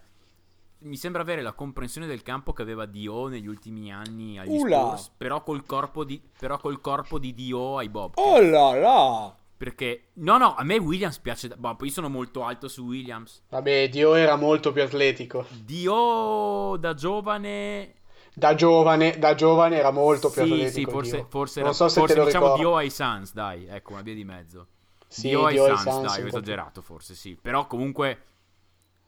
mi 0.79 0.97
sembra 0.97 1.23
avere 1.23 1.41
la 1.41 1.53
comprensione 1.53 2.09
del 2.09 2.23
campo 2.23 2.53
che 2.53 2.63
aveva 2.63 2.85
Dio 2.85 3.29
negli 3.29 3.47
ultimi 3.47 3.93
anni 3.93 4.41
agli 4.41 4.59
Ula! 4.59 4.97
Spurs, 4.97 5.13
però 5.17 5.45
col 5.45 5.65
corpo 5.65 6.03
di, 6.03 6.21
però 6.37 6.59
col 6.59 6.81
corpo 6.81 7.21
di 7.21 7.33
Dio 7.33 7.79
ai 7.79 7.89
Bob. 7.89 8.15
Oh 8.17 8.41
là 8.41 8.75
là! 8.75 9.37
Perché, 9.57 10.09
no, 10.15 10.37
no, 10.37 10.55
a 10.55 10.65
me 10.65 10.79
Williams 10.79 11.19
piace, 11.19 11.49
da- 11.49 11.57
boh, 11.57 11.77
poi 11.77 11.89
io 11.89 11.93
sono 11.95 12.09
molto 12.09 12.45
alto 12.45 12.69
su 12.69 12.85
Williams. 12.85 13.43
Vabbè, 13.51 13.89
Dio 13.89 14.15
era 14.15 14.37
molto 14.37 14.73
più 14.73 14.83
atletico. 14.83 15.47
Dio 15.49 16.77
da 16.79 16.95
giovane... 16.95 17.95
Da 18.37 18.55
giovane, 18.57 19.17
da 19.19 19.37
giovane 19.37 19.77
era 19.77 19.93
molto 19.93 20.29
più 20.29 20.45
sì, 20.45 20.53
atletico. 20.53 20.73
sì, 20.75 20.91
forse, 20.91 21.27
forse, 21.29 21.61
non 21.61 21.69
era- 21.69 21.77
so 21.79 21.89
se 21.89 22.01
forse 22.01 22.15
te 22.15 22.21
lo 22.21 22.27
diciamo. 22.27 22.57
Dio 22.57 22.77
ai 22.77 22.91
Suns, 22.91 23.33
dai, 23.33 23.67
ecco, 23.69 23.93
una 23.93 24.03
via 24.03 24.15
di 24.15 24.25
mezzo. 24.25 24.67
Sì, 25.07 25.29
Dio 25.29 25.45
ai 25.45 25.57
Suns, 25.57 25.85
dai, 25.85 26.05
ho 26.05 26.15
più. 26.17 26.27
esagerato 26.27 26.83
forse, 26.83 27.15
sì. 27.15 27.39
Però 27.41 27.69
comunque, 27.69 28.23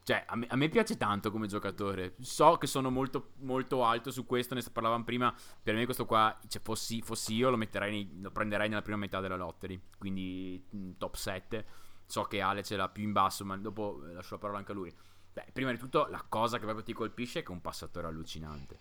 cioè, 0.07 0.23
a 0.25 0.37
me, 0.37 0.47
a 0.47 0.55
me 0.55 0.69
piace 0.69 0.95
tanto 0.95 1.31
come 1.31 1.47
giocatore. 1.47 2.15
So 2.21 2.55
che 2.57 2.65
sono 2.65 2.89
molto, 2.89 3.31
molto 3.39 3.83
alto 3.83 4.09
su 4.09 4.25
questo, 4.25 4.53
ne 4.55 4.61
parlavamo 4.71 5.03
prima. 5.03 5.35
Per 5.61 5.75
me 5.75 5.83
questo 5.83 6.05
qua, 6.05 6.39
cioè, 6.47 6.61
fossi, 6.61 7.01
fossi 7.01 7.33
io, 7.35 7.49
lo, 7.49 7.57
nei- 7.57 8.17
lo 8.21 8.31
prenderei 8.31 8.69
nella 8.69 8.81
prima 8.81 8.95
metà 8.99 9.19
della 9.19 9.35
lottery, 9.35 9.77
quindi 9.97 10.65
mh, 10.69 10.91
top 10.97 11.15
7. 11.15 11.65
So 12.05 12.23
che 12.23 12.39
Ale 12.39 12.63
ce 12.63 12.77
l'ha 12.77 12.87
più 12.87 13.03
in 13.03 13.11
basso, 13.11 13.43
ma 13.43 13.57
dopo 13.57 14.01
eh, 14.07 14.13
lascio 14.13 14.35
la 14.35 14.39
parola 14.39 14.59
anche 14.59 14.71
a 14.71 14.75
lui. 14.75 14.95
Beh, 15.33 15.47
prima 15.51 15.71
di 15.71 15.77
tutto, 15.77 16.07
la 16.09 16.23
cosa 16.29 16.57
che 16.57 16.63
proprio 16.63 16.85
ti 16.85 16.93
colpisce 16.93 17.39
è 17.39 17.43
che 17.43 17.49
è 17.49 17.51
un 17.53 17.59
passatore 17.59 18.07
allucinante. 18.07 18.79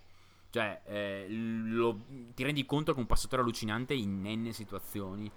Cioè, 0.51 0.83
eh, 0.85 1.27
lo- 1.29 2.05
ti 2.35 2.45
rendi 2.45 2.65
conto 2.67 2.93
che 2.93 2.99
è 2.99 3.01
un 3.01 3.09
passatore 3.09 3.43
allucinante 3.43 3.95
in 3.95 4.23
n 4.23 4.53
situazioni. 4.53 5.29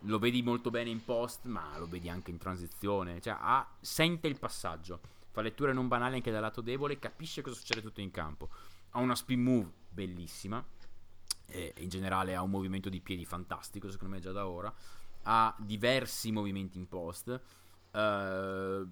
Lo 0.00 0.18
vedi 0.18 0.42
molto 0.42 0.68
bene 0.68 0.90
in 0.90 1.02
post, 1.02 1.46
ma 1.46 1.78
lo 1.78 1.86
vedi 1.86 2.10
anche 2.10 2.30
in 2.30 2.36
transizione. 2.36 3.18
Cioè, 3.22 3.34
ha- 3.40 3.66
sente 3.80 4.28
il 4.28 4.38
passaggio. 4.38 5.16
Fa 5.30 5.42
letture 5.42 5.72
non 5.72 5.88
banali 5.88 6.16
anche 6.16 6.30
dal 6.30 6.40
lato 6.40 6.60
debole, 6.60 6.98
capisce 6.98 7.42
cosa 7.42 7.56
succede 7.56 7.82
tutto 7.82 8.00
in 8.00 8.10
campo. 8.10 8.48
Ha 8.90 9.00
una 9.00 9.14
spin 9.14 9.42
move 9.42 9.72
bellissima. 9.88 10.64
E 11.50 11.72
in 11.78 11.88
generale 11.88 12.34
ha 12.34 12.42
un 12.42 12.50
movimento 12.50 12.88
di 12.88 13.00
piedi 13.00 13.24
fantastico, 13.24 13.90
secondo 13.90 14.14
me 14.14 14.20
già 14.20 14.32
da 14.32 14.46
ora. 14.46 14.72
Ha 15.22 15.54
diversi 15.58 16.32
movimenti 16.32 16.78
in 16.78 16.88
post. 16.88 17.40
Eh, 17.90 18.86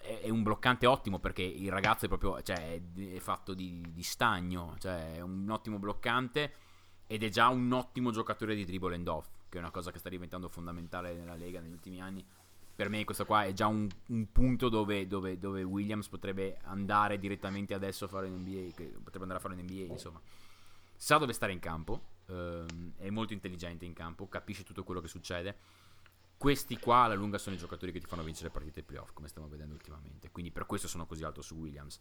è, 0.00 0.30
un 0.30 0.42
bloccante 0.42 0.86
ottimo 0.86 1.18
perché 1.18 1.42
il 1.42 1.70
ragazzo 1.70 2.06
è 2.06 2.08
proprio 2.08 2.40
cioè, 2.42 2.80
è 2.94 3.18
fatto 3.18 3.54
di, 3.54 3.84
di 3.92 4.02
stagno. 4.02 4.76
Cioè, 4.78 5.16
è 5.16 5.20
un 5.20 5.48
ottimo 5.50 5.78
bloccante 5.78 6.52
ed 7.06 7.22
è 7.22 7.28
già 7.28 7.48
un 7.48 7.70
ottimo 7.72 8.10
giocatore 8.10 8.54
di 8.54 8.64
dribble 8.64 8.94
and 8.94 9.08
off, 9.08 9.28
che 9.48 9.58
è 9.58 9.60
una 9.60 9.70
cosa 9.70 9.90
che 9.90 9.98
sta 9.98 10.08
diventando 10.08 10.48
fondamentale 10.48 11.12
nella 11.14 11.34
Lega 11.34 11.60
negli 11.60 11.72
ultimi 11.72 12.00
anni. 12.00 12.24
Per 12.80 12.88
me 12.88 13.04
questo 13.04 13.26
qua 13.26 13.44
è 13.44 13.52
già 13.52 13.66
un, 13.66 13.86
un 14.06 14.32
punto 14.32 14.70
dove, 14.70 15.06
dove- 15.06 15.38
dove 15.38 15.62
Williams 15.62 16.08
potrebbe 16.08 16.56
andare 16.62 17.18
direttamente 17.18 17.74
adesso 17.74 18.06
a 18.06 18.08
fare 18.08 18.26
in 18.26 18.36
NBA, 18.36 18.70
potrebbe 19.02 19.24
andare 19.24 19.36
a 19.36 19.38
fare 19.38 19.52
in 19.52 19.60
NBA, 19.60 19.92
insomma. 19.92 20.18
Sa 20.96 21.18
dove 21.18 21.34
stare 21.34 21.52
in 21.52 21.58
campo, 21.58 22.00
ehm, 22.28 22.94
è 22.96 23.10
molto 23.10 23.34
intelligente 23.34 23.84
in 23.84 23.92
campo, 23.92 24.28
capisce 24.28 24.64
tutto 24.64 24.82
quello 24.82 25.02
che 25.02 25.08
succede. 25.08 25.58
Questi 26.38 26.78
qua 26.78 27.00
alla 27.00 27.12
lunga 27.12 27.36
sono 27.36 27.54
i 27.54 27.58
giocatori 27.58 27.92
che 27.92 28.00
ti 28.00 28.06
fanno 28.06 28.22
vincere 28.22 28.48
partite 28.48 28.82
playoff, 28.82 29.12
come 29.12 29.28
stiamo 29.28 29.46
vedendo 29.46 29.74
ultimamente. 29.74 30.30
Quindi 30.30 30.50
per 30.50 30.64
questo 30.64 30.88
sono 30.88 31.04
così 31.04 31.22
alto 31.22 31.42
su 31.42 31.56
Williams. 31.56 31.98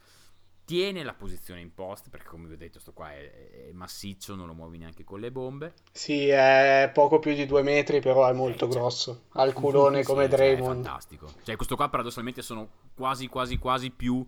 Tiene 0.70 1.04
la 1.04 1.16
posizione 1.16 1.62
in 1.62 1.74
post, 1.74 2.10
perché 2.12 2.28
come 2.28 2.48
vi 2.48 2.54
ho 2.54 2.58
detto, 2.58 2.78
sto 2.80 2.94
qua 2.94 3.12
è, 3.12 3.70
è 3.70 3.72
massiccio, 3.72 4.36
non 4.36 4.46
lo 4.46 4.54
muovi 4.54 4.78
neanche 4.78 5.04
con 5.04 5.20
le 5.20 5.32
bombe. 5.32 5.74
Sì, 5.92 6.28
è 6.28 6.92
poco 6.94 7.18
più 7.18 7.34
di 7.34 7.48
due 7.48 7.64
metri, 7.64 8.00
però 8.02 8.28
è 8.30 8.34
molto 8.34 8.66
Eh, 8.66 8.70
cioè- 8.72 8.80
grosso. 8.80 9.24
Ha 9.30 9.44
il 9.46 9.54
culone 9.54 10.02
Sì, 10.04 10.06
come 10.06 10.26
cioè, 10.30 10.34
È 10.34 10.36
Draymond. 10.36 10.84
fantastico. 10.84 11.28
Cioè, 11.42 11.56
questo 11.56 11.76
qua 11.76 11.90
paradossalmente 11.90 12.44
sono 12.44 12.70
quasi, 12.94 13.26
quasi, 13.26 13.58
quasi 13.58 13.90
più. 13.90 14.24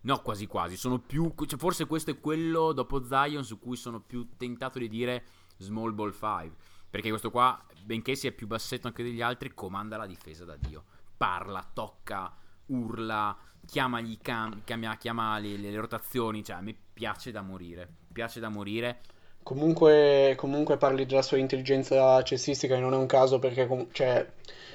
No, 0.00 0.22
quasi, 0.22 0.46
quasi. 0.46 0.76
Sono 0.78 0.98
più. 0.98 1.34
Cioè, 1.46 1.58
forse 1.58 1.84
questo 1.86 2.10
è 2.10 2.18
quello 2.20 2.72
dopo 2.72 3.04
Zion 3.04 3.44
su 3.44 3.58
cui 3.58 3.76
sono 3.76 4.00
più 4.00 4.30
tentato 4.38 4.78
di 4.78 4.88
dire 4.88 5.24
small 5.58 5.92
ball 5.94 6.12
5. 6.12 6.52
Perché 6.88 7.10
questo 7.10 7.30
qua, 7.30 7.62
benché 7.84 8.14
sia 8.14 8.32
più 8.32 8.46
bassetto 8.46 8.86
anche 8.86 9.02
degli 9.02 9.20
altri, 9.20 9.52
comanda 9.52 9.98
la 9.98 10.06
difesa 10.06 10.46
da 10.46 10.56
Dio. 10.56 10.84
Parla, 11.18 11.68
tocca, 11.70 12.34
urla, 12.66 13.36
chiama, 13.66 14.00
gli 14.00 14.18
cam- 14.22 14.62
chiama, 14.64 14.96
chiama 14.96 15.38
le, 15.38 15.56
le 15.56 15.76
rotazioni. 15.76 16.42
Cioè, 16.44 16.56
a 16.56 16.60
me 16.60 16.74
piace 16.92 17.30
da 17.30 17.42
morire. 17.42 17.86
Piace 18.12 18.40
da 18.40 18.48
morire. 18.48 19.00
Comunque, 19.42 20.34
comunque 20.36 20.76
parli 20.76 21.06
della 21.06 21.22
sua 21.22 21.36
intelligenza 21.36 22.20
cestistica 22.22 22.74
e 22.74 22.80
non 22.80 22.94
è 22.94 22.96
un 22.96 23.06
caso 23.06 23.38
perché 23.38 23.66
com- 23.68 23.86
cioè, 23.92 24.26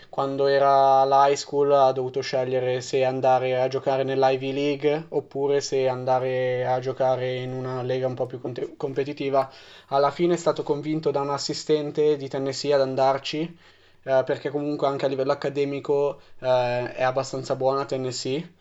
quando 0.09 0.47
era 0.47 1.01
all'high 1.01 1.35
school 1.35 1.71
ha 1.73 1.91
dovuto 1.91 2.21
scegliere 2.21 2.79
se 2.81 3.03
andare 3.03 3.59
a 3.59 3.67
giocare 3.67 4.03
nell'Ivy 4.03 4.53
League 4.53 5.07
oppure 5.09 5.59
se 5.61 5.87
andare 5.87 6.65
a 6.65 6.79
giocare 6.79 7.35
in 7.35 7.51
una 7.53 7.81
lega 7.81 8.07
un 8.07 8.13
po' 8.13 8.25
più 8.25 8.39
conte- 8.39 8.75
competitiva. 8.77 9.49
Alla 9.87 10.11
fine 10.11 10.35
è 10.35 10.37
stato 10.37 10.63
convinto 10.63 11.11
da 11.11 11.21
un 11.21 11.29
assistente 11.31 12.15
di 12.15 12.27
Tennessee 12.29 12.73
ad 12.73 12.81
andarci 12.81 13.57
eh, 14.03 14.23
perché 14.25 14.49
comunque 14.49 14.87
anche 14.87 15.05
a 15.05 15.09
livello 15.09 15.31
accademico 15.31 16.21
eh, 16.39 16.93
è 16.93 17.03
abbastanza 17.03 17.55
buona 17.55 17.85
Tennessee 17.85 18.59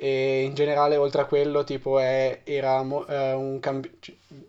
e 0.00 0.42
in 0.44 0.54
generale 0.54 0.96
oltre 0.96 1.22
a 1.22 1.24
quello 1.24 1.64
tipo 1.64 1.98
è- 1.98 2.42
era 2.44 2.82
mo- 2.84 3.04
eh, 3.06 3.32
un, 3.32 3.58
camp- 3.58 3.90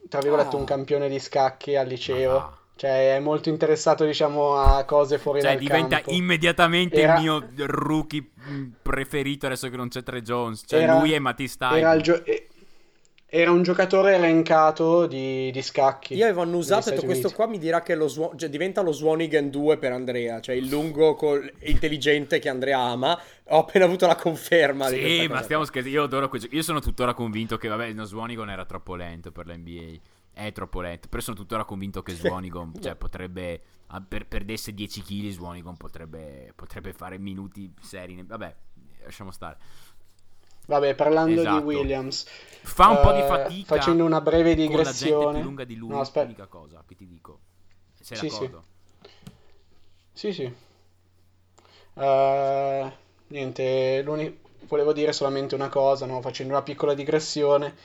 tra 0.07 0.19
virgolette, 0.21 0.55
un 0.55 0.61
Ah. 0.61 0.65
campione 0.65 1.09
di 1.09 1.17
scacchi 1.19 1.75
al 1.75 1.87
liceo. 1.87 2.31
va. 2.33 2.53
Cioè, 2.79 3.15
è 3.17 3.19
molto 3.19 3.49
interessato, 3.49 4.05
diciamo, 4.05 4.55
a 4.55 4.85
cose 4.85 5.17
fuori 5.17 5.41
Cioè, 5.41 5.51
dal 5.55 5.59
diventa 5.59 5.95
campo. 5.97 6.11
immediatamente 6.11 7.01
Era- 7.01 7.15
il 7.17 7.21
mio 7.21 7.49
rookie 7.65 8.25
mh, 8.33 8.63
preferito 8.81 9.47
adesso 9.47 9.69
che 9.69 9.75
non 9.75 9.89
c'è 9.89 10.01
Tre 10.01 10.21
Jones. 10.21 10.63
Cioè, 10.65 10.83
Era- 10.83 10.97
lui 10.99 11.13
e 11.13 11.19
Matisse 11.19 11.57
Era, 11.59 11.91
il 11.93 12.01
gio- 12.01 12.23
era 13.31 13.51
un 13.51 13.61
giocatore 13.61 14.15
elencato 14.15 15.05
di, 15.05 15.51
di 15.51 15.61
scacchi 15.61 16.15
Io 16.15 16.23
avevo 16.25 16.41
annusato 16.41 16.89
e 16.89 16.91
detto 16.93 17.05
questo 17.05 17.27
Uniti. 17.27 17.41
qua 17.41 17.47
mi 17.47 17.59
dirà 17.59 17.81
che 17.81 17.93
lo 17.93 18.07
Swan- 18.07 18.37
cioè, 18.37 18.49
diventa 18.49 18.81
lo 18.81 18.91
Swanigan 18.91 19.51
2 19.51 19.77
per 19.77 19.91
Andrea, 19.91 20.39
cioè 20.41 20.55
il 20.55 20.67
lungo 20.67 21.13
col- 21.13 21.51
intelligente 21.61 22.39
che 22.39 22.49
Andrea 22.49 22.79
ama. 22.79 23.19
Ho 23.51 23.59
appena 23.59 23.85
avuto 23.85 24.07
la 24.07 24.15
conferma 24.15 24.87
Sì, 24.87 24.99
cosa 24.99 25.33
ma 25.33 25.41
stiamo 25.43 25.63
scherzando. 25.63 25.97
Io 25.97 26.03
adoro 26.03 26.27
giochi. 26.27 26.55
Io 26.55 26.61
sono 26.63 26.79
tuttora 26.79 27.13
convinto 27.13 27.57
che, 27.57 27.67
vabbè, 27.67 27.93
no, 27.93 28.03
Swanigan 28.03 28.49
era 28.49 28.65
troppo 28.65 28.95
lento 28.95 29.31
per 29.31 29.47
l'NBA. 29.47 29.99
È 30.33 30.51
troppo 30.51 30.81
lento. 30.81 31.07
Però 31.07 31.21
sono 31.21 31.35
tuttora 31.35 31.65
convinto 31.65 32.01
che 32.01 32.13
Swanigan, 32.13 32.73
cioè, 32.81 32.95
potrebbe. 32.97 33.61
Per, 34.07 34.27
perdesse 34.27 34.73
10 34.73 35.01
kg, 35.01 35.29
Swanigan 35.29 35.75
potrebbe, 35.77 36.51
potrebbe 36.55 36.93
fare 36.93 37.17
minuti 37.17 37.71
seri. 37.81 38.23
Vabbè, 38.23 38.55
lasciamo 39.03 39.31
stare. 39.31 39.57
Vabbè, 40.69 40.93
parlando 40.93 41.41
Esatto. 41.41 41.57
di 41.59 41.63
Williams, 41.65 42.25
Fa 42.61 42.89
un 42.89 42.99
po' 43.01 43.11
di 43.13 43.21
eh, 43.21 43.25
fatica. 43.25 43.75
facendo 43.75 44.05
una 44.05 44.21
breve 44.21 44.53
digressione. 44.53 45.41
lunga 45.41 45.63
di 45.63 45.75
lui. 45.75 45.89
No, 45.89 45.99
aspetta. 45.99 46.25
L'unica 46.25 46.45
cosa 46.45 46.83
che 46.87 46.95
ti 46.95 47.07
dico. 47.07 47.39
Sei 47.99 48.15
Sì, 48.17 48.29
sì. 48.29 48.39
d'accordo? 48.39 48.63
Sì, 50.13 50.31
sì. 50.33 50.53
Eh, 51.95 52.91
niente, 53.27 54.01
l'uni- 54.03 54.39
volevo 54.67 54.93
dire 54.93 55.11
solamente 55.11 55.55
una 55.55 55.69
cosa, 55.69 56.05
no? 56.05 56.21
Facendo 56.21 56.53
una 56.53 56.61
piccola 56.61 56.93
digressione. 56.93 57.75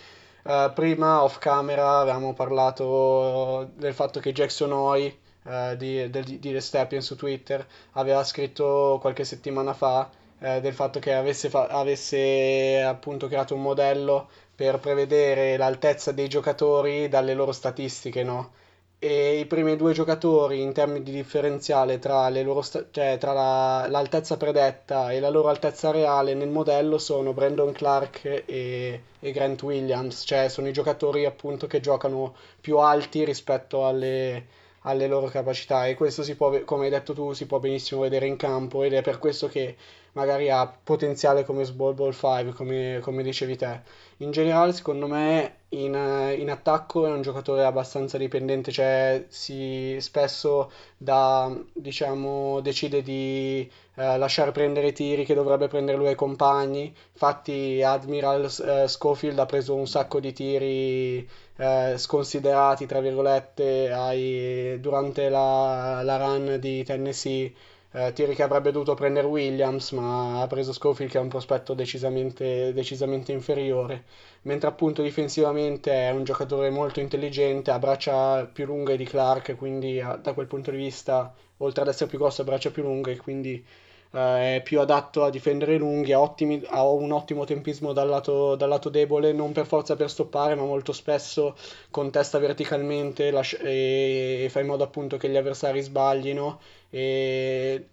Eh, 0.43 0.71
prima, 0.75 1.23
off 1.23 1.39
camera, 1.39 2.01
avevamo 2.01 2.35
parlato 2.35 3.71
del 3.77 3.95
fatto 3.95 4.21
che 4.21 4.33
Jackson 4.33 4.73
Hoy 4.73 5.19
eh, 5.47 5.77
di, 5.79 6.11
del- 6.11 6.25
di 6.25 6.39
The 6.53 6.61
Stepien 6.61 7.01
su 7.03 7.17
Twitter 7.17 7.67
aveva 7.93 8.23
scritto 8.25 8.99
qualche 9.01 9.25
settimana 9.25 9.73
fa 9.75 10.11
eh, 10.41 10.61
del 10.61 10.73
fatto 10.75 10.99
che 10.99 11.13
avesse, 11.15 11.49
fa- 11.49 11.67
avesse 11.67 12.83
appunto 12.83 13.27
creato 13.29 13.55
un 13.55 13.63
modello 13.63 14.29
per 14.55 14.79
prevedere 14.79 15.57
l'altezza 15.57 16.13
dei 16.13 16.29
giocatori 16.29 17.09
dalle 17.09 17.35
loro 17.35 17.53
statistiche, 17.53 18.23
no? 18.23 18.53
E 18.99 19.39
i 19.39 19.45
primi 19.47 19.77
due 19.77 19.93
giocatori 19.93 20.63
in 20.63 20.73
termini 20.73 21.03
di 21.03 21.11
differenziale 21.13 21.99
tra, 21.99 22.31
sta- 22.63 22.87
cioè, 22.91 23.19
tra 23.19 23.33
la- 23.33 23.87
l'altezza 23.89 24.37
predetta 24.39 25.11
e 25.13 25.21
la 25.21 25.29
loro 25.29 25.49
altezza 25.49 25.91
reale 25.91 26.33
nel 26.35 26.49
modello 26.49 26.97
sono 26.99 27.33
Brandon 27.35 27.73
Clark 27.73 28.25
e, 28.47 29.03
e 29.21 29.31
Grant 29.33 29.63
Williams, 29.63 30.23
cioè 30.27 30.49
sono 30.49 30.69
i 30.69 30.73
giocatori 30.73 31.25
appunto 31.27 31.67
che 31.67 31.81
giocano 31.81 32.35
più 32.61 32.79
alti 32.79 33.25
rispetto 33.25 33.87
alle, 33.87 34.47
alle 34.83 35.07
loro 35.07 35.27
capacità 35.27 35.87
e 35.87 35.95
questo 35.95 36.23
si 36.23 36.35
può, 36.35 36.63
come 36.65 36.85
hai 36.85 36.91
detto 36.91 37.13
tu, 37.15 37.33
si 37.33 37.47
può 37.47 37.59
benissimo 37.59 38.01
vedere 38.03 38.27
in 38.27 38.37
campo 38.37 38.83
ed 38.83 38.95
è 38.95 39.03
per 39.03 39.19
questo 39.19 39.49
che 39.49 39.77
magari 40.15 40.51
ha 40.51 40.67
potenziale 40.67 41.45
come 41.45 41.65
Small 41.65 41.95
Ball 41.95 42.13
5, 42.13 42.53
come, 42.55 42.99
come 43.03 43.23
dicevi 43.23 43.57
te. 43.57 43.83
In 44.19 44.31
generale, 44.33 44.73
secondo 44.73 45.07
me, 45.07 45.59
in, 45.71 45.95
in 46.39 46.51
attacco 46.51 47.07
è 47.07 47.11
un 47.11 47.23
giocatore 47.23 47.65
abbastanza 47.65 48.17
dipendente, 48.19 48.73
cioè 48.73 49.25
si 49.29 49.97
spesso 50.01 50.71
da, 50.97 51.53
diciamo, 51.73 52.61
decide 52.61 53.03
di 53.03 53.69
eh, 53.97 54.19
lasciare 54.19 54.53
prendere 54.53 54.93
tiri 54.93 55.25
che 55.25 55.35
dovrebbe 55.35 55.69
prendere 55.69 55.97
lui 55.99 56.09
ai 56.09 56.15
compagni. 56.15 56.95
Infatti, 57.13 57.83
Admiral 57.83 58.45
eh, 58.85 58.89
Schofield 58.89 59.39
ha 59.39 59.47
preso 59.47 59.75
un 59.75 59.87
sacco 59.87 60.21
di 60.21 60.33
tiri 60.33 61.29
eh, 61.57 61.95
sconsiderati, 61.97 62.87
tra 62.87 63.01
virgolette, 63.01 63.91
ai- 63.93 64.79
durante 64.81 65.29
la, 65.29 66.03
la 66.03 66.17
run 66.17 66.57
di 66.61 66.83
Tennessee. 66.85 67.53
Eh, 67.97 68.13
tiri 68.13 68.35
che 68.35 68.43
avrebbe 68.43 68.73
dovuto 68.73 68.95
prendere 68.95 69.27
Williams, 69.29 69.93
ma 69.93 70.43
ha 70.43 70.47
preso 70.49 70.73
Schofield 70.73 71.11
che 71.13 71.19
è 71.19 71.21
un 71.21 71.29
prospetto 71.29 71.75
decisamente, 71.75 72.73
decisamente 72.73 73.31
inferiore. 73.31 74.05
Mentre 74.43 74.69
appunto 74.69 75.01
difensivamente 75.01 75.93
è 75.93 76.11
un 76.11 76.25
giocatore 76.25 76.71
molto 76.71 76.99
intelligente, 77.01 77.71
ha 77.71 77.79
braccia 77.79 78.47
più 78.47 78.67
lunghe 78.67 78.97
di 78.97 79.05
Clark, 79.05 79.57
quindi 79.57 80.03
da 80.21 80.33
quel 80.35 80.47
punto 80.49 80.73
di 80.73 80.77
vista, 80.77 81.33
oltre 81.59 81.83
ad 81.83 81.89
essere 81.89 82.11
più 82.11 82.19
grosso, 82.19 82.43
ha 82.43 82.45
braccia 82.45 82.71
più 82.73 82.83
lunghe, 82.83 83.17
quindi 83.17 83.65
eh, 84.13 84.57
è 84.57 84.63
più 84.63 84.81
adatto 84.81 85.25
a 85.25 85.31
difendere 85.31 85.75
i 85.75 85.79
lunghi, 85.79 86.13
ha, 86.13 86.21
ottimi- 86.21 86.63
ha 86.67 86.87
un 86.87 87.13
ottimo 87.13 87.45
tempismo 87.45 87.93
dal 87.93 88.09
lato, 88.09 88.55
dal 88.57 88.69
lato 88.69 88.89
debole, 88.89 89.33
non 89.33 89.53
per 89.53 89.67
forza 89.67 89.97
per 89.97 90.11
stoppare, 90.11 90.55
ma 90.55 90.65
molto 90.65 90.93
spesso 90.93 91.57
contesta 91.91 92.39
verticalmente 92.39 93.31
lascia- 93.31 93.59
e, 93.59 94.43
e 94.45 94.49
fa 94.51 94.61
in 94.61 94.67
modo 94.67 94.85
appunto 94.85 95.17
che 95.17 95.29
gli 95.29 95.37
avversari 95.37 95.81
sbaglino 95.81 96.61
e 96.97 97.89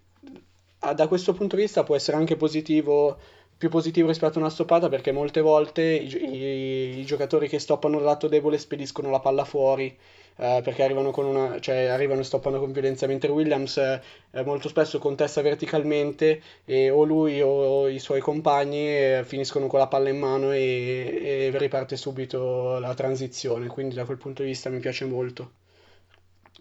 ah, 0.80 0.93
da 0.93 1.08
questo 1.08 1.34
punto 1.34 1.56
di 1.56 1.64
vista 1.64 1.84
può 1.84 1.95
essere 1.95 2.18
anche 2.18 2.36
positivo, 2.36 3.18
più 3.58 3.70
positivo 3.70 4.08
rispetto 4.08 4.38
a 4.38 4.41
una 4.41 4.49
stoppata 4.49 4.89
perché 4.89 5.12
molte 5.12 5.41
volte 5.41 5.82
i, 5.84 6.08
i- 6.16 6.99
i 6.99 7.06
giocatori 7.06 7.47
che 7.47 7.60
stoppano 7.60 7.97
il 7.97 8.04
lato 8.04 8.28
debole 8.28 8.58
spediscono 8.58 9.10
la 9.10 9.20
palla 9.20 9.43
fuori 9.45 9.95
eh, 10.38 10.62
perché 10.64 10.84
arrivano 10.84 11.12
una, 11.16 11.60
cioè 11.60 11.86
arrivano 11.86 12.22
e 12.22 12.24
stoppano 12.24 12.60
con 12.60 12.72
violenza, 12.72 13.06
mentre 13.08 13.32
Williams 13.32 13.78
eh, 13.78 14.02
molto 14.43 14.70
spesso 14.70 14.97
contesta 14.99 15.41
verticalmente 15.41 16.41
e 16.66 16.89
o 16.89 17.04
lui 17.04 17.41
o 17.41 17.88
i 17.88 17.99
suoi 17.99 18.22
compagni 18.22 18.88
eh, 18.88 19.22
finiscono 19.26 19.68
con 19.68 19.80
la 19.80 19.88
palla 19.88 20.10
in 20.10 20.18
mano 20.20 20.52
e, 20.52 21.49
e 21.52 21.58
riparte 21.58 21.95
subito 21.97 22.80
la 22.80 22.93
transizione, 22.95 23.68
quindi 23.68 23.95
da 23.95 24.06
quel 24.06 24.18
punto 24.18 24.41
di 24.41 24.49
vista 24.49 24.70
mi 24.70 24.80
piace 24.80 25.06
molto. 25.06 25.52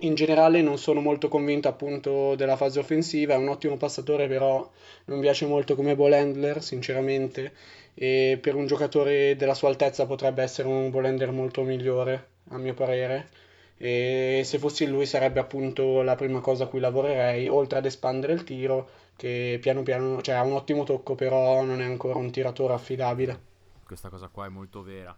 In 0.02 0.14
generale 0.14 0.62
non 0.62 0.78
sono 0.78 1.00
molto 1.00 1.28
convinto 1.28 1.68
appunto 1.68 2.34
della 2.34 2.56
fase 2.56 2.78
offensiva, 2.78 3.34
è 3.34 3.36
un 3.36 3.48
ottimo 3.48 3.76
passatore, 3.76 4.28
però 4.28 4.70
non 5.06 5.20
piace 5.20 5.46
molto 5.46 5.74
come 5.74 5.94
ball 5.94 6.14
handler, 6.14 6.62
sinceramente, 6.62 7.52
e 7.92 8.38
per 8.40 8.54
un 8.54 8.66
giocatore 8.66 9.36
della 9.36 9.52
sua 9.52 9.68
altezza 9.68 10.06
potrebbe 10.06 10.42
essere 10.42 10.68
un 10.68 10.90
ball 10.90 11.04
handler 11.04 11.32
molto 11.32 11.62
migliore, 11.62 12.28
a 12.48 12.56
mio 12.56 12.72
parere. 12.72 13.28
E 13.76 14.42
se 14.44 14.58
fossi 14.58 14.86
lui 14.86 15.04
sarebbe 15.04 15.40
appunto 15.40 16.00
la 16.02 16.14
prima 16.14 16.40
cosa 16.40 16.64
a 16.64 16.66
cui 16.66 16.80
lavorerei, 16.80 17.48
oltre 17.48 17.78
ad 17.78 17.84
espandere 17.84 18.32
il 18.32 18.44
tiro, 18.44 18.88
che 19.16 19.58
piano 19.60 19.82
piano, 19.82 20.22
cioè 20.22 20.34
ha 20.34 20.42
un 20.42 20.52
ottimo 20.52 20.84
tocco, 20.84 21.14
però 21.14 21.62
non 21.62 21.82
è 21.82 21.84
ancora 21.84 22.18
un 22.18 22.30
tiratore 22.30 22.72
affidabile. 22.72 23.38
Questa 23.84 24.08
cosa 24.08 24.28
qua 24.28 24.46
è 24.46 24.48
molto 24.48 24.82
vera. 24.82 25.14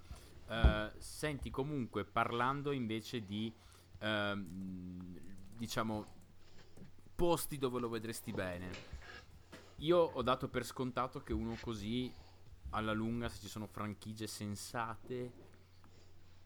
Eh, 0.50 0.90
senti, 0.98 1.50
comunque, 1.50 2.04
parlando 2.04 2.72
invece 2.72 3.24
di, 3.24 3.52
ehm, 4.02 5.18
diciamo, 5.56 6.06
posti 7.14 7.56
dove 7.58 7.80
lo 7.80 7.88
vedresti 7.88 8.32
bene. 8.32 8.70
Io 9.76 9.98
ho 9.98 10.22
dato 10.22 10.48
per 10.48 10.64
scontato 10.64 11.22
che 11.22 11.32
uno 11.32 11.56
così, 11.60 12.12
alla 12.70 12.92
lunga, 12.92 13.28
se 13.28 13.40
ci 13.40 13.48
sono 13.48 13.66
franchigie 13.66 14.26
sensate, 14.26 15.32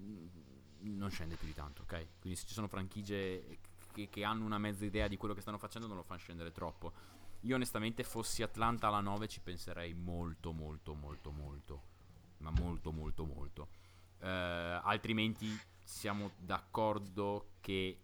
mm, 0.01 0.27
non 0.81 1.11
scende 1.11 1.37
più 1.37 1.47
di 1.47 1.55
tanto, 1.55 1.83
ok? 1.83 2.07
Quindi 2.21 2.39
se 2.39 2.47
ci 2.47 2.55
sono 2.55 2.69
franchigie 2.69 3.59
che, 3.93 4.09
che 4.09 4.25
hanno 4.25 4.45
una 4.45 4.59
mezza 4.59 4.85
idea 4.85 5.09
di 5.09 5.17
quello 5.17 5.35
che 5.35 5.41
stanno 5.41 5.59
facendo, 5.59 5.87
non 5.87 5.97
lo 5.97 6.03
fanno 6.03 6.21
scendere 6.21 6.53
troppo. 6.53 6.93
Io 7.41 7.55
onestamente 7.55 8.03
fossi 8.03 8.43
Atlanta 8.43 8.89
alla 8.89 9.01
9 9.01 9.29
ci 9.29 9.41
penserei 9.41 9.95
molto, 9.95 10.53
molto, 10.53 10.95
molto, 10.95 11.31
molto. 11.31 11.83
Ma 12.39 12.51
molto, 12.51 12.93
molto, 12.93 13.25
molto. 13.25 13.69
Eh, 14.21 14.81
altrimenti 14.83 15.47
siamo 15.83 16.33
d'accordo 16.39 17.51
che 17.61 17.99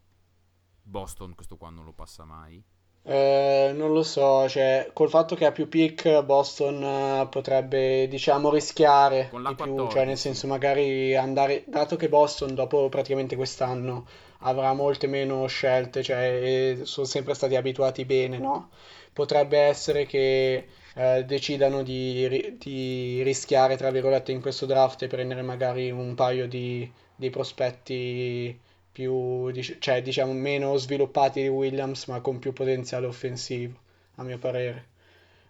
Boston 0.82 1.34
questo 1.34 1.56
qua 1.56 1.70
non 1.70 1.84
lo 1.84 1.92
passa 1.92 2.24
mai. 2.24 2.62
Eh, 3.04 3.72
non 3.74 3.92
lo 3.92 4.04
so, 4.04 4.48
cioè, 4.48 4.90
col 4.92 5.08
fatto 5.08 5.34
che 5.34 5.44
ha 5.44 5.50
più 5.50 5.68
pick, 5.68 6.22
Boston 6.22 6.82
eh, 6.82 7.26
potrebbe, 7.28 8.06
diciamo, 8.06 8.48
rischiare 8.48 9.28
Con 9.28 9.42
di 9.42 9.54
più, 9.56 9.64
cioè, 9.64 9.74
14. 9.74 10.06
nel 10.06 10.16
senso, 10.16 10.46
magari 10.46 11.16
andare, 11.16 11.64
dato 11.66 11.96
che 11.96 12.08
Boston, 12.08 12.54
dopo 12.54 12.88
praticamente 12.88 13.34
quest'anno, 13.34 14.06
avrà 14.40 14.72
molte 14.72 15.08
meno 15.08 15.46
scelte, 15.46 16.02
cioè, 16.04 16.18
e 16.18 16.80
sono 16.84 17.06
sempre 17.06 17.34
stati 17.34 17.56
abituati 17.56 18.04
bene, 18.04 18.38
no? 18.38 18.70
Potrebbe 19.12 19.58
essere 19.58 20.06
che 20.06 20.68
eh, 20.95 21.24
decidano 21.24 21.82
di, 21.82 22.57
di 22.59 23.22
rischiare, 23.22 23.76
tra 23.76 23.90
virgolette, 23.90 24.32
in 24.32 24.40
questo 24.40 24.66
draft 24.66 25.03
e 25.03 25.07
prendere 25.09 25.43
magari 25.43 25.90
un 25.90 26.14
paio 26.14 26.47
di, 26.49 26.90
di 27.14 27.30
prospetti 27.30 28.59
più, 28.90 29.51
dic- 29.51 29.78
cioè, 29.78 30.03
diciamo, 30.03 30.32
meno 30.32 30.76
sviluppati 30.76 31.43
di 31.43 31.49
Williams, 31.49 32.07
ma 32.07 32.20
con 32.20 32.38
più 32.38 32.53
potenziale 32.53 33.07
offensivo, 33.07 33.74
a 34.16 34.22
mio 34.24 34.38
parere. 34.38 34.86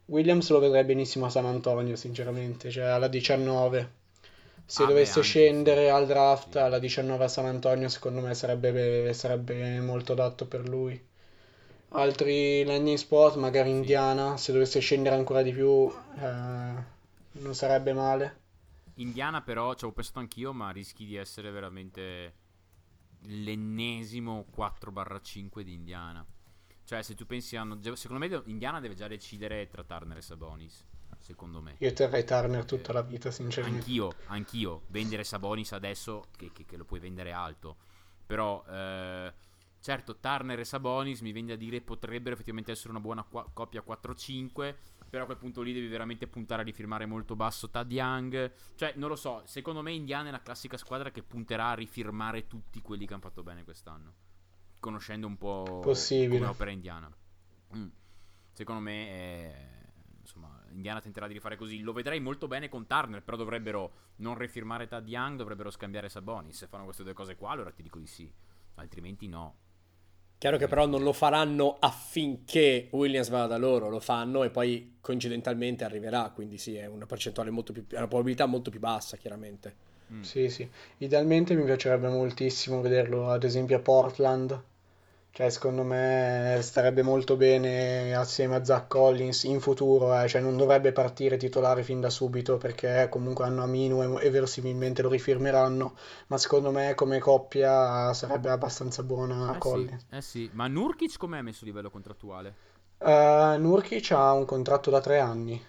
Williams 0.07 0.49
lo 0.51 0.59
vedrei 0.61 0.85
benissimo 0.85 1.27
a 1.27 1.31
San 1.31 1.47
Antonio, 1.47 1.97
sinceramente, 1.97 2.71
cioè 2.71 2.85
alla 2.85 3.09
19. 3.09 3.91
Se 4.67 4.85
Ah, 4.85 4.91
beh, 4.93 5.09
dovesse 5.11 5.23
anche 5.23 5.23
scendere 5.23 5.91
al 5.91 6.07
draft 6.07 6.57
alla 6.57 6.79
19 6.79 7.25
a 7.25 7.29
San 7.29 7.47
Antonio, 7.47 7.89
secondo 7.89 8.21
me 8.21 8.35
sarebbe, 8.35 9.13
sarebbe 9.15 9.81
molto 9.81 10.13
adatto 10.13 10.47
per 10.47 10.69
lui. 10.69 11.01
Altri 11.93 12.65
landing 12.65 12.97
spot, 12.99 13.37
magari. 13.37 13.71
Indiana, 13.71 14.37
se 14.37 14.53
dovesse 14.53 14.81
scendere 14.81 15.15
ancora 15.15 15.43
di 15.43 15.53
più, 15.53 15.89
eh, 16.19 16.75
non 17.33 17.55
sarebbe 17.55 17.93
male. 17.93 18.41
Indiana 18.97 19.41
però 19.43 19.71
ci 19.73 19.85
avevo 19.85 19.93
pensato 19.93 20.19
anch'io, 20.19 20.53
ma 20.53 20.71
rischi 20.71 21.07
di 21.07 21.17
essere 21.17 21.51
veramente 21.51 22.35
l'ennesimo 23.21 24.47
4-5 24.51 25.63
di 25.63 25.73
Indiana. 25.75 26.25
Cioè, 26.85 27.03
se 27.03 27.15
tu 27.15 27.25
pensi 27.27 27.57
a... 27.57 27.67
Secondo 27.95 28.27
me 28.27 28.43
Indiana 28.47 28.81
deve 28.81 28.95
già 28.95 29.09
decidere 29.09 29.69
tra 29.69 29.83
Turner 29.83 30.17
e 30.19 30.23
Sabonis. 30.23 30.85
Secondo 31.19 31.63
me. 31.63 31.77
Io 31.79 31.93
terrei 31.93 32.25
Turner 32.25 32.65
tutta 32.65 32.93
la 32.93 33.03
vita, 33.03 33.31
sinceramente. 33.31 33.81
Anch'io, 33.81 34.13
anch'io. 34.27 34.83
Vendere 34.89 35.25
Sabonis 35.25 35.73
adesso, 35.73 36.25
che, 36.37 36.51
che- 36.53 36.65
che 36.65 36.77
lo 36.77 36.85
puoi 36.85 36.99
vendere 36.99 37.33
alto. 37.33 37.77
Però, 38.27 38.65
eh, 38.69 39.33
certo, 39.83 40.17
Turner 40.19 40.59
e 40.59 40.65
Sabonis 40.65 41.21
mi 41.21 41.33
viene 41.33 41.53
a 41.53 41.57
dire 41.57 41.83
potrebbero 41.83 42.33
effettivamente 42.35 42.73
essere 42.73 42.89
una 42.91 43.01
buona 43.01 43.23
qua- 43.25 43.47
coppia 43.53 43.83
4-5. 43.83 44.75
Però 45.13 45.25
a 45.25 45.27
quel 45.27 45.37
punto 45.37 45.61
lì 45.61 45.75
devi 45.75 45.89
veramente 45.89 46.27
puntare 46.27 46.63
a 46.63 46.65
rifirmare 46.65 47.05
molto 47.05 47.37
basso 47.37 47.69
Tad 47.69 47.93
Young. 47.93 48.51
Cioè, 48.77 48.95
non 48.97 49.11
lo 49.11 49.17
so. 49.17 49.43
Secondo 49.45 49.83
me 49.83 49.93
Indiana 49.93 50.29
è 50.29 50.31
la 50.31 50.41
classica 50.41 50.79
squadra 50.79 51.11
che 51.11 51.23
punterà 51.23 51.69
a 51.69 51.75
rifirmare 51.75 52.47
tutti 52.47 52.81
quelli 52.81 53.07
che 53.07 53.13
hanno 53.13 53.21
fatto 53.23 53.43
bene 53.43 53.63
quest'anno. 53.63 54.15
Conoscendo 54.81 55.27
un 55.27 55.37
po' 55.37 55.81
Possibile. 55.83 56.39
come 56.39 56.51
opera 56.51 56.71
Indiana. 56.71 57.15
Mm. 57.77 57.89
Secondo 58.53 58.81
me, 58.81 59.09
è- 59.09 59.91
insomma, 60.21 60.63
Indiana 60.71 61.03
tenterà 61.03 61.27
di 61.27 61.35
rifare 61.35 61.57
così. 61.57 61.81
Lo 61.81 61.93
vedrei 61.93 62.19
molto 62.19 62.49
bene 62.49 62.71
con 62.71 62.87
Turner, 62.87 63.23
però 63.23 63.37
dovrebbero 63.37 63.93
non 64.17 64.39
rifirmare 64.39 64.87
Tad 64.87 65.07
Young, 65.07 65.37
dovrebbero 65.37 65.71
scambiare 65.71 66.09
Sabonis. 66.09 66.57
Se 66.57 66.67
fanno 66.69 66.85
queste 66.85 67.03
due 67.03 67.13
cose 67.13 67.37
qua, 67.37 67.51
allora 67.51 67.71
ti 67.71 67.83
dico 67.83 67.99
di 67.99 68.07
sì. 68.07 68.33
Altrimenti 68.77 69.29
no. 69.29 69.57
Chiaro 70.43 70.57
che 70.57 70.67
però 70.67 70.87
non 70.87 71.05
lo 71.05 71.13
faranno 71.13 71.77
affinché 71.79 72.89
Williams 72.91 73.29
vada 73.29 73.47
da 73.47 73.59
loro, 73.59 73.89
lo 73.89 74.01
fanno 74.01 74.43
e 74.43 74.51
poi 74.51 74.95
coincidentalmente 75.01 75.85
arriverà, 75.85 76.33
quindi 76.35 76.59
sì, 76.59 76.75
è 76.75 76.85
una 76.87 77.07
percentuale 77.07 77.51
molto 77.51 77.73
più, 77.73 77.87
è 77.87 77.99
una 77.99 78.09
probabilità 78.09 78.47
molto 78.47 78.69
più 78.69 78.81
bassa, 78.81 79.17
chiaramente. 79.17 79.73
Mm. 80.13 80.23
Sì, 80.23 80.49
sì. 80.49 80.69
Idealmente 80.99 81.55
mi 81.55 81.63
piacerebbe 81.63 82.09
moltissimo 82.09 82.81
vederlo, 82.81 83.31
ad 83.31 83.45
esempio, 83.45 83.77
a 83.77 83.81
Portland. 83.83 84.63
Cioè, 85.35 85.49
secondo 85.51 85.83
me 85.83 86.59
starebbe 86.63 87.03
molto 87.03 87.37
bene 87.37 88.15
assieme 88.15 88.55
a 88.57 88.65
Zach 88.65 88.87
Collins 88.87 89.45
in 89.45 89.61
futuro, 89.61 90.17
eh. 90.21 90.29
Cioè, 90.29 90.41
non 90.43 90.57
dovrebbe 90.57 90.93
partire 90.93 91.37
titolare 91.39 91.83
fin 91.83 92.01
da 92.01 92.11
subito 92.11 92.59
perché 92.59 93.09
comunque 93.11 93.45
hanno 93.47 93.63
Aminu 93.63 94.03
e, 94.19 94.27
e 94.27 94.31
verosimilmente 94.31 95.03
lo 95.03 95.09
rifirmeranno. 95.09 95.97
Ma 96.29 96.37
secondo 96.39 96.71
me 96.71 96.95
come 96.95 97.19
coppia 97.19 98.13
sarebbe 98.15 98.51
abbastanza 98.51 99.03
buona 99.03 99.51
Eh 99.53 99.55
sì, 99.55 99.59
Collins. 99.59 100.07
eh 100.11 100.21
sì. 100.23 100.51
Ma 100.53 100.67
Nurkic 100.69 101.17
com'è 101.19 101.41
messo 101.43 101.65
a 101.65 101.67
livello 101.67 101.91
contrattuale? 101.91 102.55
Eh, 102.99 103.57
Nurkic 103.59 104.13
ha 104.13 104.33
un 104.33 104.47
contratto 104.47 104.89
da 104.91 105.01
tre 105.03 105.19
anni. 105.19 105.63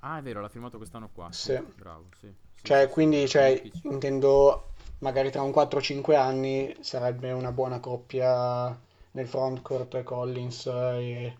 Ah, 0.00 0.18
è 0.18 0.22
vero, 0.22 0.40
l'ha 0.40 0.48
firmato 0.48 0.76
quest'anno 0.76 1.08
qua. 1.10 1.30
Sì. 1.32 1.58
Bravo, 1.74 2.08
sì. 2.18 2.32
Sì, 2.54 2.62
Cioè, 2.62 2.86
sì, 2.86 2.86
sì. 2.86 2.92
quindi, 2.92 3.28
cioè, 3.28 3.60
intendo 3.82 4.71
magari 5.02 5.30
tra 5.30 5.42
un 5.42 5.50
4-5 5.50 6.16
anni 6.16 6.74
sarebbe 6.80 7.30
una 7.32 7.52
buona 7.52 7.80
coppia 7.80 8.76
nel 9.12 9.28
frontcourt 9.28 10.02
Collins 10.02 10.66
e... 10.66 11.36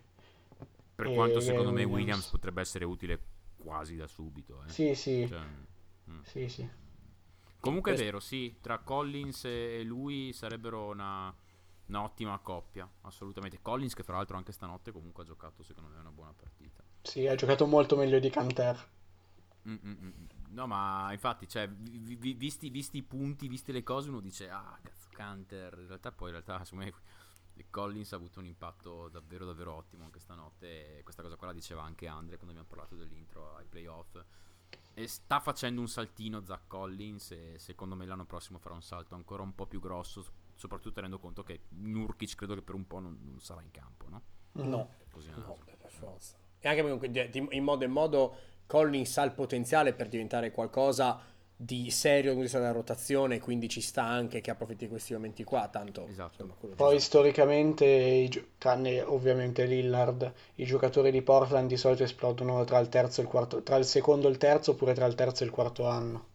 Per 0.95 1.07
e- 1.07 1.13
quanto 1.13 1.39
e 1.39 1.41
secondo 1.41 1.71
me 1.71 1.83
Williams. 1.83 1.93
Williams 1.93 2.27
potrebbe 2.27 2.61
essere 2.61 2.85
utile 2.85 3.19
quasi 3.57 3.95
da 3.95 4.07
subito. 4.07 4.63
eh. 4.65 4.69
Sì, 4.69 4.95
sì, 4.95 5.25
Cioè, 5.27 5.39
mm. 6.09 6.21
sì, 6.23 6.47
sì. 6.47 6.69
Comunque 7.59 7.93
è 7.93 7.95
vero, 7.95 8.19
sì, 8.19 8.57
tra 8.59 8.79
Collins 8.79 9.45
e 9.45 9.83
lui 9.83 10.33
sarebbero 10.33 10.89
una, 10.89 11.33
un'ottima 11.87 12.37
coppia, 12.39 12.87
assolutamente. 13.01 13.61
Collins 13.61 13.93
che 13.93 14.03
fra 14.03 14.17
l'altro 14.17 14.35
anche 14.35 14.51
stanotte 14.51 14.91
comunque 14.91 15.23
ha 15.23 15.25
giocato 15.25 15.63
secondo 15.63 15.89
me 15.89 15.97
una 15.97 16.11
buona 16.11 16.33
partita. 16.35 16.83
Sì, 17.01 17.25
ha 17.25 17.35
giocato 17.35 17.65
molto 17.65 17.95
meglio 17.95 18.19
di 18.19 18.29
Canter. 18.29 18.87
Mm, 19.67 19.75
mm, 19.81 19.91
mm. 19.91 20.11
No, 20.53 20.67
ma 20.67 21.11
infatti, 21.11 21.47
cioè, 21.47 21.67
vi- 21.67 22.15
vi- 22.15 22.33
visti, 22.33 22.69
visti 22.69 22.97
i 22.97 23.03
punti, 23.03 23.47
viste 23.47 23.71
le 23.71 23.81
cose, 23.83 24.09
uno 24.09 24.19
dice, 24.19 24.49
ah, 24.49 24.77
cazzo, 24.81 25.07
Canter. 25.11 25.77
In 25.79 25.87
realtà 25.87 26.11
poi, 26.11 26.27
in 26.29 26.33
realtà, 26.41 26.63
secondo 26.63 26.85
me, 26.85 26.93
Collins 27.69 28.13
ha 28.13 28.15
avuto 28.17 28.39
un 28.39 28.45
impatto 28.45 29.09
davvero, 29.09 29.45
davvero 29.45 29.73
ottimo 29.73 30.03
anche 30.05 30.19
stanotte. 30.19 31.01
Questa 31.03 31.21
cosa 31.23 31.35
qua 31.35 31.47
la 31.47 31.53
diceva 31.53 31.83
anche 31.83 32.07
Andre 32.07 32.37
quando 32.37 32.51
abbiamo 32.51 32.67
parlato 32.67 32.95
dell'intro 32.95 33.55
ai 33.55 33.65
playoff. 33.65 34.23
E 34.95 35.07
sta 35.07 35.39
facendo 35.39 35.81
un 35.81 35.87
saltino 35.87 36.43
Zach 36.45 36.67
Collins 36.67 37.31
e 37.31 37.55
secondo 37.57 37.95
me 37.95 38.05
l'anno 38.05 38.25
prossimo 38.25 38.59
farà 38.59 38.75
un 38.75 38.83
salto 38.83 39.15
ancora 39.15 39.41
un 39.41 39.55
po' 39.55 39.65
più 39.65 39.79
grosso, 39.79 40.23
soprattutto 40.53 40.93
tenendo 40.93 41.17
conto 41.17 41.41
che 41.43 41.61
Nurkic 41.69 42.35
credo 42.35 42.53
che 42.53 42.61
per 42.61 42.75
un 42.75 42.85
po' 42.85 42.99
non, 42.99 43.17
non 43.23 43.39
sarà 43.39 43.61
in 43.63 43.71
campo, 43.71 44.07
no? 44.09 44.21
No, 44.53 44.89
Così 45.11 45.29
no, 45.31 45.57
per 45.65 45.89
forza. 45.89 46.37
E 46.59 46.67
anche 46.67 47.09
di- 47.29 47.47
in 47.51 47.63
modo 47.63 47.83
e 47.83 47.87
modo 47.87 48.35
Collins 48.65 49.17
ha 49.17 49.23
il 49.23 49.31
potenziale 49.31 49.93
per 49.93 50.07
diventare 50.07 50.51
qualcosa 50.51 51.19
di 51.55 51.89
serio 51.91 52.33
dal 52.33 52.41
punto 52.41 52.57
della 52.57 52.71
rotazione, 52.71 53.39
quindi 53.39 53.69
ci 53.69 53.79
sta 53.79 54.03
anche 54.03 54.41
che 54.41 54.51
approfitti 54.51 54.85
di 54.85 54.89
questi 54.89 55.13
momenti 55.13 55.43
qua, 55.45 55.69
tanto 55.71 56.07
Esatto. 56.07 56.43
insomma, 56.43 56.75
Poi 56.75 56.99
storicamente, 56.99 57.85
i 57.85 58.27
gio- 58.27 58.45
tranne 58.57 59.01
ovviamente 59.01 59.65
Lillard, 59.65 60.33
i 60.55 60.65
giocatori 60.65 61.11
di 61.11 61.21
Portland 61.21 61.69
di 61.69 61.77
solito 61.77 62.03
esplodono 62.03 62.63
tra 62.65 62.79
il 62.79 62.89
terzo 62.89 63.21
e 63.21 63.23
il 63.23 63.29
quarto, 63.29 63.63
tra 63.63 63.77
il 63.77 63.85
secondo 63.85 64.27
e 64.27 64.31
il 64.31 64.37
terzo 64.37 64.71
oppure 64.71 64.93
tra 64.93 65.05
il 65.05 65.15
terzo 65.15 65.43
e 65.43 65.45
il 65.45 65.51
quarto 65.53 65.87
anno. 65.87 66.25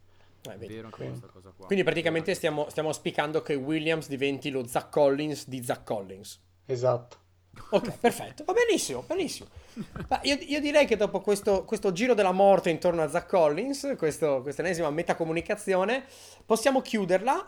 Eh, 0.43 0.53
È 0.55 0.57
vedi. 0.57 0.75
vero 0.75 0.87
anche 0.87 0.97
Quindi- 0.97 1.19
questa 1.19 1.35
cosa 1.39 1.53
qua. 1.55 1.67
Quindi 1.67 1.85
praticamente 1.85 2.35
stiamo, 2.35 2.67
stiamo 2.71 2.89
auspicando 2.89 3.43
che 3.43 3.55
Williams 3.55 4.09
diventi 4.09 4.49
lo 4.51 4.67
Zach 4.67 4.89
Collins 4.91 5.47
di 5.49 5.63
Zach 5.63 5.83
Collins. 5.85 6.41
Esatto. 6.65 7.17
Ok, 7.71 7.99
perfetto, 7.99 8.45
va 8.45 8.55
benissimo, 8.55 9.05
benissimo. 9.07 9.49
Io, 10.23 10.39
io 10.41 10.61
direi 10.61 10.87
che 10.87 10.97
dopo 10.97 11.21
questo, 11.21 11.65
questo 11.65 11.93
giro 11.93 12.15
della 12.15 12.33
morte 12.33 12.71
intorno 12.71 13.03
a 13.03 13.09
Zach 13.11 13.29
Collins, 13.29 13.95
questo, 13.99 14.41
questa 14.43 14.63
ennesima 14.63 14.89
metacomunicazione, 14.91 16.05
possiamo 16.47 16.81
chiuderla. 16.81 17.47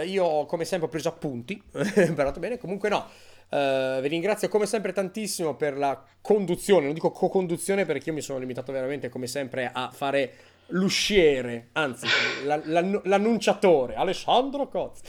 Eh, 0.00 0.06
io 0.06 0.46
come 0.46 0.64
sempre 0.64 0.86
ho 0.86 0.90
preso 0.90 1.08
appunti, 1.08 1.62
imparato 2.06 2.40
bene, 2.40 2.56
comunque 2.58 2.88
no. 2.88 3.06
Eh, 3.50 3.98
vi 4.00 4.08
ringrazio 4.08 4.48
come 4.48 4.64
sempre 4.66 4.92
tantissimo 4.92 5.54
per 5.56 5.76
la 5.76 6.02
conduzione, 6.22 6.84
non 6.86 6.94
dico 6.94 7.10
co-conduzione 7.10 7.84
perché 7.84 8.08
io 8.08 8.14
mi 8.14 8.22
sono 8.22 8.38
limitato 8.38 8.72
veramente 8.72 9.08
come 9.10 9.26
sempre 9.26 9.68
a 9.72 9.90
fare 9.92 10.32
l'usciere, 10.68 11.68
anzi 11.72 12.06
la- 12.44 12.60
la- 12.64 13.00
l'annunciatore, 13.04 13.94
Alessandro 13.96 14.68
Coz. 14.68 15.00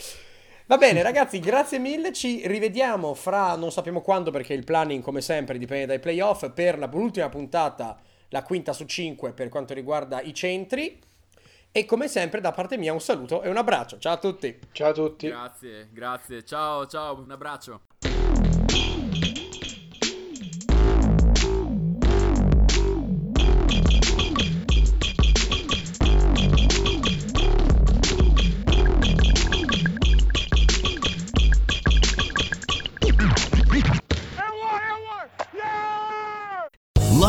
Va 0.72 0.78
bene, 0.78 1.01
ragazzi, 1.01 1.41
grazie 1.41 1.80
mille. 1.80 2.13
Ci 2.13 2.47
rivediamo 2.47 3.13
fra 3.13 3.57
non 3.57 3.74
sappiamo 3.74 3.99
quando, 3.99 4.32
perché 4.32 4.53
il 4.53 4.63
planning, 4.63 5.03
come 5.03 5.19
sempre, 5.19 5.57
dipende 5.57 5.86
dai 5.86 5.99
playoff. 5.99 6.49
Per 6.49 6.80
la 6.80 6.89
l'ultima 6.89 7.28
puntata, 7.28 7.99
la 8.30 8.41
quinta 8.41 8.72
su 8.72 8.86
cinque 8.86 9.34
per 9.34 9.49
quanto 9.49 9.74
riguarda 9.74 10.22
i 10.22 10.34
centri. 10.34 10.97
E 11.74 11.84
come 11.84 12.07
sempre, 12.07 12.39
da 12.39 12.53
parte 12.53 12.78
mia, 12.78 12.93
un 12.93 13.01
saluto 13.01 13.41
e 13.41 13.49
un 13.49 13.57
abbraccio. 13.57 13.99
Ciao 13.99 14.13
a 14.13 14.17
tutti. 14.17 14.57
Ciao 14.72 14.91
a 14.91 14.93
tutti. 14.93 15.28
Grazie, 15.28 15.89
grazie. 15.91 16.45
Ciao, 16.45 16.88
ciao, 16.88 17.19
un 17.19 17.30
abbraccio. 17.30 17.82